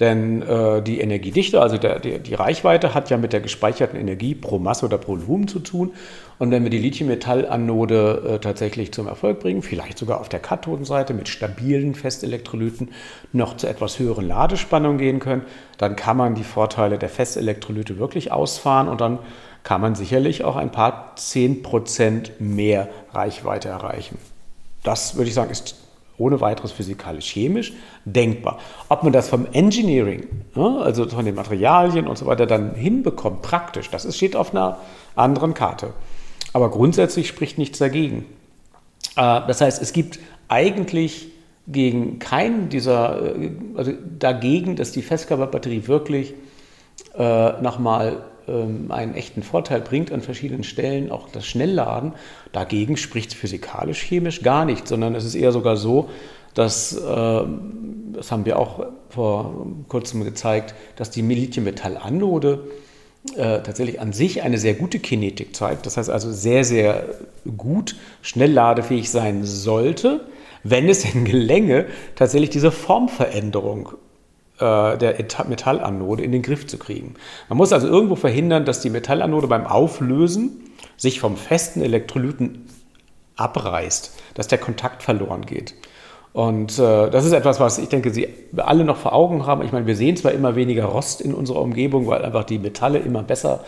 Denn 0.00 0.40
äh, 0.40 0.80
die 0.80 0.98
Energiedichte, 1.00 1.60
also 1.60 1.76
der, 1.76 1.98
der, 1.98 2.18
die 2.18 2.32
Reichweite, 2.32 2.94
hat 2.94 3.10
ja 3.10 3.18
mit 3.18 3.34
der 3.34 3.40
gespeicherten 3.40 4.00
Energie 4.00 4.34
pro 4.34 4.58
Masse 4.58 4.86
oder 4.86 4.96
pro 4.96 5.12
Volumen 5.12 5.46
zu 5.46 5.58
tun. 5.58 5.92
Und 6.38 6.50
wenn 6.50 6.62
wir 6.62 6.70
die 6.70 6.78
Lithium-Metall-Anode 6.78 8.22
äh, 8.26 8.38
tatsächlich 8.38 8.92
zum 8.92 9.06
Erfolg 9.06 9.40
bringen, 9.40 9.60
vielleicht 9.60 9.98
sogar 9.98 10.20
auf 10.20 10.30
der 10.30 10.40
Kathodenseite 10.40 11.12
mit 11.12 11.28
stabilen 11.28 11.94
Festelektrolyten 11.94 12.92
noch 13.34 13.58
zu 13.58 13.66
etwas 13.66 13.98
höheren 13.98 14.26
Ladespannungen 14.26 14.96
gehen 14.96 15.20
können, 15.20 15.42
dann 15.76 15.96
kann 15.96 16.16
man 16.16 16.34
die 16.34 16.44
Vorteile 16.44 16.96
der 16.96 17.10
Festelektrolyte 17.10 17.98
wirklich 17.98 18.32
ausfahren 18.32 18.88
und 18.88 19.02
dann 19.02 19.18
kann 19.64 19.82
man 19.82 19.94
sicherlich 19.94 20.44
auch 20.44 20.56
ein 20.56 20.72
paar 20.72 21.14
10% 21.18 22.30
mehr 22.38 22.88
Reichweite 23.12 23.68
erreichen. 23.68 24.16
Das 24.82 25.16
würde 25.16 25.28
ich 25.28 25.34
sagen, 25.34 25.50
ist 25.50 25.79
ohne 26.20 26.40
weiteres 26.40 26.72
physikalisch-chemisch 26.72 27.72
denkbar. 28.04 28.58
Ob 28.88 29.02
man 29.02 29.12
das 29.12 29.28
vom 29.28 29.46
Engineering, 29.52 30.28
also 30.54 31.08
von 31.08 31.24
den 31.24 31.34
Materialien 31.34 32.06
und 32.06 32.16
so 32.18 32.26
weiter, 32.26 32.46
dann 32.46 32.74
hinbekommt, 32.74 33.42
praktisch, 33.42 33.90
das 33.90 34.14
steht 34.14 34.36
auf 34.36 34.54
einer 34.54 34.78
anderen 35.16 35.54
Karte. 35.54 35.92
Aber 36.52 36.70
grundsätzlich 36.70 37.28
spricht 37.28 37.58
nichts 37.58 37.78
dagegen. 37.78 38.26
Äh, 39.16 39.40
das 39.46 39.60
heißt, 39.60 39.80
es 39.82 39.92
gibt 39.92 40.18
eigentlich 40.48 41.28
gegen 41.66 42.18
keinen 42.18 42.68
dieser, 42.68 43.36
äh, 43.36 43.50
also 43.76 43.92
dagegen, 44.18 44.76
dass 44.76 44.92
die 44.92 45.02
Festkörperbatterie 45.02 45.86
wirklich 45.86 46.34
äh, 47.16 47.62
nochmal 47.62 48.24
einen 48.88 49.14
echten 49.14 49.42
Vorteil 49.42 49.80
bringt 49.80 50.12
an 50.12 50.20
verschiedenen 50.20 50.64
Stellen, 50.64 51.10
auch 51.10 51.28
das 51.28 51.46
Schnellladen. 51.46 52.12
Dagegen 52.52 52.96
spricht 52.96 53.34
physikalisch, 53.34 54.02
chemisch 54.02 54.42
gar 54.42 54.64
nicht, 54.64 54.88
sondern 54.88 55.14
es 55.14 55.24
ist 55.24 55.34
eher 55.34 55.52
sogar 55.52 55.76
so, 55.76 56.08
dass, 56.54 56.96
äh, 56.96 57.42
das 58.12 58.32
haben 58.32 58.44
wir 58.44 58.58
auch 58.58 58.86
vor 59.08 59.66
kurzem 59.88 60.24
gezeigt, 60.24 60.74
dass 60.96 61.10
die 61.10 61.22
Lithium-Metall-Anode 61.22 62.64
äh, 63.36 63.60
tatsächlich 63.62 64.00
an 64.00 64.12
sich 64.12 64.42
eine 64.42 64.58
sehr 64.58 64.74
gute 64.74 64.98
Kinetik 64.98 65.54
zeigt. 65.54 65.86
Das 65.86 65.96
heißt 65.96 66.10
also 66.10 66.32
sehr, 66.32 66.64
sehr 66.64 67.04
gut 67.56 67.96
schnellladefähig 68.22 69.10
sein 69.10 69.44
sollte, 69.44 70.26
wenn 70.62 70.88
es 70.88 71.02
denn 71.02 71.24
gelänge, 71.24 71.86
tatsächlich 72.16 72.50
diese 72.50 72.72
Formveränderung 72.72 73.90
der 74.60 75.14
Metallanode 75.48 76.22
in 76.22 76.32
den 76.32 76.42
Griff 76.42 76.66
zu 76.66 76.76
kriegen. 76.76 77.14
Man 77.48 77.56
muss 77.56 77.72
also 77.72 77.88
irgendwo 77.88 78.14
verhindern, 78.14 78.66
dass 78.66 78.80
die 78.80 78.90
Metallanode 78.90 79.46
beim 79.46 79.66
Auflösen 79.66 80.70
sich 80.96 81.18
vom 81.18 81.36
festen 81.36 81.80
Elektrolyten 81.80 82.66
abreißt, 83.36 84.12
dass 84.34 84.48
der 84.48 84.58
Kontakt 84.58 85.02
verloren 85.02 85.46
geht. 85.46 85.74
Und 86.32 86.78
äh, 86.78 87.10
das 87.10 87.24
ist 87.24 87.32
etwas, 87.32 87.58
was 87.58 87.78
ich 87.78 87.88
denke, 87.88 88.10
Sie 88.10 88.28
alle 88.56 88.84
noch 88.84 88.96
vor 88.96 89.12
Augen 89.12 89.46
haben. 89.46 89.62
Ich 89.64 89.72
meine, 89.72 89.86
wir 89.86 89.96
sehen 89.96 90.16
zwar 90.16 90.32
immer 90.32 90.54
weniger 90.54 90.84
Rost 90.84 91.20
in 91.20 91.34
unserer 91.34 91.60
Umgebung, 91.60 92.06
weil 92.06 92.24
einfach 92.24 92.44
die 92.44 92.58
Metalle 92.58 92.98
immer 92.98 93.22
besser 93.22 93.60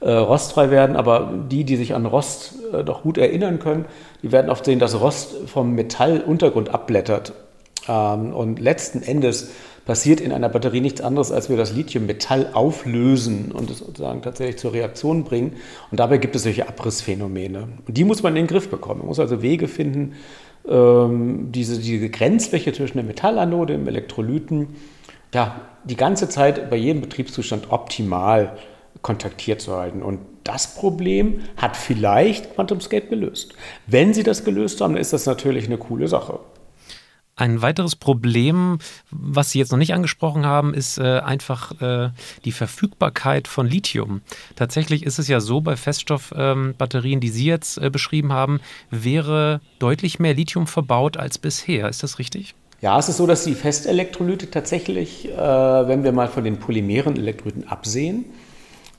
äh, 0.00 0.12
rostfrei 0.12 0.70
werden, 0.70 0.96
aber 0.96 1.32
die, 1.50 1.64
die 1.64 1.76
sich 1.76 1.94
an 1.94 2.06
Rost 2.06 2.54
äh, 2.72 2.84
doch 2.84 3.02
gut 3.02 3.18
erinnern 3.18 3.58
können, 3.58 3.86
die 4.22 4.30
werden 4.30 4.50
oft 4.50 4.64
sehen, 4.64 4.78
dass 4.78 5.00
Rost 5.00 5.48
vom 5.48 5.74
Metalluntergrund 5.74 6.68
abblättert. 6.68 7.32
Ähm, 7.88 8.32
und 8.32 8.60
letzten 8.60 9.02
Endes 9.02 9.50
passiert 9.86 10.20
in 10.20 10.32
einer 10.32 10.48
Batterie 10.48 10.80
nichts 10.80 11.00
anderes, 11.00 11.30
als 11.30 11.50
wir 11.50 11.56
das 11.56 11.74
Lithium-Metall 11.74 12.50
auflösen 12.54 13.52
und 13.52 13.70
es 13.70 13.78
sozusagen 13.78 14.22
tatsächlich 14.22 14.56
zur 14.58 14.72
Reaktion 14.72 15.24
bringen. 15.24 15.56
Und 15.90 16.00
dabei 16.00 16.18
gibt 16.18 16.34
es 16.36 16.44
solche 16.44 16.68
Abrissphänomene. 16.68 17.68
Und 17.86 17.96
die 17.96 18.04
muss 18.04 18.22
man 18.22 18.34
in 18.36 18.44
den 18.44 18.46
Griff 18.46 18.68
bekommen. 18.68 19.00
Man 19.00 19.08
muss 19.08 19.20
also 19.20 19.42
Wege 19.42 19.68
finden, 19.68 20.14
ähm, 20.68 21.52
diese, 21.52 21.78
diese 21.78 22.08
Grenzfläche 22.08 22.72
zwischen 22.72 22.96
der 22.96 23.04
Metallanode 23.04 23.74
und 23.74 23.80
dem 23.80 23.88
Elektrolyten 23.88 24.68
ja, 25.34 25.60
die 25.84 25.96
ganze 25.96 26.28
Zeit 26.28 26.70
bei 26.70 26.76
jedem 26.76 27.02
Betriebszustand 27.02 27.70
optimal 27.70 28.56
kontaktiert 29.02 29.60
zu 29.60 29.76
halten. 29.76 30.02
Und 30.02 30.20
das 30.44 30.74
Problem 30.74 31.40
hat 31.56 31.76
vielleicht 31.76 32.54
QuantumScape 32.54 33.08
gelöst. 33.08 33.54
Wenn 33.86 34.14
sie 34.14 34.22
das 34.22 34.44
gelöst 34.44 34.80
haben, 34.80 34.96
ist 34.96 35.12
das 35.12 35.26
natürlich 35.26 35.66
eine 35.66 35.78
coole 35.78 36.08
Sache. 36.08 36.38
Ein 37.36 37.62
weiteres 37.62 37.96
Problem, 37.96 38.78
was 39.10 39.50
Sie 39.50 39.58
jetzt 39.58 39.72
noch 39.72 39.78
nicht 39.78 39.92
angesprochen 39.92 40.46
haben, 40.46 40.72
ist 40.72 40.98
äh, 40.98 41.18
einfach 41.18 41.80
äh, 41.80 42.10
die 42.44 42.52
Verfügbarkeit 42.52 43.48
von 43.48 43.66
Lithium. 43.66 44.20
Tatsächlich 44.54 45.02
ist 45.02 45.18
es 45.18 45.26
ja 45.26 45.40
so 45.40 45.60
bei 45.60 45.74
Feststoffbatterien, 45.74 47.16
ähm, 47.16 47.20
die 47.20 47.30
Sie 47.30 47.46
jetzt 47.46 47.78
äh, 47.78 47.90
beschrieben 47.90 48.32
haben, 48.32 48.60
wäre 48.90 49.60
deutlich 49.80 50.20
mehr 50.20 50.34
Lithium 50.34 50.68
verbaut 50.68 51.16
als 51.16 51.38
bisher. 51.38 51.88
Ist 51.88 52.04
das 52.04 52.20
richtig? 52.20 52.54
Ja, 52.80 52.98
es 53.00 53.08
ist 53.08 53.16
so, 53.16 53.26
dass 53.26 53.42
die 53.44 53.54
Festelektrolyte 53.54 54.50
tatsächlich, 54.50 55.28
äh, 55.28 55.36
wenn 55.36 56.04
wir 56.04 56.12
mal 56.12 56.28
von 56.28 56.44
den 56.44 56.58
polymeren 56.58 57.16
Elektrolyten 57.16 57.66
absehen, 57.66 58.26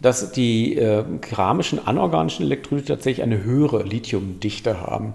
dass 0.01 0.33
die 0.33 0.75
äh, 0.75 1.05
keramischen 1.21 1.87
anorganischen 1.87 2.45
Elektrolyte 2.45 2.87
tatsächlich 2.87 3.23
eine 3.23 3.43
höhere 3.43 3.83
Lithiumdichte 3.83 4.81
haben. 4.81 5.13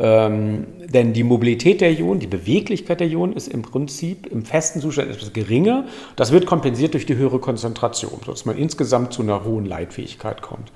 Ähm, 0.00 0.66
denn 0.86 1.12
die 1.12 1.24
Mobilität 1.24 1.80
der 1.80 1.90
Ionen, 1.90 2.20
die 2.20 2.28
Beweglichkeit 2.28 3.00
der 3.00 3.08
Ionen 3.08 3.32
ist 3.32 3.48
im 3.48 3.62
Prinzip 3.62 4.26
im 4.26 4.44
festen 4.44 4.80
Zustand 4.80 5.10
etwas 5.10 5.32
geringer. 5.32 5.86
Das 6.14 6.30
wird 6.30 6.46
kompensiert 6.46 6.94
durch 6.94 7.04
die 7.04 7.16
höhere 7.16 7.40
Konzentration, 7.40 8.20
sodass 8.24 8.44
man 8.44 8.56
insgesamt 8.56 9.12
zu 9.12 9.22
einer 9.22 9.44
hohen 9.44 9.66
Leitfähigkeit 9.66 10.40
kommt. 10.40 10.70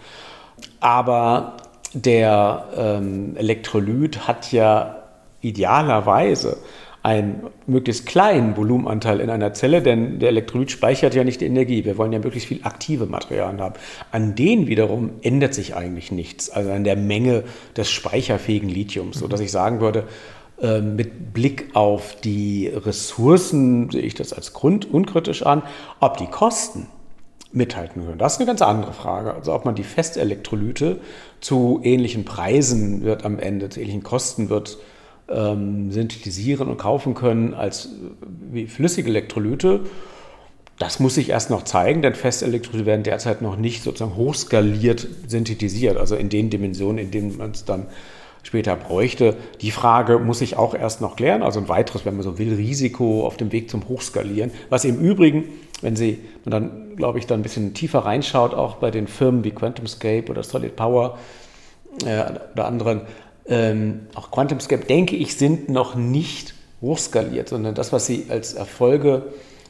Aber 0.81 1.57
der 1.95 2.67
ähm, 2.77 3.37
Elektrolyt 3.37 4.27
hat 4.27 4.51
ja 4.51 4.97
idealerweise 5.41 6.57
einen 7.03 7.49
möglichst 7.67 8.07
kleinen 8.07 8.57
Volumenanteil 8.57 9.21
in 9.21 9.29
einer 9.29 9.55
Zelle, 9.55 9.83
denn 9.83 10.21
der 10.21 10.29
Elektrolyt 10.29 10.71
speichert 10.71 11.15
ja 11.15 11.25
nicht 11.25 11.41
die 11.41 11.47
Energie. 11.47 11.85
Wir 11.85 11.99
wollen 11.99 12.13
ja 12.13 12.21
möglichst 12.21 12.49
viel 12.49 12.61
aktive 12.63 13.07
Materialien 13.07 13.61
haben. 13.61 13.75
An 14.13 14.37
denen 14.37 14.69
wiederum 14.69 15.11
ändert 15.23 15.53
sich 15.53 15.75
eigentlich 15.75 16.13
nichts, 16.13 16.49
also 16.51 16.71
an 16.71 16.85
der 16.85 16.97
Menge 16.97 17.43
des 17.77 17.91
speicherfähigen 17.91 18.69
Lithiums, 18.69 19.19
sodass 19.19 19.41
ich 19.41 19.51
sagen 19.51 19.81
würde, 19.81 20.05
ähm, 20.61 20.95
mit 20.95 21.33
Blick 21.35 21.71
auf 21.75 22.17
die 22.21 22.69
Ressourcen 22.69 23.91
sehe 23.91 24.03
ich 24.03 24.15
das 24.15 24.33
als 24.33 24.53
Grund 24.53 24.89
unkritisch 24.89 25.45
an. 25.45 25.63
Ob 25.99 26.19
die 26.19 26.27
Kosten 26.27 26.87
mithalten 27.51 28.07
können, 28.07 28.19
das 28.19 28.35
ist 28.35 28.39
eine 28.39 28.47
ganz 28.47 28.63
andere 28.63 28.93
Frage. 28.93 29.35
Also 29.35 29.53
ob 29.55 29.65
man 29.65 29.75
die 29.75 29.83
Festelektrolyte 29.83 31.01
zu 31.41 31.81
ähnlichen 31.83 32.25
Preisen 32.25 33.03
wird 33.03 33.25
am 33.25 33.41
Ende, 33.41 33.71
zu 33.71 33.81
ähnlichen 33.81 34.05
Kosten 34.05 34.51
wird 34.51 34.79
ähm, 35.29 35.91
synthetisieren 35.93 36.69
und 36.69 36.79
kaufen 36.79 37.15
können 37.15 37.55
als 37.55 37.91
wie 38.51 38.67
flüssige 38.67 39.09
Elektrolyte. 39.09 39.81
Das 40.79 40.99
muss 40.99 41.15
sich 41.15 41.31
erst 41.31 41.51
noch 41.51 41.63
zeigen, 41.63 42.03
denn 42.03 42.15
Festelektrolyte 42.15 42.87
werden 42.87 43.03
derzeit 43.05 43.43
noch 43.43 43.57
nicht 43.57 43.83
sozusagen 43.83 44.17
hochskaliert 44.17 45.07
synthetisiert, 45.29 45.97
also 45.97 46.17
in 46.17 46.29
den 46.29 46.51
Dimensionen, 46.51 46.99
in 46.99 47.11
denen 47.11 47.37
man 47.37 47.53
es 47.53 47.65
dann 47.65 47.87
später 48.43 48.75
bräuchte. 48.75 49.37
Die 49.61 49.71
Frage 49.71 50.19
muss 50.19 50.41
sich 50.41 50.57
auch 50.57 50.75
erst 50.75 51.01
noch 51.01 51.17
klären, 51.17 51.43
also 51.43 51.61
ein 51.61 51.69
weiteres, 51.69 52.05
wenn 52.05 52.15
man 52.15 52.25
so 52.25 52.39
will, 52.39 52.55
Risiko 52.55 53.25
auf 53.27 53.37
dem 53.37 53.53
Weg 53.53 53.71
zum 53.71 53.89
Hochskalieren, 53.89 54.51
was 54.71 54.85
im 54.85 54.99
Übrigen, 54.99 55.45
wenn 55.81 55.97
Sie 55.97 56.19
man 56.45 56.51
dann, 56.51 56.97
glaube 56.97 57.19
ich, 57.19 57.27
dann 57.27 57.41
ein 57.41 57.43
bisschen 57.43 57.75
tiefer 57.75 58.01
reinschaut, 58.01 58.55
auch 58.55 58.77
bei 58.77 58.91
den 58.91 59.07
Firmen 59.07 59.45
wie 59.45 59.51
QuantumScape 59.51 60.31
oder 60.31 60.43
Solid 60.43 60.75
Power 60.77 61.19
äh, 62.05 62.25
oder 62.55 62.67
anderen, 62.67 63.03
ähm, 63.47 64.01
auch 64.15 64.31
QuantumScape, 64.31 64.85
denke 64.85 65.17
ich, 65.17 65.37
sind 65.37 65.69
noch 65.69 65.95
nicht 65.95 66.55
hochskaliert, 66.81 67.49
sondern 67.49 67.75
das, 67.75 67.93
was 67.93 68.07
sie 68.07 68.27
als 68.29 68.55
Erfolge 68.55 69.27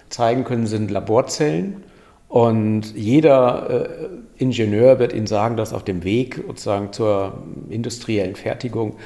zeigen 0.08 0.44
können, 0.44 0.66
sind 0.66 0.90
Laborzellen. 0.90 1.84
Und 2.28 2.94
jeder 2.96 3.70
äh, 3.70 4.08
Ingenieur 4.38 4.98
wird 4.98 5.12
Ihnen 5.12 5.26
sagen, 5.26 5.56
dass 5.56 5.72
auf 5.72 5.84
dem 5.84 6.02
Weg 6.04 6.42
sozusagen 6.46 6.92
zur 6.92 7.42
industriellen 7.68 8.34
Fertigung 8.34 8.96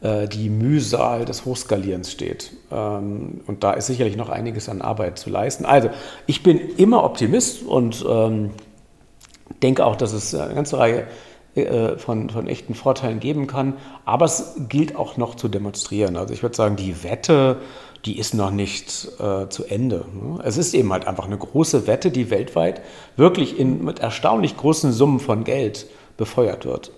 äh, 0.00 0.26
die 0.26 0.48
Mühsal 0.48 1.26
des 1.26 1.44
Hochskalierens 1.44 2.10
steht. 2.10 2.52
Ähm, 2.72 3.42
und 3.46 3.62
da 3.62 3.72
ist 3.72 3.86
sicherlich 3.86 4.16
noch 4.16 4.30
einiges 4.30 4.68
an 4.70 4.80
Arbeit 4.80 5.18
zu 5.18 5.28
leisten. 5.28 5.66
Also, 5.66 5.90
ich 6.26 6.42
bin 6.42 6.58
immer 6.78 7.04
Optimist 7.04 7.62
und 7.62 8.04
ähm, 8.08 8.50
denke 9.62 9.84
auch, 9.84 9.96
dass 9.96 10.14
es 10.14 10.34
eine 10.34 10.54
ganze 10.54 10.78
Reihe 10.78 11.06
von, 11.96 12.30
von 12.30 12.46
echten 12.46 12.74
Vorteilen 12.74 13.20
geben 13.20 13.46
kann. 13.46 13.74
Aber 14.04 14.24
es 14.24 14.54
gilt 14.68 14.96
auch 14.96 15.16
noch 15.16 15.34
zu 15.34 15.48
demonstrieren. 15.48 16.16
Also 16.16 16.32
ich 16.32 16.42
würde 16.42 16.56
sagen, 16.56 16.76
die 16.76 17.02
Wette, 17.02 17.56
die 18.04 18.18
ist 18.18 18.34
noch 18.34 18.50
nicht 18.50 19.08
äh, 19.18 19.48
zu 19.48 19.64
Ende. 19.64 20.04
Ne? 20.14 20.40
Es 20.44 20.56
ist 20.56 20.74
eben 20.74 20.92
halt 20.92 21.06
einfach 21.06 21.26
eine 21.26 21.36
große 21.38 21.86
Wette, 21.86 22.10
die 22.10 22.30
weltweit 22.30 22.80
wirklich 23.16 23.58
in, 23.58 23.84
mit 23.84 23.98
erstaunlich 23.98 24.56
großen 24.56 24.92
Summen 24.92 25.20
von 25.20 25.44
Geld 25.44 25.86
befeuert 26.16 26.64
wird. 26.64 26.92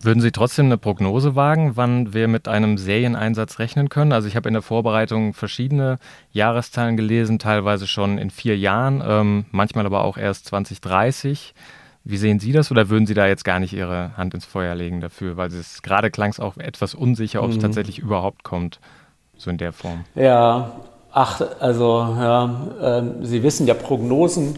Würden 0.00 0.20
Sie 0.20 0.32
trotzdem 0.32 0.66
eine 0.66 0.78
Prognose 0.78 1.36
wagen, 1.36 1.76
wann 1.76 2.12
wir 2.12 2.26
mit 2.26 2.48
einem 2.48 2.78
Serieneinsatz 2.78 3.60
rechnen 3.60 3.88
können? 3.88 4.12
Also 4.12 4.26
ich 4.26 4.34
habe 4.34 4.48
in 4.48 4.54
der 4.54 4.62
Vorbereitung 4.62 5.34
verschiedene 5.34 5.98
Jahreszahlen 6.32 6.96
gelesen, 6.96 7.38
teilweise 7.38 7.86
schon 7.86 8.18
in 8.18 8.30
vier 8.30 8.58
Jahren, 8.58 9.02
ähm, 9.06 9.44
manchmal 9.52 9.86
aber 9.86 10.02
auch 10.02 10.16
erst 10.16 10.46
2030. 10.46 11.54
Wie 12.04 12.16
sehen 12.16 12.40
Sie 12.40 12.52
das 12.52 12.70
oder 12.70 12.88
würden 12.88 13.06
Sie 13.06 13.14
da 13.14 13.26
jetzt 13.26 13.44
gar 13.44 13.60
nicht 13.60 13.72
Ihre 13.72 14.16
Hand 14.16 14.34
ins 14.34 14.46
Feuer 14.46 14.74
legen 14.74 15.00
dafür? 15.00 15.36
Weil 15.36 15.48
es 15.48 15.82
gerade 15.82 16.10
klang 16.10 16.30
es 16.30 16.40
auch 16.40 16.56
etwas 16.56 16.94
unsicher, 16.94 17.42
ob 17.42 17.50
es 17.50 17.56
mhm. 17.56 17.62
tatsächlich 17.62 17.98
überhaupt 17.98 18.44
kommt, 18.44 18.80
so 19.36 19.50
in 19.50 19.58
der 19.58 19.72
Form. 19.72 20.04
Ja, 20.14 20.72
ach, 21.12 21.40
also 21.60 21.98
ja, 22.00 23.00
äh, 23.00 23.24
Sie 23.24 23.42
wissen 23.42 23.66
ja, 23.66 23.74
Prognosen 23.74 24.56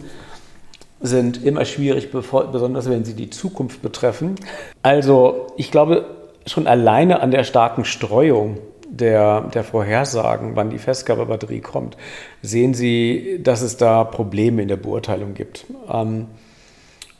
sind 1.01 1.43
immer 1.43 1.65
schwierig, 1.65 2.11
besonders 2.11 2.89
wenn 2.89 3.03
sie 3.03 3.15
die 3.15 3.29
Zukunft 3.29 3.81
betreffen. 3.81 4.35
Also 4.83 5.47
ich 5.57 5.71
glaube, 5.71 6.05
schon 6.45 6.67
alleine 6.67 7.21
an 7.21 7.31
der 7.31 7.43
starken 7.43 7.85
Streuung 7.85 8.59
der, 8.87 9.41
der 9.41 9.63
Vorhersagen, 9.63 10.55
wann 10.55 10.69
die 10.69 10.77
Festkörperbatterie 10.77 11.61
kommt, 11.61 11.97
sehen 12.41 12.73
Sie, 12.73 13.39
dass 13.41 13.61
es 13.61 13.77
da 13.77 14.03
Probleme 14.03 14.61
in 14.61 14.67
der 14.67 14.75
Beurteilung 14.75 15.33
gibt. 15.33 15.65
Ähm, 15.91 16.27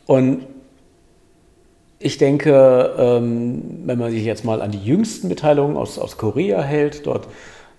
und 0.05 0.45
ich 1.99 2.17
denke, 2.17 2.95
ähm, 2.97 3.81
wenn 3.85 3.99
man 3.99 4.11
sich 4.11 4.23
jetzt 4.23 4.43
mal 4.43 4.61
an 4.61 4.71
die 4.71 4.83
jüngsten 4.83 5.27
Mitteilungen 5.27 5.77
aus, 5.77 5.99
aus 5.99 6.17
Korea 6.17 6.61
hält, 6.61 7.05
dort 7.05 7.27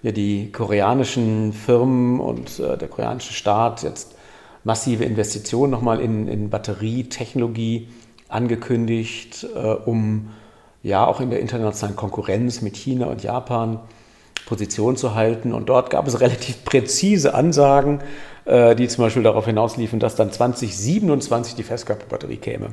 ja 0.03 0.13
die 0.13 0.53
koreanischen 0.53 1.53
Firmen 1.53 2.21
und 2.21 2.61
äh, 2.61 2.79
der 2.79 2.89
koreanische 2.89 3.33
Staat 3.33 3.83
jetzt 3.83 4.15
massive 4.65 5.05
Investitionen 5.05 5.73
nochmal 5.73 6.01
in, 6.01 6.29
in 6.29 6.51
Batterietechnologie 6.51 7.89
angekündigt, 8.29 9.47
äh, 9.55 9.59
um 9.59 10.31
ja 10.83 11.07
auch 11.07 11.21
in 11.21 11.31
der 11.31 11.41
internationalen 11.41 11.97
Konkurrenz 11.97 12.63
mit 12.63 12.77
China 12.77 13.07
und 13.07 13.23
Japan 13.23 13.81
Position 14.47 14.97
zu 14.97 15.15
halten. 15.15 15.53
Und 15.53 15.69
dort 15.69 15.91
gab 15.91 16.07
es 16.07 16.21
relativ 16.21 16.65
präzise 16.65 17.35
Ansagen, 17.35 18.01
äh, 18.45 18.75
die 18.75 18.89
zum 18.89 19.05
Beispiel 19.05 19.23
darauf 19.23 19.47
hinausliefen, 19.47 20.01
dass 20.01 20.17
dann 20.17 20.33
2027 20.33 21.55
die 21.55 21.63
Festkörperbatterie 21.63 22.37
käme. 22.37 22.69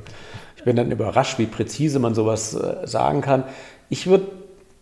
Ich 0.57 0.63
bin 0.63 0.75
dann 0.75 0.91
überrascht, 0.91 1.39
wie 1.39 1.45
präzise 1.45 1.99
man 1.99 2.15
sowas 2.15 2.53
äh, 2.53 2.85
sagen 2.85 3.21
kann. 3.21 3.43
Ich 3.89 4.07
würde 4.07 4.27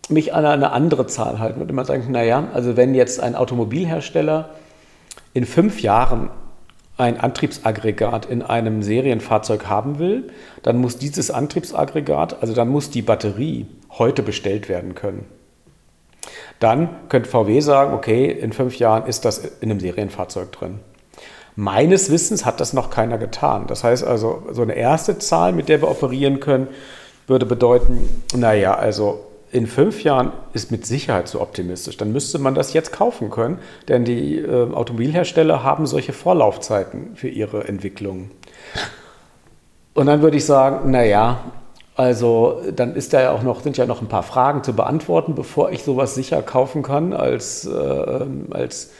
mich 0.08 0.34
an 0.34 0.46
eine 0.46 0.72
andere 0.72 1.06
Zahl 1.06 1.38
halten. 1.38 1.60
Würde 1.60 1.72
immer 1.72 1.84
sagen, 1.84 2.10
naja, 2.10 2.48
also 2.54 2.76
wenn 2.76 2.94
jetzt 2.94 3.20
ein 3.20 3.34
Automobilhersteller 3.34 4.50
in 5.34 5.44
fünf 5.44 5.80
Jahren 5.82 6.30
ein 6.96 7.20
Antriebsaggregat 7.20 8.26
in 8.26 8.42
einem 8.42 8.82
Serienfahrzeug 8.82 9.66
haben 9.66 9.98
will, 9.98 10.32
dann 10.62 10.78
muss 10.78 10.98
dieses 10.98 11.30
Antriebsaggregat, 11.30 12.42
also 12.42 12.54
dann 12.54 12.68
muss 12.68 12.90
die 12.90 13.02
Batterie 13.02 13.66
heute 13.90 14.22
bestellt 14.22 14.68
werden 14.68 14.96
können. 14.96 15.24
Dann 16.60 16.88
könnte 17.08 17.28
VW 17.28 17.60
sagen, 17.60 17.94
okay, 17.94 18.26
in 18.30 18.52
fünf 18.52 18.78
Jahren 18.78 19.06
ist 19.06 19.24
das 19.24 19.38
in 19.38 19.70
einem 19.70 19.80
Serienfahrzeug 19.80 20.52
drin. 20.52 20.80
Meines 21.56 22.10
Wissens 22.10 22.44
hat 22.44 22.60
das 22.60 22.72
noch 22.72 22.90
keiner 22.90 23.18
getan. 23.18 23.66
Das 23.66 23.82
heißt 23.82 24.04
also, 24.04 24.44
so 24.52 24.62
eine 24.62 24.74
erste 24.74 25.18
Zahl, 25.18 25.52
mit 25.52 25.68
der 25.68 25.82
wir 25.82 25.90
operieren 25.90 26.40
können, 26.40 26.68
würde 27.26 27.46
bedeuten, 27.46 28.08
naja, 28.34 28.74
also 28.74 29.24
in 29.50 29.66
fünf 29.66 30.04
Jahren 30.04 30.32
ist 30.52 30.70
mit 30.70 30.86
Sicherheit 30.86 31.28
zu 31.28 31.40
optimistisch. 31.40 31.96
Dann 31.96 32.12
müsste 32.12 32.38
man 32.38 32.54
das 32.54 32.74
jetzt 32.74 32.92
kaufen 32.92 33.30
können, 33.30 33.58
denn 33.88 34.04
die 34.04 34.38
äh, 34.38 34.72
Automobilhersteller 34.72 35.62
haben 35.62 35.86
solche 35.86 36.12
Vorlaufzeiten 36.12 37.16
für 37.16 37.28
ihre 37.28 37.66
Entwicklungen. 37.66 38.30
Und 39.94 40.06
dann 40.06 40.22
würde 40.22 40.36
ich 40.36 40.44
sagen, 40.44 40.90
naja, 40.90 41.40
also 41.98 42.62
dann 42.76 42.94
ist 42.94 43.12
da 43.12 43.20
ja 43.20 43.32
auch 43.32 43.42
noch, 43.42 43.60
sind 43.60 43.76
ja 43.76 43.84
noch 43.84 44.00
ein 44.00 44.06
paar 44.06 44.22
Fragen 44.22 44.62
zu 44.62 44.72
beantworten, 44.72 45.34
bevor 45.34 45.72
ich 45.72 45.82
sowas 45.82 46.14
sicher 46.14 46.42
kaufen 46.42 46.84
kann 46.84 47.12
als, 47.12 47.66
äh, 47.66 48.26
als, 48.50 48.92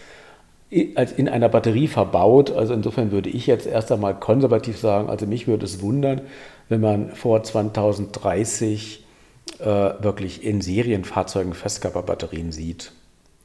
als 0.96 1.12
in 1.12 1.28
einer 1.28 1.48
Batterie 1.48 1.86
verbaut. 1.86 2.50
Also 2.50 2.74
insofern 2.74 3.12
würde 3.12 3.28
ich 3.28 3.46
jetzt 3.46 3.68
erst 3.68 3.92
einmal 3.92 4.18
konservativ 4.18 4.78
sagen, 4.78 5.08
also 5.08 5.26
mich 5.26 5.46
würde 5.46 5.64
es 5.64 5.80
wundern, 5.80 6.22
wenn 6.68 6.80
man 6.80 7.14
vor 7.14 7.44
2030 7.44 9.04
äh, 9.60 9.64
wirklich 9.64 10.42
in 10.42 10.60
Serienfahrzeugen 10.60 11.54
Festkörperbatterien 11.54 12.50
sieht. 12.50 12.90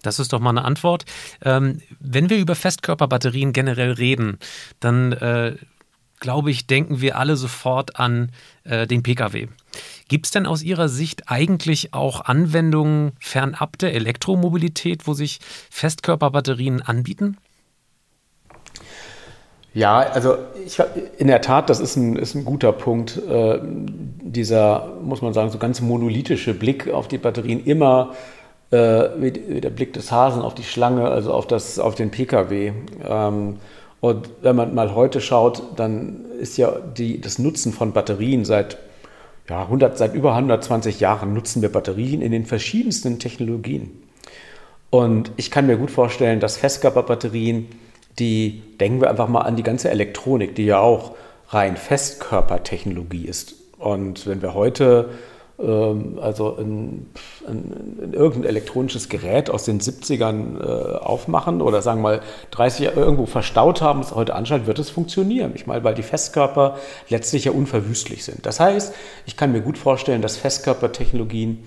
Das 0.02 0.20
ist 0.20 0.34
doch 0.34 0.40
mal 0.40 0.50
eine 0.50 0.66
Antwort. 0.66 1.06
Ähm, 1.44 1.80
wenn 2.00 2.32
wir 2.32 2.38
über 2.38 2.56
Festkörperbatterien 2.56 3.54
generell 3.54 3.92
reden, 3.92 4.40
dann 4.80 5.14
äh, 5.14 5.56
glaube 6.24 6.52
ich, 6.52 6.68
denken 6.68 7.02
wir 7.02 7.18
alle 7.18 7.36
sofort 7.36 8.00
an 8.00 8.32
äh, 8.64 8.88
den 8.88 9.04
Pkw. 9.04 9.48
Gibt 10.08 10.26
es 10.26 10.32
denn 10.32 10.46
aus 10.46 10.64
Ihrer 10.64 10.88
Sicht 10.88 11.30
eigentlich 11.30 11.94
auch 11.94 12.22
Anwendungen 12.22 13.12
fernab 13.20 13.78
der 13.78 13.94
Elektromobilität, 13.94 15.06
wo 15.06 15.14
sich 15.14 15.42
Festkörperbatterien 15.70 16.82
anbieten? 16.82 17.38
Ja, 19.74 20.00
also 20.00 20.38
ich, 20.66 20.82
in 21.18 21.28
der 21.28 21.42
Tat, 21.42 21.70
das 21.70 21.82
ist 21.82 21.98
ein, 21.98 22.16
ist 22.16 22.36
ein 22.36 22.46
guter 22.46 22.72
Punkt. 22.72 23.18
Äh, 23.18 23.60
dieser, 23.62 24.94
muss 25.04 25.22
man 25.22 25.34
sagen, 25.34 25.50
so 25.50 25.58
ganz 25.58 25.82
monolithische 25.82 26.54
Blick 26.54 26.88
auf 26.88 27.10
die 27.10 27.18
Batterien, 27.18 27.66
immer 27.66 28.14
äh, 28.72 29.10
wie, 29.18 29.32
der 29.60 29.72
Blick 29.72 29.92
des 29.92 30.10
Hasen 30.10 30.42
auf 30.42 30.56
die 30.56 30.64
Schlange, 30.64 31.10
also 31.10 31.34
auf, 31.34 31.48
das, 31.48 31.80
auf 31.80 31.96
den 31.96 32.12
Pkw. 32.12 32.72
Ähm, 33.04 33.58
und 34.04 34.30
wenn 34.42 34.58
man 34.58 34.76
mal 34.76 34.96
heute 34.96 35.22
schaut, 35.22 35.64
dann 35.78 36.26
ist 36.38 36.58
ja 36.58 36.72
die, 36.72 37.22
das 37.22 37.40
Nutzen 37.40 37.72
von 37.72 37.94
Batterien 37.94 38.44
seit, 38.44 38.78
ja, 39.48 39.62
100, 39.62 39.98
seit 39.98 40.14
über 40.14 40.36
120 40.36 41.00
Jahren 41.00 41.34
nutzen 41.34 41.62
wir 41.62 41.72
Batterien 41.72 42.22
in 42.22 42.34
den 42.34 42.46
verschiedensten 42.46 43.18
Technologien. 43.18 43.92
Und 44.90 45.32
ich 45.38 45.52
kann 45.52 45.68
mir 45.68 45.78
gut 45.78 45.90
vorstellen, 45.90 46.42
dass 46.42 46.58
Festkörperbatterien, 46.58 47.68
die, 48.20 48.62
denken 48.78 49.00
wir 49.00 49.10
einfach 49.10 49.30
mal 49.30 49.44
an 49.44 49.56
die 49.56 49.64
ganze 49.64 49.90
Elektronik, 49.90 50.54
die 50.54 50.66
ja 50.66 50.80
auch 50.80 51.16
rein 51.48 51.78
Festkörpertechnologie 51.78 53.26
ist. 53.26 53.56
Und 53.78 54.28
wenn 54.28 54.42
wir 54.42 54.54
heute 54.54 55.12
also 55.66 56.58
ein, 56.58 57.08
ein, 57.48 58.00
ein, 58.02 58.14
irgendein 58.14 58.50
elektronisches 58.50 59.10
Gerät 59.10 59.50
aus 59.50 59.66
den 59.66 59.80
70ern 59.80 60.60
äh, 60.60 60.98
aufmachen 60.98 61.62
oder 61.62 61.82
sagen 61.82 62.00
wir 62.00 62.18
mal 62.18 62.22
30 62.52 62.86
Jahre 62.86 63.00
irgendwo 63.00 63.26
verstaut 63.26 63.82
haben, 63.82 64.02
es 64.02 64.14
heute 64.14 64.36
anschalten, 64.36 64.68
wird 64.68 64.80
es 64.80 64.90
funktionieren. 64.90 65.54
Ich 65.56 65.66
meine, 65.68 65.84
weil 65.84 65.96
die 65.96 66.04
Festkörper 66.04 66.78
letztlich 67.10 67.46
ja 67.46 67.52
unverwüstlich 67.52 68.24
sind. 68.26 68.46
Das 68.46 68.60
heißt, 68.60 68.94
ich 69.26 69.38
kann 69.38 69.52
mir 69.52 69.62
gut 69.62 69.78
vorstellen, 69.78 70.22
dass 70.22 70.38
Festkörpertechnologien, 70.38 71.64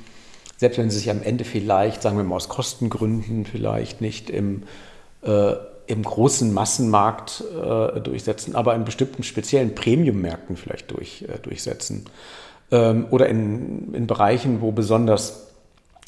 selbst 0.57 0.79
wenn 0.79 0.91
sie 0.91 0.99
sich 0.99 1.11
am 1.11 1.23
Ende 1.23 1.45
vielleicht, 1.45 2.03
sagen 2.03 2.17
wir 2.17 2.25
mal 2.25 2.37
aus 2.37 2.49
Kostengründen, 2.49 3.47
vielleicht 3.47 4.01
nicht 4.01 4.31
im 4.31 4.65
äh, 5.23 5.55
im 5.87 6.03
großen 6.03 6.53
Massenmarkt 6.53 7.45
äh, 7.55 8.01
durchsetzen, 8.01 8.57
aber 8.57 8.75
in 8.75 8.85
bestimmten 8.85 9.23
speziellen 9.23 9.75
Premium-Märkten 9.75 10.57
vielleicht 10.57 10.91
durch, 10.91 11.23
äh, 11.23 11.39
durchsetzen 11.41 12.07
ähm, 12.71 13.07
oder 13.11 13.29
in, 13.29 13.95
in 13.95 14.07
Bereichen, 14.07 14.61
wo 14.61 14.73
besonders 14.73 15.47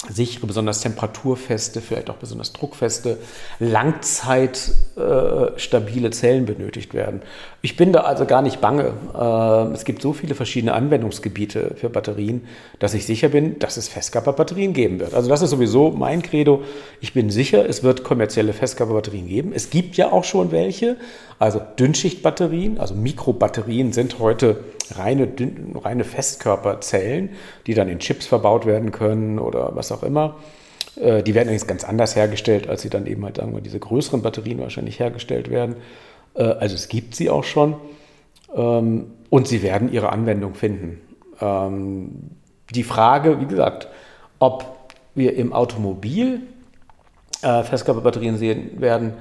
sichere, 0.07 0.47
besonders 0.47 0.79
temperaturfeste, 0.79 1.81
vielleicht 1.81 2.09
auch 2.09 2.15
besonders 2.15 2.53
druckfeste, 2.53 3.17
langzeitstabile 3.59 6.07
äh, 6.07 6.11
Zellen 6.11 6.45
benötigt 6.45 6.93
werden. 6.93 7.21
Ich 7.61 7.75
bin 7.75 7.91
da 7.91 8.01
also 8.01 8.25
gar 8.25 8.41
nicht 8.41 8.61
bange. 8.61 8.93
Äh, 9.13 9.73
es 9.73 9.83
gibt 9.83 10.01
so 10.01 10.13
viele 10.13 10.33
verschiedene 10.33 10.73
Anwendungsgebiete 10.73 11.75
für 11.75 11.89
Batterien, 11.89 12.47
dass 12.79 12.93
ich 12.93 13.05
sicher 13.05 13.29
bin, 13.29 13.59
dass 13.59 13.75
es 13.75 13.89
Festkörperbatterien 13.89 14.73
geben 14.73 14.99
wird. 14.99 15.13
Also 15.13 15.27
das 15.27 15.41
ist 15.41 15.49
sowieso 15.49 15.91
mein 15.91 16.21
Credo. 16.21 16.63
Ich 17.01 17.13
bin 17.13 17.29
sicher, 17.29 17.67
es 17.67 17.83
wird 17.83 18.05
kommerzielle 18.05 18.53
Festkörperbatterien 18.53 19.27
geben. 19.27 19.51
Es 19.53 19.69
gibt 19.69 19.97
ja 19.97 20.11
auch 20.11 20.23
schon 20.23 20.51
welche. 20.51 20.95
Also 21.37 21.61
Dünnschichtbatterien, 21.77 22.79
also 22.79 22.95
Mikrobatterien 22.95 23.91
sind 23.91 24.19
heute 24.19 24.63
reine, 24.95 25.27
reine 25.75 26.03
Festkörperzellen, 26.05 27.31
die 27.67 27.73
dann 27.73 27.89
in 27.89 27.99
Chips 27.99 28.25
verbaut 28.25 28.65
werden 28.65 28.91
können 28.91 29.37
oder 29.37 29.75
was 29.75 29.91
auch 29.91 30.03
immer. 30.03 30.37
Äh, 30.95 31.23
die 31.23 31.35
werden 31.35 31.47
übrigens 31.47 31.67
ganz 31.67 31.83
anders 31.83 32.15
hergestellt, 32.15 32.69
als 32.69 32.83
sie 32.83 32.89
dann 32.89 33.05
eben 33.05 33.23
halt, 33.25 33.37
sagen 33.37 33.53
wir, 33.53 33.61
diese 33.61 33.79
größeren 33.79 34.21
Batterien 34.21 34.59
wahrscheinlich 34.59 34.99
hergestellt 34.99 35.49
werden. 35.49 35.75
Äh, 36.35 36.43
also 36.43 36.75
es 36.75 36.87
gibt 36.87 37.15
sie 37.15 37.29
auch 37.29 37.43
schon 37.43 37.75
ähm, 38.55 39.11
und 39.29 39.47
sie 39.47 39.61
werden 39.63 39.91
ihre 39.91 40.11
Anwendung 40.11 40.55
finden. 40.55 41.01
Ähm, 41.41 42.31
die 42.71 42.83
Frage, 42.83 43.39
wie 43.39 43.45
gesagt, 43.45 43.87
ob 44.39 44.65
wir 45.15 45.35
im 45.35 45.53
Automobil 45.53 46.41
äh, 47.41 47.63
Festkörperbatterien 47.63 48.37
sehen 48.37 48.79
werden, 48.81 49.13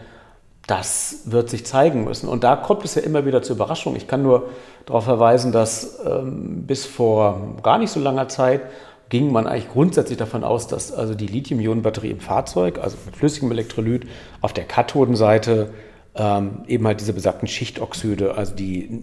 das 0.67 1.23
wird 1.25 1.49
sich 1.49 1.65
zeigen 1.65 2.05
müssen. 2.05 2.29
Und 2.29 2.45
da 2.45 2.55
kommt 2.55 2.85
es 2.85 2.95
ja 2.95 3.03
immer 3.03 3.25
wieder 3.25 3.43
zur 3.43 3.57
Überraschung. 3.57 3.97
Ich 3.97 4.07
kann 4.07 4.23
nur 4.23 4.51
darauf 4.85 5.05
verweisen, 5.05 5.51
dass 5.51 5.99
ähm, 6.05 6.67
bis 6.67 6.85
vor 6.85 7.57
gar 7.63 7.79
nicht 7.79 7.91
so 7.91 8.01
langer 8.01 8.29
Zeit 8.29 8.61
ging 9.09 9.33
man 9.33 9.47
eigentlich 9.47 9.71
grundsätzlich 9.71 10.19
davon 10.19 10.45
aus, 10.45 10.67
dass 10.67 10.93
also 10.93 11.15
die 11.15 11.27
Lithium-Ionen-Batterie 11.27 12.11
im 12.11 12.21
Fahrzeug, 12.21 12.79
also 12.79 12.99
mit 13.07 13.17
flüssigem 13.17 13.51
Elektrolyt, 13.51 14.07
auf 14.43 14.53
der 14.53 14.65
Kathodenseite 14.65 15.71
ähm, 16.19 16.63
eben 16.67 16.87
halt 16.87 17.01
diese 17.01 17.13
besagten 17.13 17.49
Schichtoxide, 17.49 18.35
also 18.37 18.55
die 18.55 19.03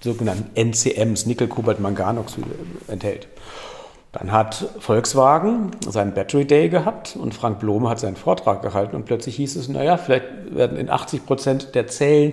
sogenannten 0.00 0.50
NCMs, 0.54 1.26
Nickel-Kobalt-Manganoxide 1.26 2.50
enthält. 2.88 3.28
Dann 4.12 4.32
hat 4.32 4.70
Volkswagen 4.78 5.72
seinen 5.86 6.14
Battery 6.14 6.46
Day 6.46 6.70
gehabt 6.70 7.16
und 7.16 7.34
Frank 7.34 7.58
Blome 7.60 7.90
hat 7.90 8.00
seinen 8.00 8.16
Vortrag 8.16 8.62
gehalten 8.62 8.96
und 8.96 9.04
plötzlich 9.04 9.36
hieß 9.36 9.56
es, 9.56 9.68
naja, 9.68 9.98
vielleicht 9.98 10.54
werden 10.54 10.78
in 10.78 10.88
80 10.88 11.26
Prozent 11.26 11.74
der 11.74 11.86
Zellen, 11.88 12.32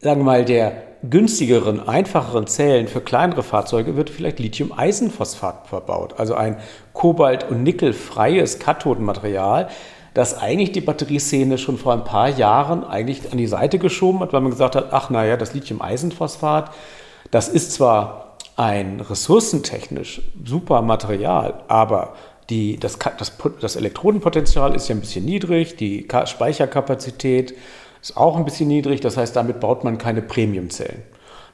sagen 0.00 0.20
wir 0.20 0.24
mal, 0.24 0.44
der 0.44 0.82
günstigeren, 1.08 1.88
einfacheren 1.88 2.46
Zellen 2.46 2.88
für 2.88 3.00
kleinere 3.00 3.42
Fahrzeuge 3.42 3.96
wird 3.96 4.10
vielleicht 4.10 4.38
Lithium-Eisenphosphat 4.40 5.68
verbaut, 5.68 6.14
also 6.18 6.34
ein 6.34 6.58
kobalt- 6.92 7.48
und 7.48 7.62
nickelfreies 7.62 8.58
Kathodenmaterial, 8.58 9.68
das 10.16 10.38
eigentlich 10.38 10.72
die 10.72 10.80
Batterieszene 10.80 11.58
schon 11.58 11.76
vor 11.76 11.92
ein 11.92 12.04
paar 12.04 12.30
Jahren 12.30 12.84
eigentlich 12.84 13.30
an 13.32 13.36
die 13.36 13.46
Seite 13.46 13.78
geschoben 13.78 14.20
hat, 14.20 14.32
weil 14.32 14.40
man 14.40 14.50
gesagt 14.50 14.74
hat, 14.74 14.90
ach 14.90 15.10
naja, 15.10 15.36
das 15.36 15.52
Lithium-Eisenphosphat, 15.52 16.70
das 17.30 17.50
ist 17.50 17.72
zwar 17.72 18.38
ein 18.56 19.00
ressourcentechnisch 19.00 20.22
super 20.42 20.80
Material, 20.80 21.62
aber 21.68 22.14
die, 22.48 22.78
das, 22.78 22.98
das, 23.18 23.36
das 23.60 23.76
Elektrodenpotenzial 23.76 24.74
ist 24.74 24.88
ja 24.88 24.94
ein 24.94 25.00
bisschen 25.00 25.26
niedrig, 25.26 25.76
die 25.76 26.08
Speicherkapazität 26.24 27.52
ist 28.00 28.16
auch 28.16 28.38
ein 28.38 28.46
bisschen 28.46 28.68
niedrig, 28.68 29.02
das 29.02 29.18
heißt, 29.18 29.36
damit 29.36 29.60
baut 29.60 29.84
man 29.84 29.98
keine 29.98 30.22
Premiumzellen. 30.22 31.02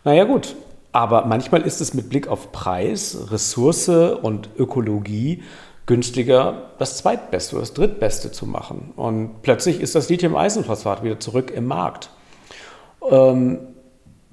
Naja 0.04 0.22
gut, 0.22 0.54
aber 0.92 1.24
manchmal 1.26 1.62
ist 1.62 1.80
es 1.80 1.94
mit 1.94 2.08
Blick 2.08 2.28
auf 2.28 2.52
Preis, 2.52 3.26
Ressource 3.32 3.88
und 3.88 4.50
Ökologie 4.56 5.42
günstiger, 5.86 6.70
das 6.78 6.98
Zweitbeste 6.98 7.56
oder 7.56 7.62
das 7.62 7.74
Drittbeste 7.74 8.30
zu 8.30 8.46
machen. 8.46 8.92
Und 8.96 9.42
plötzlich 9.42 9.80
ist 9.80 9.94
das 9.94 10.08
Lithium-Eisenphosphat 10.08 11.02
wieder 11.02 11.18
zurück 11.18 11.50
im 11.50 11.66
Markt. 11.66 12.10
Ähm, 13.10 13.58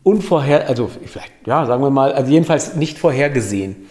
unvorher, 0.03 0.67
also 0.67 0.87
vielleicht, 0.87 1.31
ja, 1.45 1.65
sagen 1.65 1.81
wir 1.81 1.89
mal, 1.89 2.13
also 2.13 2.31
jedenfalls 2.31 2.75
nicht 2.75 2.99
vorhergesehen. 2.99 3.87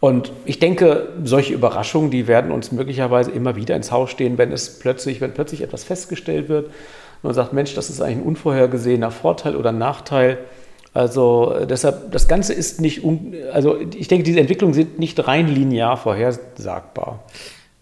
Und 0.00 0.32
ich 0.44 0.60
denke, 0.60 1.08
solche 1.24 1.54
Überraschungen, 1.54 2.10
die 2.10 2.28
werden 2.28 2.52
uns 2.52 2.70
möglicherweise 2.70 3.32
immer 3.32 3.56
wieder 3.56 3.74
ins 3.74 3.90
Haus 3.90 4.10
stehen, 4.10 4.38
wenn 4.38 4.52
es 4.52 4.78
plötzlich, 4.78 5.20
wenn 5.20 5.34
plötzlich 5.34 5.62
etwas 5.62 5.82
festgestellt 5.82 6.48
wird 6.48 6.66
und 6.66 7.24
man 7.24 7.34
sagt, 7.34 7.52
Mensch, 7.52 7.74
das 7.74 7.90
ist 7.90 8.00
eigentlich 8.00 8.18
ein 8.18 8.22
unvorhergesehener 8.22 9.10
Vorteil 9.10 9.56
oder 9.56 9.72
Nachteil. 9.72 10.38
Also 10.98 11.64
deshalb, 11.70 12.10
das 12.10 12.26
Ganze 12.26 12.52
ist 12.52 12.80
nicht, 12.80 13.02
also 13.52 13.78
ich 13.96 14.08
denke, 14.08 14.24
diese 14.24 14.40
Entwicklungen 14.40 14.74
sind 14.74 14.98
nicht 14.98 15.28
rein 15.28 15.46
linear 15.46 15.96
vorhersagbar. 15.96 17.22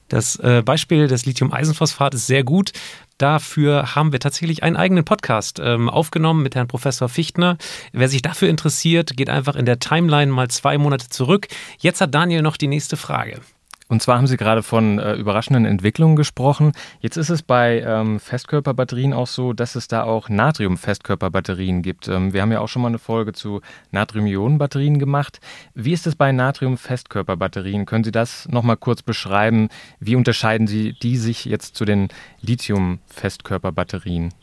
Das 0.08 0.36
äh, 0.36 0.60
Beispiel 0.62 1.08
des 1.08 1.24
Lithium-Eisenphosphat 1.24 2.12
ist 2.12 2.26
sehr 2.26 2.44
gut. 2.44 2.72
Dafür 3.16 3.94
haben 3.94 4.12
wir 4.12 4.20
tatsächlich 4.20 4.62
einen 4.62 4.76
eigenen 4.76 5.06
Podcast 5.06 5.62
ähm, 5.64 5.88
aufgenommen 5.88 6.42
mit 6.42 6.56
Herrn 6.56 6.68
Professor 6.68 7.08
Fichtner. 7.08 7.56
Wer 7.94 8.10
sich 8.10 8.20
dafür 8.20 8.50
interessiert, 8.50 9.16
geht 9.16 9.30
einfach 9.30 9.56
in 9.56 9.64
der 9.64 9.78
Timeline 9.78 10.30
mal 10.30 10.48
zwei 10.48 10.76
Monate 10.76 11.08
zurück. 11.08 11.48
Jetzt 11.78 12.02
hat 12.02 12.14
Daniel 12.14 12.42
noch 12.42 12.58
die 12.58 12.68
nächste 12.68 12.98
Frage. 12.98 13.40
Und 13.89 14.03
zwar 14.03 14.18
haben 14.18 14.26
Sie 14.26 14.37
gerade 14.37 14.64
von 14.64 14.99
äh, 14.99 15.14
überraschenden 15.14 15.64
Entwicklungen 15.64 16.16
gesprochen. 16.16 16.72
Jetzt 17.01 17.16
ist 17.16 17.30
es 17.30 17.43
bei 17.43 17.80
ähm, 17.87 18.18
Festkörperbatterien 18.18 19.12
auch 19.12 19.28
so, 19.28 19.53
dass 19.53 19.76
es 19.76 19.87
da 19.87 20.03
auch 20.03 20.28
Natrium-Festkörperbatterien 20.28 21.82
gibt. 21.82 22.09
Ähm, 22.09 22.32
wir 22.32 22.43
haben 22.43 22.51
ja 22.51 22.61
auch 22.61 22.66
schon 22.66 22.82
mal 22.82 22.89
eine 22.89 22.99
Folge 22.99 23.32
zu 23.32 23.61
Natrium-Ionen-Batterien 23.93 24.99
gemacht. 24.99 25.41
Wie 25.74 25.93
ist 25.93 26.07
es 26.09 26.16
bei 26.16 26.32
Natrium-Festkörperbatterien? 26.32 27.87
Können 27.87 28.03
Sie 28.03 28.12
das 28.12 28.49
nochmal 28.49 28.76
kurz 28.76 29.03
beschreiben? 29.03 29.68
Wie 30.01 30.16
unterscheiden 30.16 30.66
Sie 30.66 30.93
die 30.93 31.16
sich 31.16 31.45
jetzt 31.45 31.76
zu 31.76 31.84
den 31.84 32.09
Lithium-Festkörperbatterien? 32.41 34.34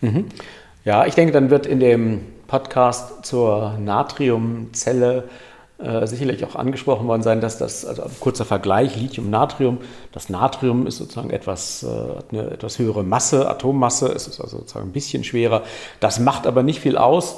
Mhm. 0.00 0.24
Ja, 0.84 1.06
ich 1.06 1.14
denke, 1.14 1.32
dann 1.32 1.50
wird 1.50 1.66
in 1.66 1.78
dem 1.78 2.20
Podcast 2.48 3.24
zur 3.24 3.78
Natriumzelle 3.78 5.28
äh, 5.78 6.06
sicherlich 6.06 6.44
auch 6.44 6.54
angesprochen 6.56 7.06
worden 7.06 7.22
sein, 7.22 7.40
dass 7.40 7.58
das, 7.58 7.84
also 7.84 8.02
kurzer 8.20 8.44
Vergleich, 8.44 8.96
Lithium-Natrium, 8.96 9.78
das 10.12 10.30
Natrium 10.30 10.86
ist 10.86 10.96
sozusagen 10.96 11.30
etwas, 11.30 11.82
äh, 11.82 12.34
eine 12.34 12.50
etwas 12.50 12.78
höhere 12.78 13.04
Masse, 13.04 13.48
Atommasse, 13.48 14.06
es 14.06 14.26
ist 14.26 14.40
also 14.40 14.58
sozusagen 14.58 14.88
ein 14.88 14.92
bisschen 14.92 15.24
schwerer. 15.24 15.62
Das 16.00 16.18
macht 16.18 16.46
aber 16.46 16.62
nicht 16.62 16.80
viel 16.80 16.96
aus 16.96 17.36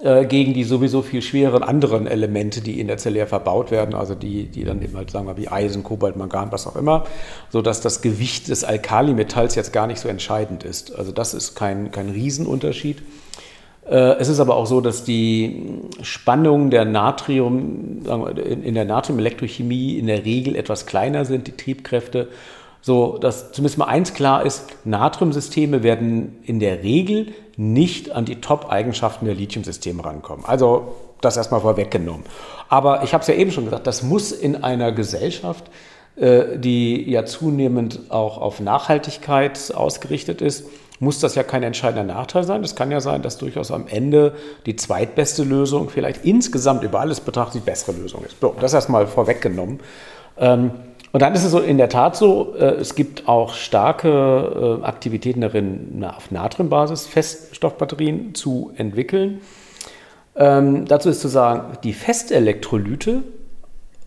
äh, 0.00 0.26
gegen 0.26 0.54
die 0.54 0.64
sowieso 0.64 1.02
viel 1.02 1.22
schwereren 1.22 1.62
anderen 1.62 2.06
Elemente, 2.06 2.60
die 2.60 2.78
in 2.78 2.86
der 2.86 2.98
Zelle 2.98 3.26
verbaut 3.26 3.70
werden, 3.70 3.94
also 3.94 4.14
die, 4.14 4.44
die 4.44 4.64
dann 4.64 4.80
eben 4.82 4.96
halt, 4.96 5.10
sagen 5.10 5.26
wir, 5.26 5.36
wie 5.36 5.48
Eisen, 5.48 5.82
Kobalt, 5.82 6.16
Mangan, 6.16 6.52
was 6.52 6.66
auch 6.66 6.76
immer, 6.76 7.04
sodass 7.50 7.80
das 7.80 8.00
Gewicht 8.00 8.48
des 8.48 8.64
Alkalimetalls 8.64 9.54
jetzt 9.54 9.72
gar 9.72 9.86
nicht 9.86 9.98
so 9.98 10.08
entscheidend 10.08 10.62
ist. 10.62 10.94
Also 10.94 11.10
das 11.10 11.34
ist 11.34 11.54
kein, 11.54 11.90
kein 11.90 12.10
Riesenunterschied. 12.10 13.02
Äh, 13.88 14.16
es 14.18 14.28
ist 14.28 14.40
aber 14.40 14.56
auch 14.56 14.66
so, 14.66 14.80
dass 14.80 15.04
die 15.04 15.80
Spannungen 16.02 16.70
der 16.70 16.84
Natrium, 16.84 18.02
in 18.62 18.74
der 18.74 18.84
Natriumelektrochemie 18.84 19.98
in 19.98 20.06
der 20.06 20.24
Regel 20.24 20.56
etwas 20.56 20.86
kleiner 20.86 21.24
sind, 21.24 21.46
die 21.46 21.56
Triebkräfte, 21.56 22.28
so 22.80 23.18
dass 23.18 23.52
zumindest 23.52 23.78
mal 23.78 23.86
eins 23.86 24.14
klar 24.14 24.44
ist, 24.44 24.64
Natriumsysteme 24.84 25.82
werden 25.82 26.38
in 26.44 26.60
der 26.60 26.82
Regel 26.82 27.28
nicht 27.56 28.12
an 28.12 28.24
die 28.24 28.40
Top-Eigenschaften 28.40 29.24
der 29.24 29.34
Lithiumsysteme 29.34 30.04
rankommen. 30.04 30.44
Also 30.44 30.94
das 31.20 31.36
erstmal 31.36 31.60
vorweggenommen. 31.60 32.24
Aber 32.68 33.02
ich 33.02 33.12
habe 33.14 33.22
es 33.22 33.28
ja 33.28 33.34
eben 33.34 33.50
schon 33.50 33.64
gesagt, 33.64 33.86
das 33.86 34.02
muss 34.02 34.30
in 34.30 34.62
einer 34.62 34.92
Gesellschaft, 34.92 35.64
die 36.20 37.08
ja 37.08 37.24
zunehmend 37.24 38.00
auch 38.08 38.38
auf 38.38 38.58
Nachhaltigkeit 38.58 39.72
ausgerichtet 39.72 40.40
ist, 40.42 40.64
muss 41.00 41.20
das 41.20 41.34
ja 41.34 41.42
kein 41.42 41.62
entscheidender 41.62 42.12
Nachteil 42.12 42.44
sein. 42.44 42.64
Es 42.64 42.74
kann 42.74 42.90
ja 42.90 43.00
sein, 43.00 43.22
dass 43.22 43.38
durchaus 43.38 43.70
am 43.70 43.86
Ende 43.86 44.32
die 44.66 44.76
zweitbeste 44.76 45.44
Lösung 45.44 45.90
vielleicht 45.90 46.24
insgesamt 46.24 46.82
über 46.82 47.00
alles 47.00 47.20
betrachtet 47.20 47.62
die 47.62 47.66
bessere 47.66 47.92
Lösung 47.92 48.24
ist. 48.24 48.36
Das 48.60 48.74
erstmal 48.74 49.06
vorweggenommen. 49.06 49.80
Ähm, 50.38 50.72
und 51.10 51.22
dann 51.22 51.34
ist 51.34 51.44
es 51.44 51.52
so 51.52 51.60
in 51.60 51.78
der 51.78 51.88
Tat 51.88 52.16
so, 52.16 52.54
äh, 52.56 52.74
es 52.74 52.94
gibt 52.94 53.28
auch 53.28 53.54
starke 53.54 54.80
äh, 54.82 54.84
Aktivitäten 54.84 55.40
darin, 55.40 56.04
auf 56.04 56.30
Natriumbasis 56.30 57.06
Feststoffbatterien 57.06 58.34
zu 58.34 58.72
entwickeln. 58.76 59.40
Ähm, 60.36 60.84
dazu 60.86 61.08
ist 61.08 61.20
zu 61.20 61.28
sagen, 61.28 61.78
die 61.82 61.92
Festelektrolyte 61.92 63.22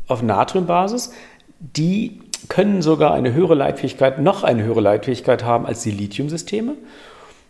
auf 0.07 0.21
Natriumbasis, 0.21 1.13
die 1.61 2.19
können 2.49 2.81
sogar 2.81 3.13
eine 3.13 3.33
höhere 3.33 3.55
Leitfähigkeit, 3.55 4.19
noch 4.19 4.43
eine 4.43 4.63
höhere 4.63 4.81
Leitfähigkeit 4.81 5.43
haben 5.43 5.65
als 5.65 5.83
die 5.83 5.91
Lithiumsysteme. 5.91 6.73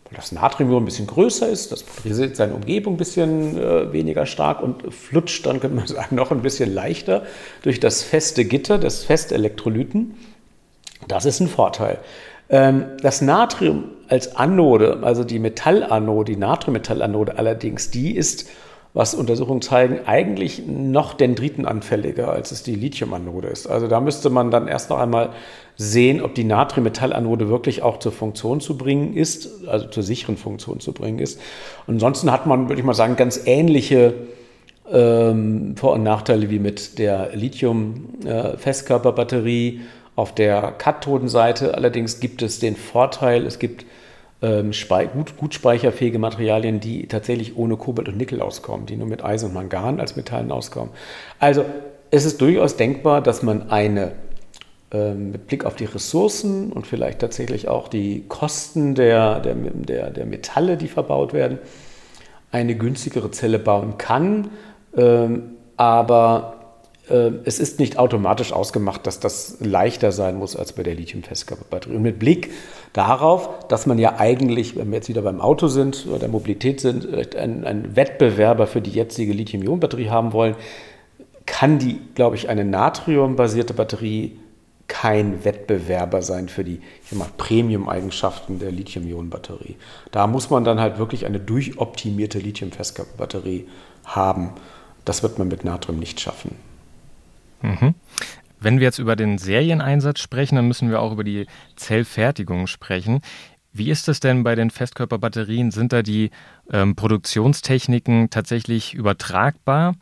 Weil 0.04 0.18
das 0.18 0.34
Natrium 0.34 0.70
nur 0.70 0.82
ein 0.82 0.86
bisschen 0.86 1.08
größer 1.08 1.48
ist, 1.48 1.72
das 1.72 1.84
polarisiert 1.84 2.36
seine 2.36 2.54
Umgebung 2.54 2.96
ein 2.96 2.98
bisschen 2.98 3.58
äh, 3.58 3.94
weniger 3.94 4.26
stark 4.26 4.62
und 4.62 4.94
flutscht 4.94 5.46
dann, 5.46 5.62
könnte 5.62 5.78
man 5.78 5.88
sagen, 5.88 6.16
noch 6.16 6.32
ein 6.32 6.42
bisschen 6.42 6.74
leichter 6.74 7.24
durch 7.64 7.80
das 7.80 8.04
feste 8.04 8.44
Gitter 8.44 8.78
des 8.78 9.06
Festelektrolyten. 9.06 10.16
Das 11.08 11.26
ist 11.26 11.40
ein 11.40 11.48
Vorteil. 11.48 12.00
Ähm, 12.50 12.84
das 13.02 13.22
Natrium 13.22 13.86
als 14.10 14.36
Anode, 14.36 15.00
also 15.02 15.24
die 15.24 15.40
Metallanode, 15.40 16.34
die 16.34 16.38
Natriummetallanode 16.38 17.38
allerdings, 17.38 17.90
die 17.90 18.16
ist 18.16 18.50
was 18.94 19.14
Untersuchungen 19.14 19.62
zeigen, 19.62 20.00
eigentlich 20.06 20.64
noch 20.68 21.14
dendritenanfälliger, 21.14 22.30
als 22.30 22.52
es 22.52 22.64
die 22.64 22.76
Lithiumanode 22.76 23.48
ist. 23.48 23.68
Also 23.68 23.88
da 23.88 24.02
müsste 24.02 24.30
man 24.30 24.52
dann 24.52 24.68
erst 24.68 24.90
noch 24.90 25.00
einmal 25.00 25.30
sehen, 25.78 26.22
ob 26.22 26.36
die 26.36 26.44
Natriummetallanode 26.44 27.48
wirklich 27.48 27.84
auch 27.84 28.00
zur 28.00 28.12
Funktion 28.12 28.60
zu 28.60 28.78
bringen 28.78 29.16
ist, 29.16 29.66
also 29.68 29.88
zur 29.88 30.04
sicheren 30.04 30.36
Funktion 30.36 30.82
zu 30.82 30.92
bringen 30.92 31.20
ist. 31.20 31.40
ansonsten 31.88 32.30
hat 32.32 32.46
man, 32.46 32.68
würde 32.68 32.82
ich 32.82 32.86
mal 32.86 32.94
sagen, 32.94 33.16
ganz 33.16 33.44
ähnliche 33.46 34.14
ähm, 34.92 35.78
Vor- 35.78 35.94
und 35.94 36.04
Nachteile 36.04 36.50
wie 36.50 36.60
mit 36.60 37.00
der 37.00 37.30
Lithium-Festkörperbatterie. 37.34 39.78
Äh, 39.78 39.80
Auf 40.18 40.36
der 40.36 40.74
Kathodenseite 40.74 41.76
allerdings 41.76 42.20
gibt 42.20 42.42
es 42.42 42.60
den 42.60 42.76
Vorteil, 42.76 43.46
es 43.46 43.58
gibt 43.58 43.86
ähm, 44.42 44.72
gut, 45.14 45.38
gut 45.38 45.54
speicherfähige 45.54 46.20
Materialien, 46.20 46.80
die 46.80 47.08
tatsächlich 47.08 47.58
ohne 47.58 47.78
Kobalt 47.78 48.10
und 48.10 48.18
Nickel 48.18 48.42
auskommen, 48.42 48.86
die 48.86 48.98
nur 48.98 49.08
mit 49.08 49.24
Eisen 49.24 49.50
und 49.50 49.54
Mangan 49.54 50.00
als 50.00 50.16
Metallen 50.16 50.52
auskommen. 50.52 50.92
Also 51.40 51.66
es 52.10 52.26
ist 52.26 52.42
durchaus 52.42 52.76
denkbar, 52.76 53.22
dass 53.22 53.44
man 53.44 53.70
eine 53.70 54.14
ähm, 54.92 55.32
mit 55.32 55.48
Blick 55.48 55.64
auf 55.64 55.76
die 55.76 55.86
Ressourcen 55.86 56.74
und 56.74 56.86
vielleicht 56.86 57.20
tatsächlich 57.20 57.68
auch 57.68 57.88
die 57.88 58.26
Kosten 58.28 58.96
der, 58.96 59.40
der, 59.40 59.56
der, 59.56 60.10
der 60.10 60.26
Metalle, 60.26 60.76
die 60.76 60.88
verbaut 60.88 61.34
werden, 61.34 61.60
eine 62.52 62.76
günstigere 62.76 63.32
Zelle 63.32 63.60
bauen 63.60 63.98
kann. 63.98 64.50
Ähm, 64.98 65.52
aber 65.78 66.61
es 67.10 67.60
ist 67.60 67.80
nicht 67.80 67.98
automatisch 67.98 68.54
ausgemacht, 68.54 69.06
dass 69.06 69.20
das 69.20 69.58
leichter 69.60 70.12
sein 70.12 70.38
muss 70.38 70.56
als 70.56 70.72
bei 70.74 70.84
der 70.84 70.96
Lithium-Festkörperbatterie. 70.96 71.96
Und 71.96 72.04
mit 72.04 72.20
Blick 72.20 72.52
darauf, 72.94 73.68
dass 73.68 73.86
man 73.86 73.98
ja 73.98 74.18
eigentlich, 74.18 74.78
wenn 74.78 74.92
wir 74.92 74.98
jetzt 74.98 75.10
wieder 75.10 75.24
beim 75.24 75.42
Auto 75.42 75.68
sind 75.68 76.06
oder 76.08 76.20
der 76.20 76.30
Mobilität 76.30 76.80
sind, 76.80 77.36
einen, 77.36 77.66
einen 77.66 77.96
Wettbewerber 77.96 78.68
für 78.68 78.82
die 78.82 78.92
jetzige 78.92 79.34
Lithium-Ionen-Batterie 79.34 80.10
haben 80.10 80.32
wollen, 80.32 80.56
kann 81.46 81.80
die, 81.80 82.00
glaube 82.16 82.36
ich, 82.36 82.50
eine 82.50 82.64
natriumbasierte 82.64 83.74
Batterie 83.74 84.40
kein 84.88 85.44
Wettbewerber 85.44 86.22
sein 86.22 86.50
für 86.50 86.64
die 86.64 86.82
Premium-Eigenschaften 87.38 88.60
der 88.60 88.72
Lithium-Ionen-Batterie. 88.72 89.76
Da 90.12 90.28
muss 90.28 90.50
man 90.50 90.64
dann 90.64 90.80
halt 90.80 90.98
wirklich 90.98 91.26
eine 91.26 91.40
durchoptimierte 91.40 92.40
Lithium-Festkörperbatterie 92.40 93.68
haben. 94.06 94.52
Das 95.04 95.24
wird 95.24 95.40
man 95.40 95.48
mit 95.48 95.66
Natrium 95.66 95.98
nicht 95.98 96.20
schaffen. 96.20 96.71
Mhm. 97.62 97.96
Wenn 98.60 98.80
wir 98.80 98.86
jetzt 98.86 99.00
über 99.00 99.16
den 99.16 99.38
Serieneinsatz 99.40 100.20
sprechen, 100.20 100.56
dann 100.56 100.68
müssen 100.68 100.90
wir 100.90 101.02
auch 101.02 101.12
über 101.12 101.24
die 101.24 101.48
Zellfertigung 101.76 102.68
sprechen. 102.68 103.22
Wie 103.74 103.90
ist 103.90 104.10
es 104.10 104.20
denn 104.20 104.44
bei 104.44 104.54
den 104.54 104.70
Festkörperbatterien? 104.70 105.72
Sind 105.72 105.94
da 105.94 106.04
die 106.04 106.30
ähm, 106.72 106.96
Produktionstechniken 106.96 108.30
tatsächlich 108.30 108.94
übertragbar 108.94 109.96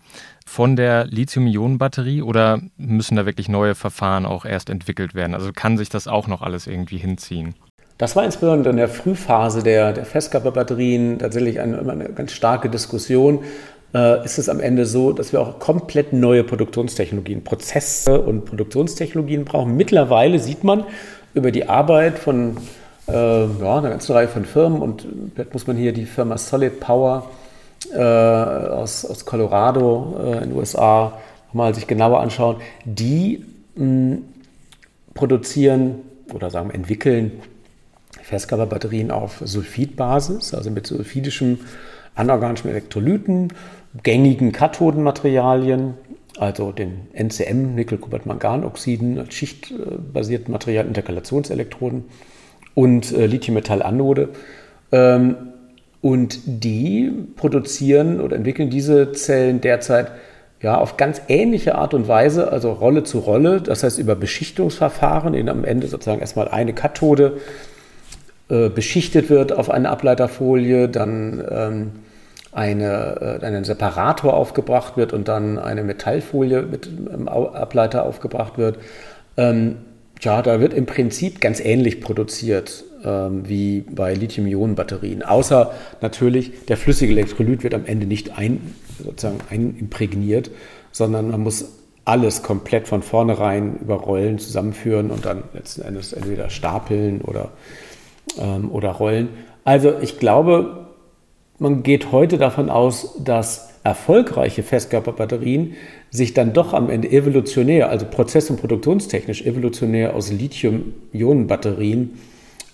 von 0.46 0.76
der 0.76 1.06
Lithium-Ionen-Batterie 1.06 2.24
oder 2.24 2.62
müssen 2.78 3.16
da 3.16 3.28
wirklich 3.28 3.48
neue 3.48 3.76
Verfahren 3.76 4.26
auch 4.26 4.44
erst 4.44 4.72
entwickelt 4.72 5.14
werden? 5.14 5.36
Also 5.36 5.52
kann 5.54 5.78
sich 5.78 5.90
das 5.90 6.08
auch 6.08 6.28
noch 6.28 6.42
alles 6.42 6.66
irgendwie 6.66 6.98
hinziehen? 6.98 7.54
Das 8.00 8.16
war 8.16 8.24
insbesondere 8.24 8.72
in 8.72 8.78
der 8.78 8.90
Frühphase 8.90 9.62
der, 9.62 9.94
der 9.94 10.06
Festkörperbatterien 10.06 11.20
tatsächlich 11.20 11.60
eine, 11.60 11.80
eine 11.80 12.10
ganz 12.10 12.32
starke 12.32 12.70
Diskussion, 12.70 13.44
äh, 13.94 14.24
ist 14.24 14.38
es 14.38 14.50
am 14.50 14.60
Ende 14.60 14.86
so, 14.86 15.12
dass 15.14 15.32
wir 15.32 15.42
auch 15.42 15.60
komplett 15.60 16.14
neue 16.14 16.44
Produktionstechnologien, 16.44 17.44
Prozesse 17.44 18.20
und 18.20 18.46
Produktionstechnologien 18.46 19.46
brauchen. 19.46 19.76
Mittlerweile 19.76 20.40
sieht 20.40 20.64
man 20.64 20.84
über 21.34 21.52
die 21.52 21.68
Arbeit 21.68 22.20
von 22.20 22.58
äh, 23.08 23.12
ja, 23.12 23.78
einer 23.78 23.90
ganzen 23.90 24.14
Reihe 24.14 24.28
von 24.28 24.46
Firmen 24.46 24.82
und 24.82 25.06
vielleicht 25.34 25.54
muss 25.54 25.68
man 25.68 25.78
hier 25.78 25.94
die 25.94 26.06
Firma 26.06 26.38
Solid 26.38 26.80
Power 26.80 27.30
äh, 27.94 27.98
aus, 27.98 29.06
aus 29.06 29.26
Colorado 29.26 30.16
äh, 30.24 30.44
in 30.44 30.50
den 30.50 30.54
USA 30.54 31.14
mal 31.54 31.74
sich 31.74 31.88
genauer 31.88 32.20
anschauen, 32.20 32.58
die 32.86 33.46
mh, 33.76 34.18
produzieren 35.14 35.96
oder 36.34 36.52
sagen 36.52 36.70
entwickeln 36.70 37.32
Festkörperbatterien 38.22 39.10
auf 39.10 39.42
Sulfidbasis, 39.44 40.54
also 40.54 40.70
mit 40.70 40.86
sulfidischem 40.86 41.60
anorganischen 42.16 42.70
Elektrolyten 42.70 43.54
gängigen 44.04 44.52
Kathodenmaterialien, 44.52 45.96
also 46.38 46.72
den 46.72 47.08
NCM, 47.14 47.76
Nickel-Kobalt-Mangan-Oxiden, 47.76 49.30
schichtbasierten 49.30 50.52
Materialien, 50.52 50.90
Interkalationselektroden 50.90 52.06
und 52.76 53.12
äh, 53.12 53.26
Lithium-Metall-Anode. 53.26 54.30
Ähm, 54.92 55.36
und 56.02 56.40
die 56.46 57.12
produzieren 57.36 58.22
oder 58.22 58.38
entwickeln 58.38 58.70
diese 58.70 59.12
Zellen 59.12 59.60
derzeit 59.60 60.12
ja, 60.62 60.78
auf 60.78 60.98
ganz 60.98 61.22
ähnliche 61.28 61.76
Art 61.76 61.94
und 61.94 62.08
Weise, 62.08 62.52
also 62.52 62.72
Rolle 62.72 63.04
zu 63.04 63.20
Rolle, 63.20 63.62
das 63.62 63.84
heißt 63.84 63.98
über 63.98 64.16
Beschichtungsverfahren, 64.16 65.34
in 65.34 65.50
am 65.50 65.64
Ende 65.64 65.88
sozusagen 65.88 66.22
erstmal 66.22 66.50
eine 66.50 66.74
Kathode 66.74 67.38
äh, 68.50 68.70
beschichtet 68.70 69.30
wird 69.30 69.54
auf 69.54 69.70
eine 69.70 69.90
Ableiterfolie, 69.90 70.90
dann 70.90 71.44
ähm, 71.50 71.92
eine, 72.52 73.40
äh, 73.42 73.46
ein 73.46 73.64
Separator 73.64 74.34
aufgebracht 74.34 74.98
wird 74.98 75.14
und 75.14 75.28
dann 75.28 75.60
eine 75.60 75.84
Metallfolie 75.84 76.64
mit 76.64 76.88
einem 76.88 77.28
Ableiter 77.28 78.06
aufgebracht 78.06 78.58
wird. 78.58 78.80
Ähm, 79.38 79.78
ja, 80.22 80.42
da 80.42 80.60
wird 80.60 80.74
im 80.74 80.86
Prinzip 80.86 81.40
ganz 81.40 81.60
ähnlich 81.60 82.02
produziert 82.02 82.84
ähm, 83.06 83.48
wie 83.48 83.82
bei 83.82 84.14
Lithium-Ionen-Batterien. 84.14 85.24
Außer 85.24 85.72
natürlich, 86.02 86.66
der 86.66 86.78
flüssige 86.78 87.14
Elektrolyt 87.14 87.64
wird 87.64 87.74
am 87.74 87.86
Ende 87.86 88.06
nicht 88.06 88.38
ein, 88.38 88.74
sozusagen 89.04 89.40
einimprägniert, 89.50 90.52
sondern 90.92 91.32
man 91.32 91.42
muss 91.42 91.66
alles 92.04 92.42
komplett 92.42 92.88
von 92.88 93.04
vornherein 93.04 93.78
überrollen, 93.78 94.40
zusammenführen 94.40 95.12
und 95.12 95.26
dann 95.26 95.44
letzten 95.54 95.84
Endes 95.84 96.12
entweder 96.12 96.50
stapeln 96.50 97.22
oder, 97.22 97.52
ähm, 98.40 98.72
oder 98.72 98.90
rollen. 98.90 99.30
Also 99.64 99.94
ich 100.02 100.20
glaube, 100.20 100.89
man 101.60 101.84
geht 101.84 102.12
heute 102.12 102.38
davon 102.38 102.70
aus, 102.70 103.16
dass 103.24 103.70
erfolgreiche 103.84 104.64
Festkörperbatterien 104.64 105.76
sich 106.10 106.34
dann 106.34 106.54
doch 106.54 106.74
am 106.74 106.90
Ende 106.90 107.12
evolutionär, 107.12 107.90
also 107.90 108.06
prozess- 108.06 108.50
und 108.50 108.60
produktionstechnisch 108.60 109.44
evolutionär 109.44 110.16
aus 110.16 110.32
Lithium-Ionen-Batterien 110.32 112.18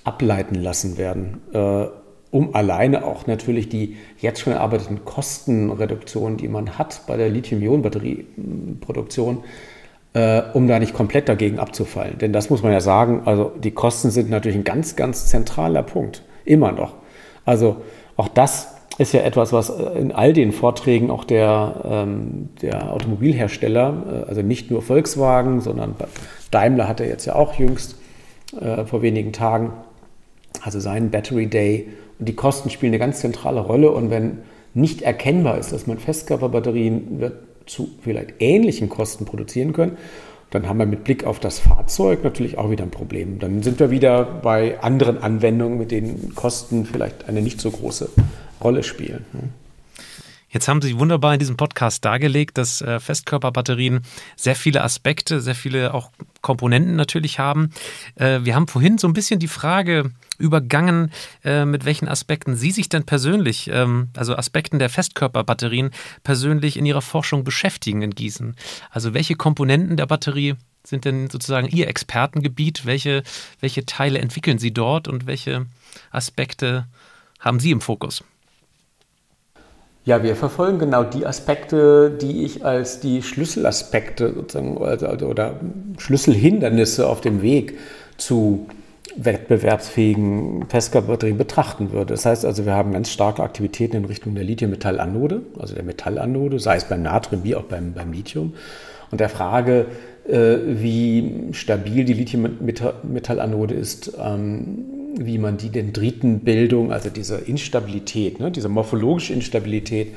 ableiten 0.04 0.56
lassen 0.56 0.98
werden, 0.98 1.42
äh, 1.54 1.86
um 2.32 2.56
alleine 2.56 3.06
auch 3.06 3.28
natürlich 3.28 3.70
die 3.70 3.98
jetzt 4.20 4.40
schon 4.42 4.54
erarbeiteten 4.54 5.06
Kostenreduktionen, 5.06 6.38
die 6.38 6.48
man 6.48 6.78
hat 6.78 7.02
bei 7.08 7.18
der 7.18 7.30
Lithium-Ionen-Batterieproduktion, 7.30 9.44
äh, 10.14 10.42
um 10.54 10.68
da 10.68 10.80
nicht 10.80 10.94
komplett 10.94 11.30
dagegen 11.30 11.60
abzufallen. 11.60 12.18
Denn 12.18 12.34
das 12.34 12.50
muss 12.50 12.64
man 12.64 12.72
ja 12.72 12.82
sagen, 12.82 13.22
also 13.26 13.52
die 13.62 13.72
Kosten 13.72 14.12
sind 14.12 14.30
natürlich 14.30 14.58
ein 14.58 14.64
ganz, 14.64 14.96
ganz 14.96 15.28
zentraler 15.28 15.84
Punkt, 15.84 16.24
immer 16.46 16.72
noch. 16.72 16.94
Also 17.46 17.78
auch 18.18 18.28
das 18.28 18.75
ist 18.98 19.14
ja 19.14 19.22
etwas, 19.22 19.52
was 19.52 19.70
in 19.70 20.12
all 20.12 20.34
den 20.34 20.52
Vorträgen 20.52 21.12
auch 21.12 21.26
der, 21.26 21.82
ähm, 21.86 22.50
der 22.62 22.94
Automobilhersteller, 22.94 24.26
äh, 24.26 24.30
also 24.30 24.42
nicht 24.42 24.72
nur 24.72 24.82
Volkswagen, 24.82 25.62
sondern 25.62 25.96
Daimler 26.52 26.88
hatte 26.88 27.06
jetzt 27.06 27.26
ja 27.26 27.36
auch 27.36 27.56
jüngst 27.56 27.98
äh, 28.60 28.86
vor 28.86 29.02
wenigen 29.02 29.34
Tagen, 29.34 29.74
also 30.62 30.80
seinen 30.80 31.12
Battery 31.12 31.48
Day. 31.48 31.90
Und 32.20 32.30
die 32.30 32.36
Kosten 32.36 32.70
spielen 32.70 32.92
eine 32.92 33.00
ganz 33.00 33.20
zentrale 33.20 33.60
Rolle. 33.60 33.92
Und 33.92 34.10
wenn 34.10 34.40
nicht 34.74 35.02
erkennbar 35.02 35.58
ist, 35.58 35.74
dass 35.74 35.88
man 35.88 35.98
Festkörperbatterien 35.98 37.32
zu 37.66 37.90
vielleicht 38.02 38.36
ähnlichen 38.40 38.90
Kosten 38.90 39.26
produzieren 39.26 39.74
können, 39.74 39.98
dann 40.52 40.70
haben 40.70 40.78
wir 40.78 40.86
mit 40.86 41.04
Blick 41.04 41.26
auf 41.26 41.40
das 41.40 41.60
Fahrzeug 41.60 42.24
natürlich 42.24 42.58
auch 42.58 42.70
wieder 42.70 42.84
ein 42.84 42.92
Problem. 42.92 43.40
Dann 43.40 43.62
sind 43.62 43.80
wir 43.80 43.92
wieder 43.92 44.24
bei 44.24 44.80
anderen 44.80 45.18
Anwendungen, 45.18 45.78
mit 45.78 45.92
denen 45.92 46.34
Kosten 46.36 46.86
vielleicht 46.86 47.28
eine 47.28 47.42
nicht 47.42 47.60
so 47.60 47.72
große 47.72 48.10
Rolle 48.62 48.84
spielen. 48.84 49.26
Ne? 49.34 49.50
Jetzt 50.56 50.70
haben 50.70 50.82
Sie 50.82 50.98
wunderbar 50.98 51.34
in 51.34 51.40
diesem 51.40 51.58
Podcast 51.58 52.06
dargelegt, 52.06 52.58
dass 52.58 52.80
äh, 52.80 53.02
Festkörperbatterien 53.02 54.04
sehr 54.38 54.56
viele 54.56 54.86
Aspekte, 54.86 55.42
sehr 55.42 55.54
viele 55.54 55.94
auch 55.94 56.12
Komponenten 56.40 56.96
natürlich 56.96 57.40
haben. 57.40 57.72
Äh, 58.16 58.40
wir 58.44 58.56
haben 58.56 58.70
vorhin 58.70 58.98
so 58.98 59.06
ein 59.06 59.12
bisschen 59.12 59.38
die 59.38 59.50
Frage 59.50 60.12
übergangen, 60.38 61.12
äh, 61.44 61.66
mit 61.66 61.84
welchen 61.84 62.08
Aspekten 62.08 62.56
Sie 62.56 62.72
sich 62.72 62.88
denn 62.88 63.06
persönlich, 63.06 63.70
ähm, 63.70 64.08
also 64.16 64.34
Aspekten 64.38 64.80
der 64.80 64.90
Festkörperbatterien, 64.90 65.92
persönlich 66.24 66.78
in 66.78 66.86
Ihrer 66.86 67.02
Forschung 67.02 67.44
beschäftigen 67.44 68.02
in 68.02 68.12
Gießen. 68.12 68.56
Also 68.92 69.14
welche 69.14 69.36
Komponenten 69.36 69.98
der 69.98 70.06
Batterie 70.06 70.56
sind 70.86 71.04
denn 71.04 71.30
sozusagen 71.30 71.68
Ihr 71.68 71.90
Expertengebiet? 71.90 72.86
Welche, 72.86 73.24
welche 73.60 73.86
Teile 73.86 74.20
entwickeln 74.20 74.58
Sie 74.58 74.72
dort 74.72 75.10
und 75.10 75.28
welche 75.28 75.66
Aspekte 76.12 76.88
haben 77.42 77.60
Sie 77.60 77.72
im 77.72 77.82
Fokus? 77.82 78.24
Ja, 80.06 80.22
wir 80.22 80.36
verfolgen 80.36 80.78
genau 80.78 81.04
die 81.04 81.26
Aspekte, 81.26 82.12
die 82.12 82.46
ich 82.46 82.64
als 82.64 83.00
die 83.00 83.24
Schlüsselaspekte 83.24 84.34
sozusagen 84.36 84.78
also, 84.78 85.08
also, 85.08 85.26
oder 85.26 85.60
Schlüsselhindernisse 85.98 87.08
auf 87.08 87.22
dem 87.22 87.42
Weg 87.42 87.80
zu 88.18 88.68
wettbewerbsfähigen 89.18 90.68
Festkörperbatterien 90.70 91.40
betrachten 91.40 91.92
würde. 91.92 92.14
Das 92.14 92.28
heißt 92.28 92.46
also, 92.46 92.68
wir 92.68 92.74
haben 92.74 92.92
ganz 92.92 93.10
starke 93.10 93.42
Aktivitäten 93.42 93.96
in 93.96 94.06
Richtung 94.06 94.36
der 94.36 94.44
Lithium-Metallanode, 94.44 95.42
also 95.58 95.74
der 95.74 95.84
Metallanode, 95.84 96.60
sei 96.60 96.76
es 96.76 96.84
beim 96.84 97.02
Natrium 97.02 97.44
wie 97.44 97.56
auch 97.56 97.64
beim, 97.64 97.94
beim 97.94 98.12
Lithium. 98.12 98.54
Und 99.10 99.22
der 99.22 99.30
Frage, 99.30 99.88
wie 100.28 101.50
stabil 101.52 102.04
die 102.04 102.14
Lithium-Metallanode 102.14 103.76
ist, 103.76 104.18
ähm, 104.20 104.86
wie 105.18 105.38
man 105.38 105.58
die 105.58 105.70
Dendritenbildung, 105.70 106.92
also 106.92 107.10
diese 107.10 107.38
Instabilität, 107.38 108.40
ne, 108.40 108.52
diese 108.52 108.70
morphologische 108.70 109.34
Instabilität 109.34 110.14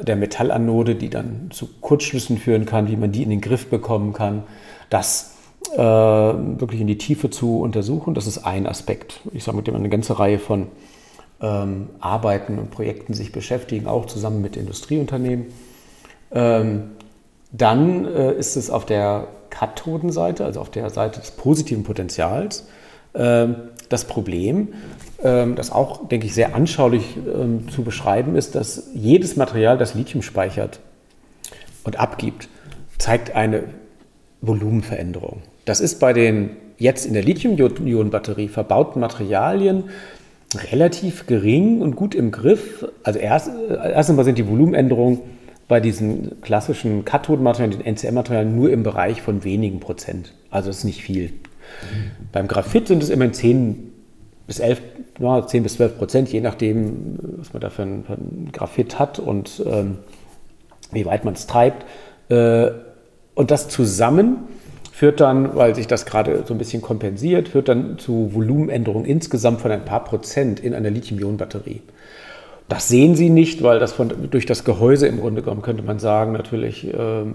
der 0.00 0.16
Metallanode, 0.16 0.94
die 0.94 1.10
dann 1.10 1.50
zu 1.50 1.68
Kurzschlüssen 1.80 2.38
führen 2.38 2.66
kann, 2.66 2.88
wie 2.88 2.96
man 2.96 3.12
die 3.12 3.22
in 3.22 3.30
den 3.30 3.40
Griff 3.40 3.66
bekommen 3.66 4.12
kann, 4.12 4.44
das 4.90 5.34
äh, 5.74 5.78
wirklich 5.78 6.80
in 6.80 6.86
die 6.86 6.98
Tiefe 6.98 7.30
zu 7.30 7.60
untersuchen. 7.60 8.14
Das 8.14 8.26
ist 8.26 8.38
ein 8.38 8.66
Aspekt. 8.66 9.20
Ich 9.32 9.44
sage, 9.44 9.56
mit 9.56 9.66
dem 9.66 9.74
eine 9.74 9.88
ganze 9.88 10.18
Reihe 10.18 10.38
von 10.38 10.68
ähm, 11.40 11.88
Arbeiten 12.00 12.58
und 12.58 12.70
Projekten 12.70 13.14
sich 13.14 13.32
beschäftigen, 13.32 13.86
auch 13.86 14.06
zusammen 14.06 14.40
mit 14.40 14.56
Industrieunternehmen. 14.56 15.46
Dann 17.52 18.06
äh, 18.06 18.32
ist 18.32 18.56
es 18.56 18.70
auf 18.70 18.86
der 18.86 19.28
Kathodenseite, 19.50 20.44
also 20.44 20.60
auf 20.60 20.70
der 20.70 20.88
Seite 20.90 21.20
des 21.20 21.32
positiven 21.32 21.84
Potenzials, 21.84 22.66
äh, 23.12 23.48
das 23.90 24.06
Problem, 24.06 24.68
ähm, 25.22 25.54
das 25.54 25.70
auch, 25.70 26.08
denke 26.08 26.26
ich, 26.26 26.34
sehr 26.34 26.54
anschaulich 26.54 27.16
ähm, 27.16 27.68
zu 27.68 27.82
beschreiben 27.82 28.36
ist, 28.36 28.54
dass 28.54 28.88
jedes 28.94 29.36
Material, 29.36 29.76
das 29.76 29.94
Lithium 29.94 30.22
speichert 30.22 30.80
und 31.84 32.00
abgibt, 32.00 32.48
zeigt 32.98 33.36
eine 33.36 33.64
Volumenveränderung. 34.40 35.42
Das 35.66 35.80
ist 35.80 36.00
bei 36.00 36.14
den 36.14 36.56
jetzt 36.78 37.04
in 37.04 37.12
der 37.12 37.22
Lithium-Ionen-Batterie 37.22 38.48
verbauten 38.48 39.00
Materialien 39.00 39.84
relativ 40.72 41.26
gering 41.26 41.80
und 41.80 41.96
gut 41.96 42.14
im 42.14 42.30
Griff. 42.32 42.86
Also 43.02 43.18
erst, 43.18 43.50
erst 43.70 44.10
einmal 44.10 44.24
sind 44.24 44.38
die 44.38 44.48
Volumenänderungen 44.48 45.20
bei 45.72 45.80
diesen 45.80 46.42
klassischen 46.42 47.06
Kathodenmaterialien, 47.06 47.78
den 47.78 47.94
NCM-Materialien, 47.94 48.54
nur 48.54 48.70
im 48.70 48.82
Bereich 48.82 49.22
von 49.22 49.42
wenigen 49.42 49.80
Prozent. 49.80 50.34
Also 50.50 50.68
das 50.68 50.80
ist 50.80 50.84
nicht 50.84 51.02
viel. 51.02 51.32
Beim 52.30 52.46
Graphit 52.46 52.88
sind 52.88 53.02
es 53.02 53.08
immerhin 53.08 53.32
10 53.32 53.92
bis 54.46 54.58
11, 54.58 54.82
ja, 55.18 55.46
10 55.46 55.62
bis 55.62 55.76
12 55.76 55.96
Prozent, 55.96 56.28
je 56.30 56.42
nachdem, 56.42 57.18
was 57.38 57.54
man 57.54 57.62
da 57.62 57.70
für 57.70 57.84
ein, 57.84 58.04
für 58.04 58.12
ein 58.12 58.50
Graphit 58.52 58.98
hat 58.98 59.18
und 59.18 59.62
ähm, 59.64 59.96
wie 60.90 61.06
weit 61.06 61.24
man 61.24 61.32
es 61.32 61.46
treibt. 61.46 61.86
Äh, 62.28 62.72
und 63.34 63.50
das 63.50 63.70
zusammen 63.70 64.40
führt 64.92 65.20
dann, 65.20 65.56
weil 65.56 65.74
sich 65.74 65.86
das 65.86 66.04
gerade 66.04 66.44
so 66.46 66.52
ein 66.52 66.58
bisschen 66.58 66.82
kompensiert, 66.82 67.48
führt 67.48 67.70
dann 67.70 67.98
zu 67.98 68.34
Volumenänderungen 68.34 69.06
insgesamt 69.06 69.62
von 69.62 69.70
ein 69.70 69.86
paar 69.86 70.04
Prozent 70.04 70.60
in 70.60 70.74
einer 70.74 70.90
Lithium-Ionen-Batterie. 70.90 71.80
Das 72.68 72.88
sehen 72.88 73.14
Sie 73.16 73.28
nicht, 73.28 73.62
weil 73.62 73.78
das 73.78 73.92
von, 73.92 74.30
durch 74.30 74.46
das 74.46 74.64
Gehäuse 74.64 75.06
im 75.06 75.20
Grunde 75.20 75.42
genommen, 75.42 75.62
könnte 75.62 75.82
man 75.82 75.98
sagen, 75.98 76.32
natürlich 76.32 76.86
ähm, 76.86 77.34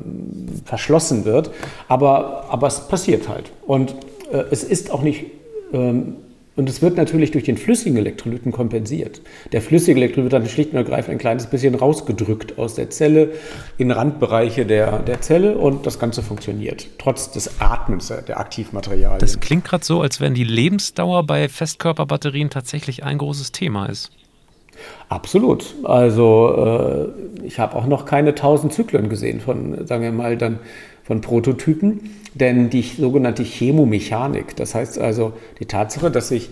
verschlossen 0.66 1.26
wird. 1.26 1.52
Aber, 1.88 2.46
aber 2.50 2.68
es 2.68 2.88
passiert 2.88 3.30
halt. 3.30 3.52
Und 3.66 3.96
äh, 4.32 4.44
es 4.52 4.64
ist 4.64 4.92
auch 4.92 5.04
nicht, 5.04 5.26
ähm, 5.74 6.16
und 6.58 6.68
es 6.68 6.82
wird 6.82 6.98
natürlich 6.98 7.30
durch 7.30 7.44
den 7.44 7.56
flüssigen 7.56 7.98
Elektrolyten 7.98 8.52
kompensiert. 8.52 9.22
Der 9.52 9.62
flüssige 9.62 10.00
Elektrolyt 10.00 10.32
wird 10.32 10.42
dann 10.42 10.50
schlicht 10.50 10.72
und 10.72 10.78
ergreifend 10.78 11.12
ein 11.12 11.18
kleines 11.20 11.46
bisschen 11.46 11.76
rausgedrückt 11.76 12.58
aus 12.58 12.74
der 12.74 12.90
Zelle 12.90 13.34
in 13.78 13.92
Randbereiche 13.92 14.66
der, 14.66 15.00
der 15.00 15.22
Zelle 15.22 15.56
und 15.56 15.86
das 15.86 16.00
Ganze 16.00 16.24
funktioniert, 16.24 16.88
trotz 16.98 17.30
des 17.30 17.62
Atmens 17.62 18.12
der 18.28 18.40
Aktivmaterialien. 18.40 19.20
Das 19.20 19.40
klingt 19.40 19.66
gerade 19.66 19.86
so, 19.86 20.02
als 20.02 20.20
wenn 20.20 20.34
die 20.34 20.44
Lebensdauer 20.44 21.28
bei 21.28 21.48
Festkörperbatterien 21.48 22.50
tatsächlich 22.50 23.04
ein 23.04 23.20
großes 23.20 23.52
Thema 23.52 23.86
ist. 23.86 24.10
Absolut. 25.10 25.76
Also 25.84 27.12
äh, 27.44 27.46
ich 27.46 27.60
habe 27.60 27.76
auch 27.76 27.86
noch 27.86 28.06
keine 28.06 28.30
1000 28.30 28.74
Zyklen 28.74 29.10
gesehen 29.10 29.40
von, 29.40 29.86
sagen 29.88 30.04
wir 30.04 30.12
mal, 30.12 30.38
dann 30.38 30.60
von 31.04 31.22
Prototypen, 31.22 32.12
denn 32.34 32.70
die 32.70 32.82
sogenannte 32.82 33.44
Chemomechanik, 33.44 34.56
das 34.58 34.76
heißt 34.76 35.00
also 35.00 35.34
die 35.60 35.66
Tatsache, 35.66 36.12
dass 36.12 36.28
sich 36.28 36.50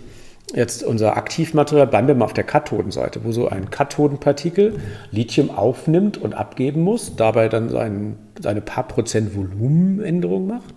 jetzt 0.54 0.84
unser 0.84 1.18
Aktivmaterial, 1.18 1.88
bleiben 1.88 2.08
wir 2.08 2.16
mal 2.16 2.26
auf 2.26 2.34
der 2.34 2.44
Kathodenseite, 2.44 3.24
wo 3.24 3.32
so 3.32 3.48
ein 3.48 3.70
Kathodenpartikel 3.70 4.80
Lithium 5.12 5.50
aufnimmt 5.50 6.18
und 6.18 6.34
abgeben 6.34 6.82
muss, 6.82 7.16
dabei 7.16 7.50
dann 7.50 7.70
sein, 7.70 8.18
seine 8.42 8.62
paar 8.62 8.88
Prozent 8.88 9.36
Volumenänderung 9.36 10.48
macht. 10.48 10.74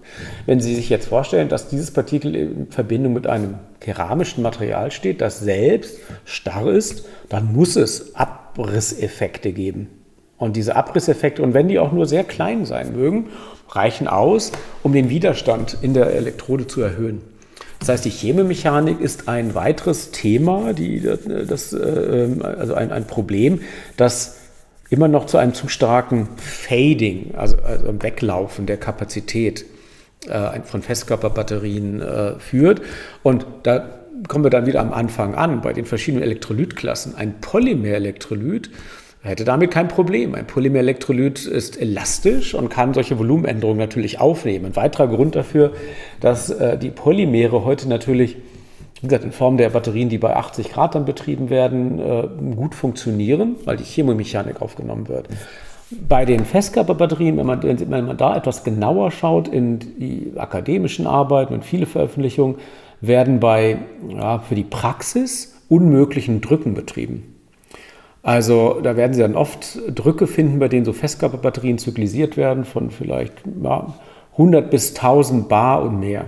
Wenn 0.47 0.61
Sie 0.61 0.75
sich 0.75 0.89
jetzt 0.89 1.09
vorstellen, 1.09 1.49
dass 1.49 1.69
dieses 1.69 1.91
Partikel 1.91 2.35
in 2.35 2.71
Verbindung 2.71 3.13
mit 3.13 3.27
einem 3.27 3.55
keramischen 3.81 4.43
Material 4.43 4.91
steht, 4.91 5.21
das 5.21 5.41
selbst 5.41 5.99
starr 6.25 6.73
ist, 6.73 7.07
dann 7.29 7.53
muss 7.53 7.77
es 7.77 8.15
Abrisseffekte 8.15 9.53
geben. 9.53 9.89
Und 10.39 10.57
diese 10.57 10.77
Abrisseffekte, 10.77 11.43
und 11.43 11.53
wenn 11.53 11.69
die 11.69 11.79
auch 11.79 11.93
nur 11.93 12.07
sehr 12.07 12.25
klein 12.25 12.65
sein 12.65 12.95
mögen, 12.95 13.27
reichen 13.69 14.09
aus, 14.09 14.53
um 14.83 14.93
den 14.93 15.11
Widerstand 15.11 15.77
in 15.83 15.95
der 15.95 16.15
Elektrode 16.15 16.67
zu 16.67 16.81
erhöhen. 16.81 17.21
Das 17.81 17.89
heißt, 17.89 18.05
die 18.05 18.11
Chemomechanik 18.11 19.01
ist 19.01 19.29
ein 19.29 19.55
weiteres 19.55 20.11
Thema, 20.11 20.73
die, 20.73 21.01
das, 21.01 21.73
ähm, 21.73 22.43
also 22.43 22.75
ein, 22.75 22.91
ein 22.91 23.07
Problem, 23.07 23.61
das 23.97 24.37
immer 24.91 25.09
noch 25.09 25.27
zu 25.27 25.39
einem 25.39 25.55
zu 25.55 25.69
starken 25.69 26.29
Fading, 26.37 27.35
also, 27.37 27.57
also 27.59 27.89
einem 27.89 28.03
Weglaufen 28.03 28.67
der 28.67 28.79
Kapazität 28.79 29.65
äh, 30.27 30.61
von 30.63 30.83
Festkörperbatterien 30.83 32.01
äh, 32.01 32.39
führt. 32.39 32.83
Und 33.23 33.47
da 33.63 33.89
kommen 34.27 34.45
wir 34.45 34.51
dann 34.51 34.67
wieder 34.67 34.81
am 34.81 34.93
Anfang 34.93 35.35
an, 35.35 35.61
bei 35.61 35.73
den 35.73 35.85
verschiedenen 35.85 36.25
Elektrolytklassen. 36.25 37.15
Ein 37.15 37.41
Polymerelektrolyt 37.41 38.71
hätte 39.23 39.45
damit 39.45 39.71
kein 39.71 39.89
Problem. 39.89 40.35
Ein 40.35 40.47
Polymerelektrolyt 40.47 41.45
ist 41.47 41.81
elastisch 41.81 42.55
und 42.55 42.69
kann 42.69 42.95
solche 42.95 43.19
Volumenänderungen 43.19 43.79
natürlich 43.79 44.21
aufnehmen. 44.21 44.67
Ein 44.67 44.77
weiterer 44.77 45.09
Grund 45.09 45.35
dafür, 45.35 45.73
dass 46.21 46.51
äh, 46.51 46.79
die 46.79 46.91
Polymere 46.91 47.65
heute 47.65 47.89
natürlich 47.89 48.37
wie 49.01 49.07
gesagt, 49.07 49.25
in 49.25 49.33
Form 49.33 49.57
der 49.57 49.71
Batterien, 49.71 50.09
die 50.09 50.19
bei 50.19 50.35
80 50.35 50.71
Grad 50.71 50.95
dann 50.95 51.05
betrieben 51.05 51.51
werden, 51.51 52.01
äh, 52.01 52.29
gut 52.57 52.75
funktionieren, 52.75 53.57
weil 53.65 53.77
die 53.77 53.85
Chemomechanik 53.85 54.61
aufgenommen 54.61 55.09
wird. 55.09 55.29
Bei 55.91 56.25
den 56.25 56.45
Festkörperbatterien, 56.45 57.37
wenn 57.37 57.47
man, 57.47 57.63
wenn 57.63 58.07
man 58.07 58.17
da 58.17 58.37
etwas 58.37 58.65
genauer 58.65 59.11
schaut 59.11 59.49
in 59.49 59.79
die 59.79 60.33
akademischen 60.37 61.07
Arbeiten 61.07 61.55
und 61.55 61.65
viele 61.65 61.87
Veröffentlichungen, 61.87 62.57
werden 63.01 63.41
bei 63.41 63.79
ja, 64.09 64.41
für 64.41 64.55
die 64.55 64.65
Praxis 64.65 65.55
unmöglichen 65.69 66.41
Drücken 66.41 66.75
betrieben. 66.75 67.38
Also 68.23 68.81
da 68.83 68.97
werden 68.97 69.15
Sie 69.15 69.21
dann 69.21 69.37
oft 69.37 69.79
Drücke 69.89 70.27
finden, 70.27 70.59
bei 70.59 70.69
denen 70.69 70.85
so 70.85 70.93
Festkörperbatterien 70.93 71.79
zyklisiert 71.79 72.37
werden 72.37 72.65
von 72.65 72.91
vielleicht 72.91 73.35
ja, 73.63 73.95
100 74.33 74.71
bis 74.71 74.95
1000 74.95 75.49
Bar 75.49 75.83
und 75.83 76.01
mehr. 76.01 76.27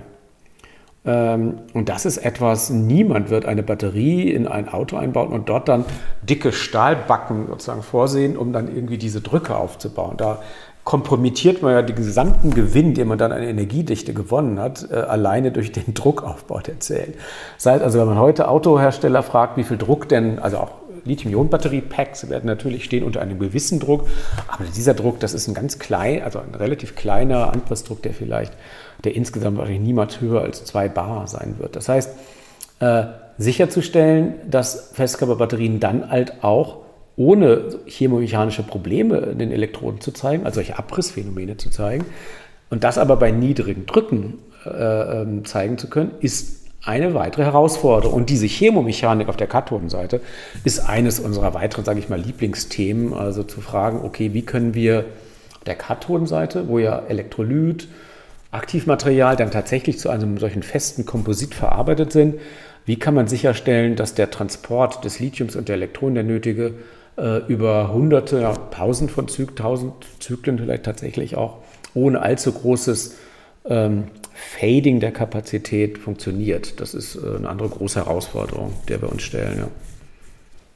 Ähm, 1.04 1.54
und 1.72 1.88
das 1.88 2.04
ist 2.04 2.18
etwas, 2.18 2.70
niemand 2.70 3.30
wird 3.30 3.46
eine 3.46 3.62
Batterie 3.62 4.30
in 4.30 4.46
ein 4.46 4.68
Auto 4.68 4.96
einbauen 4.96 5.28
und 5.28 5.48
dort 5.48 5.68
dann 5.68 5.84
dicke 6.22 6.52
Stahlbacken 6.52 7.46
sozusagen 7.48 7.82
vorsehen, 7.82 8.36
um 8.36 8.52
dann 8.52 8.68
irgendwie 8.74 8.98
diese 8.98 9.20
Drücke 9.20 9.56
aufzubauen. 9.56 10.16
Da 10.16 10.40
kompromittiert 10.84 11.62
man 11.62 11.72
ja 11.72 11.82
den 11.82 11.96
gesamten 11.96 12.52
Gewinn, 12.52 12.94
den 12.94 13.08
man 13.08 13.18
dann 13.18 13.32
an 13.32 13.42
Energiedichte 13.42 14.12
gewonnen 14.12 14.58
hat, 14.58 14.88
äh, 14.90 14.94
alleine 14.94 15.52
durch 15.52 15.72
den 15.72 15.94
Druckaufbau 15.94 16.60
der 16.60 16.80
Zellen. 16.80 17.14
Das 17.56 17.66
heißt 17.66 17.82
also, 17.82 18.00
wenn 18.00 18.06
man 18.08 18.18
heute 18.18 18.48
Autohersteller 18.48 19.22
fragt, 19.22 19.56
wie 19.56 19.64
viel 19.64 19.78
Druck 19.78 20.08
denn, 20.08 20.38
also 20.38 20.58
auch 20.58 20.72
Lithium-Ionen-Batterie-Packs 21.04 22.28
werden 22.28 22.46
natürlich 22.46 22.84
stehen 22.84 23.04
unter 23.04 23.20
einem 23.20 23.38
gewissen 23.38 23.80
Druck, 23.80 24.06
aber 24.48 24.64
dieser 24.64 24.94
Druck, 24.94 25.20
das 25.20 25.34
ist 25.34 25.48
ein 25.48 25.54
ganz 25.54 25.78
klein, 25.78 26.22
also 26.22 26.38
ein 26.38 26.54
relativ 26.54 26.96
kleiner 26.96 27.52
Anpassdruck, 27.52 28.02
der 28.02 28.14
vielleicht, 28.14 28.52
der 29.04 29.14
insgesamt 29.14 29.58
wahrscheinlich 29.58 29.82
niemals 29.82 30.20
höher 30.20 30.42
als 30.42 30.64
zwei 30.64 30.88
Bar 30.88 31.26
sein 31.26 31.56
wird. 31.58 31.76
Das 31.76 31.88
heißt, 31.88 32.10
äh, 32.80 33.04
sicherzustellen, 33.38 34.34
dass 34.50 34.90
Festkörperbatterien 34.92 35.80
dann 35.80 36.10
halt 36.10 36.42
auch 36.42 36.78
ohne 37.16 37.80
chemomechanische 37.86 38.62
Probleme 38.62 39.34
den 39.34 39.52
Elektroden 39.52 40.00
zu 40.00 40.12
zeigen, 40.12 40.44
also 40.44 40.56
solche 40.56 40.78
Abrissphänomene 40.78 41.56
zu 41.56 41.70
zeigen, 41.70 42.04
und 42.70 42.84
das 42.84 42.98
aber 42.98 43.16
bei 43.16 43.30
niedrigen 43.30 43.84
Drücken 43.86 44.38
äh, 44.64 45.22
ähm, 45.22 45.44
zeigen 45.44 45.76
zu 45.76 45.88
können, 45.88 46.12
ist 46.20 46.59
eine 46.82 47.14
weitere 47.14 47.44
Herausforderung. 47.44 48.14
Und 48.14 48.30
diese 48.30 48.46
Chemomechanik 48.46 49.28
auf 49.28 49.36
der 49.36 49.46
Kathodenseite 49.46 50.20
ist 50.64 50.80
eines 50.80 51.20
unserer 51.20 51.54
weiteren, 51.54 51.84
sage 51.84 51.98
ich 51.98 52.08
mal, 52.08 52.20
Lieblingsthemen. 52.20 53.12
Also 53.12 53.42
zu 53.42 53.60
fragen, 53.60 54.00
okay, 54.02 54.32
wie 54.32 54.42
können 54.42 54.74
wir 54.74 55.04
auf 55.56 55.64
der 55.64 55.76
Kathodenseite, 55.76 56.68
wo 56.68 56.78
ja 56.78 57.02
Elektrolyt, 57.08 57.88
Aktivmaterial 58.52 59.36
dann 59.36 59.52
tatsächlich 59.52 59.98
zu 59.98 60.10
einem 60.10 60.38
solchen 60.38 60.64
festen 60.64 61.06
Komposit 61.06 61.54
verarbeitet 61.54 62.10
sind, 62.10 62.40
wie 62.84 62.98
kann 62.98 63.14
man 63.14 63.28
sicherstellen, 63.28 63.94
dass 63.94 64.14
der 64.14 64.30
Transport 64.30 65.04
des 65.04 65.20
Lithiums 65.20 65.54
und 65.54 65.68
der 65.68 65.76
Elektronen, 65.76 66.16
der 66.16 66.24
nötige, 66.24 66.74
äh, 67.16 67.46
über 67.46 67.92
hunderte, 67.92 68.40
ja, 68.40 68.52
tausend 68.52 69.12
von 69.12 69.28
Zyklen, 69.28 69.56
tausend 69.56 69.92
Zyklen 70.18 70.58
vielleicht 70.58 70.84
tatsächlich 70.84 71.36
auch, 71.36 71.58
ohne 71.94 72.22
allzu 72.22 72.50
großes 72.50 73.16
ähm, 73.66 74.04
Fading 74.40 75.00
der 75.00 75.12
Kapazität 75.12 75.98
funktioniert. 75.98 76.80
Das 76.80 76.94
ist 76.94 77.16
äh, 77.16 77.36
eine 77.36 77.48
andere 77.48 77.68
große 77.68 78.00
Herausforderung, 78.00 78.72
der 78.88 79.02
wir 79.02 79.10
uns 79.10 79.22
stellen. 79.22 79.58
Ja. 79.58 79.68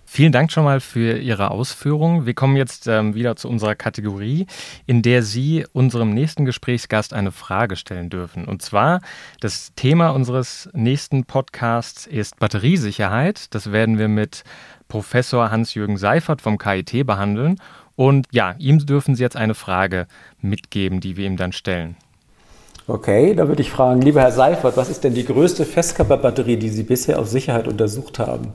Vielen 0.07 0.31
Dank 0.31 0.53
schon 0.53 0.63
mal 0.63 0.79
für 0.79 1.19
Ihre 1.19 1.51
Ausführungen. 1.51 2.25
Wir 2.25 2.35
kommen 2.35 2.57
jetzt 2.57 2.87
ähm, 2.87 3.15
wieder 3.15 3.35
zu 3.35 3.49
unserer 3.49 3.75
Kategorie, 3.75 4.47
in 4.87 5.03
der 5.03 5.25
Sie 5.25 5.67
unserem 5.73 6.11
nächsten 6.15 6.45
Gesprächsgast 6.45 7.13
eine 7.13 7.33
Frage 7.33 7.75
stellen 7.75 8.11
dürfen. 8.11 8.45
Und 8.45 8.63
zwar, 8.63 9.01
das 9.41 9.73
Thema 9.75 10.11
unseres 10.11 10.69
nächsten 10.73 11.25
Podcasts 11.25 12.07
ist 12.07 12.39
Batteriesicherheit. 12.39 13.53
Das 13.55 13.73
werden 13.73 13.99
wir 13.99 14.07
mit 14.09 14.45
Professor 14.87 15.51
Hans-Jürgen 15.51 15.97
Seifert 15.97 16.43
vom 16.43 16.59
KIT 16.59 17.05
behandeln. 17.05 17.57
Und 17.97 18.27
ja, 18.31 18.55
ihm 18.59 18.85
dürfen 18.87 19.17
Sie 19.17 19.23
jetzt 19.23 19.37
eine 19.37 19.55
Frage 19.55 20.07
mitgeben, 20.41 21.01
die 21.01 21.17
wir 21.17 21.27
ihm 21.27 21.37
dann 21.37 21.53
stellen. 21.53 21.97
Okay, 22.87 23.35
da 23.35 23.49
würde 23.49 23.63
ich 23.63 23.71
fragen, 23.71 24.03
lieber 24.03 24.21
Herr 24.21 24.33
Seifert, 24.33 24.77
was 24.77 24.91
ist 24.91 25.05
denn 25.05 25.15
die 25.15 25.25
größte 25.25 25.65
Festkörperbatterie, 25.65 26.59
die 26.59 26.69
Sie 26.69 26.83
bisher 26.83 27.19
auf 27.19 27.29
Sicherheit 27.29 27.67
untersucht 27.67 28.19
haben? 28.19 28.53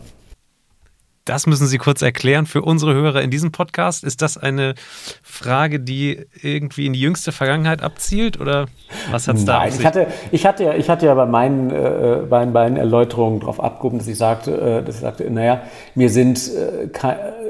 Das 1.25 1.45
müssen 1.45 1.67
Sie 1.67 1.77
kurz 1.77 2.01
erklären 2.01 2.47
für 2.47 2.63
unsere 2.63 2.93
Hörer 2.93 3.21
in 3.21 3.29
diesem 3.29 3.51
Podcast. 3.51 4.03
Ist 4.03 4.23
das 4.23 4.37
eine 4.37 4.73
Frage, 5.21 5.79
die 5.79 6.25
irgendwie 6.41 6.87
in 6.87 6.93
die 6.93 7.01
jüngste 7.01 7.31
Vergangenheit 7.31 7.83
abzielt 7.83 8.39
oder 8.39 8.65
was 9.11 9.27
hat 9.27 9.35
es 9.35 9.45
da 9.45 9.59
Nein, 9.59 9.73
ich 9.77 9.85
hatte, 9.85 10.07
ich, 10.31 10.45
hatte 10.47 10.63
ja, 10.63 10.73
ich 10.73 10.89
hatte 10.89 11.05
ja 11.05 11.13
bei 11.13 11.27
meinen, 11.27 11.69
äh, 11.69 12.21
bei 12.27 12.45
meinen 12.47 12.77
Erläuterungen 12.77 13.41
darauf 13.41 13.59
abgehoben, 13.59 13.99
dass 13.99 14.07
ich 14.07 14.17
sagte, 14.17 14.51
äh, 14.59 14.83
dass 14.83 14.95
ich 14.95 15.01
sagte, 15.01 15.29
naja, 15.29 15.61
mir 15.93 16.09
sind 16.09 16.51
äh, 16.55 16.87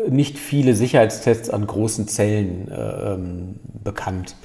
nicht 0.10 0.38
viele 0.38 0.76
Sicherheitstests 0.76 1.50
an 1.50 1.66
großen 1.66 2.08
Zellen 2.08 2.70
äh, 2.70 3.14
ähm, 3.14 3.60
bekannt. 3.82 4.36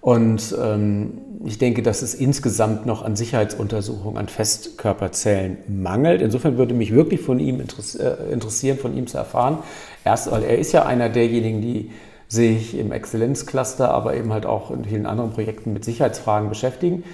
Und 0.00 0.54
ähm, 0.58 1.18
ich 1.44 1.58
denke, 1.58 1.82
dass 1.82 2.02
es 2.02 2.14
insgesamt 2.14 2.86
noch 2.86 3.02
an 3.02 3.16
Sicherheitsuntersuchungen 3.16 4.16
an 4.16 4.28
Festkörperzellen 4.28 5.58
mangelt. 5.68 6.22
Insofern 6.22 6.56
würde 6.56 6.74
mich 6.74 6.92
wirklich 6.94 7.20
von 7.20 7.38
ihm 7.38 7.60
äh, 7.60 8.32
interessieren, 8.32 8.78
von 8.78 8.96
ihm 8.96 9.06
zu 9.06 9.18
erfahren. 9.18 9.58
Erst, 10.04 10.30
weil 10.30 10.42
er 10.42 10.58
ist 10.58 10.72
ja 10.72 10.86
einer 10.86 11.08
derjenigen, 11.08 11.60
die 11.60 11.90
sich 12.28 12.78
im 12.78 12.92
Exzellenzcluster, 12.92 13.92
aber 13.92 14.14
eben 14.14 14.32
halt 14.32 14.46
auch 14.46 14.70
in 14.70 14.84
vielen 14.84 15.04
anderen 15.04 15.32
Projekten 15.32 15.72
mit 15.72 15.84
Sicherheitsfragen 15.84 16.48
beschäftigen. 16.48 17.04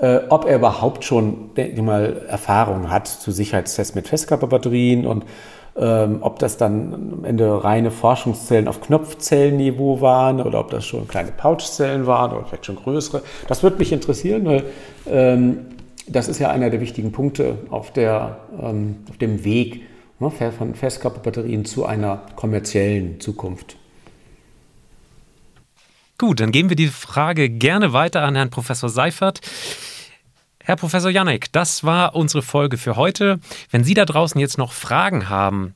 Äh, 0.00 0.20
ob 0.28 0.46
er 0.46 0.56
überhaupt 0.56 1.04
schon, 1.04 1.54
denke 1.54 1.76
ich 1.76 1.82
mal, 1.82 2.22
Erfahrung 2.28 2.90
hat 2.90 3.06
zu 3.06 3.30
Sicherheitstests 3.30 3.94
mit 3.94 4.08
Festkörperbatterien 4.08 5.06
und 5.06 5.24
ähm, 5.80 6.18
ob 6.20 6.38
das 6.38 6.58
dann 6.58 6.92
am 6.92 7.24
Ende 7.24 7.64
reine 7.64 7.90
Forschungszellen 7.90 8.68
auf 8.68 8.82
Knopfzellenniveau 8.82 10.02
waren 10.02 10.42
oder 10.42 10.60
ob 10.60 10.70
das 10.70 10.84
schon 10.84 11.08
kleine 11.08 11.32
Pouchzellen 11.32 12.06
waren 12.06 12.32
oder 12.32 12.44
vielleicht 12.44 12.66
schon 12.66 12.76
größere. 12.76 13.22
Das 13.48 13.62
würde 13.62 13.78
mich 13.78 13.90
interessieren, 13.90 14.44
weil 14.44 14.64
ähm, 15.06 15.58
das 16.06 16.28
ist 16.28 16.38
ja 16.38 16.50
einer 16.50 16.68
der 16.68 16.82
wichtigen 16.82 17.12
Punkte 17.12 17.56
auf, 17.70 17.92
der, 17.92 18.40
ähm, 18.60 18.96
auf 19.08 19.16
dem 19.16 19.42
Weg 19.42 19.82
ne, 20.18 20.30
von 20.30 20.74
Festkörperbatterien 20.74 21.64
zu 21.64 21.86
einer 21.86 22.22
kommerziellen 22.36 23.18
Zukunft. 23.18 23.76
Gut, 26.18 26.40
dann 26.40 26.52
geben 26.52 26.68
wir 26.68 26.76
die 26.76 26.88
Frage 26.88 27.48
gerne 27.48 27.94
weiter 27.94 28.20
an 28.20 28.36
Herrn 28.36 28.50
Professor 28.50 28.90
Seifert. 28.90 29.40
Herr 30.70 30.76
Professor 30.76 31.10
Janek, 31.10 31.50
das 31.50 31.82
war 31.82 32.14
unsere 32.14 32.42
Folge 32.42 32.76
für 32.76 32.94
heute. 32.94 33.40
Wenn 33.72 33.82
Sie 33.82 33.94
da 33.94 34.04
draußen 34.04 34.40
jetzt 34.40 34.56
noch 34.56 34.70
Fragen 34.70 35.28
haben 35.28 35.74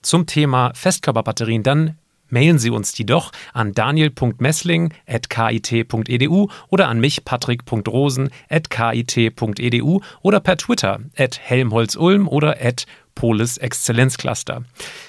zum 0.00 0.24
Thema 0.24 0.72
Festkörperbatterien, 0.72 1.62
dann 1.62 1.98
mailen 2.30 2.58
Sie 2.58 2.70
uns 2.70 2.92
die 2.92 3.04
doch 3.04 3.30
an 3.52 3.74
daniel.messling.kit.edu 3.74 6.48
oder 6.70 6.88
an 6.88 6.98
mich, 6.98 7.26
patrick.rosen.kit.edu 7.26 10.00
oder 10.22 10.40
per 10.40 10.56
Twitter 10.56 11.00
at 11.14 11.38
helmholtz-ulm 11.38 12.26
oder 12.26 12.56
at 12.58 12.86
Polis 13.14 13.58
Exzellenzcluster. 13.58 14.64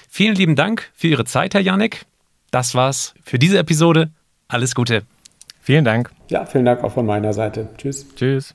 Vielen 0.06 0.34
lieben 0.34 0.54
Dank 0.54 0.90
für 0.92 1.06
Ihre 1.06 1.24
Zeit, 1.24 1.54
Herr 1.54 1.62
Janek. 1.62 2.04
Das 2.50 2.74
war's 2.74 3.14
für 3.24 3.38
diese 3.38 3.56
Episode. 3.56 4.10
Alles 4.48 4.74
Gute. 4.74 5.04
Vielen 5.62 5.86
Dank. 5.86 6.10
Ja, 6.28 6.44
vielen 6.44 6.66
Dank 6.66 6.84
auch 6.84 6.92
von 6.92 7.06
meiner 7.06 7.32
Seite. 7.32 7.70
Tschüss. 7.78 8.06
Tschüss. 8.16 8.54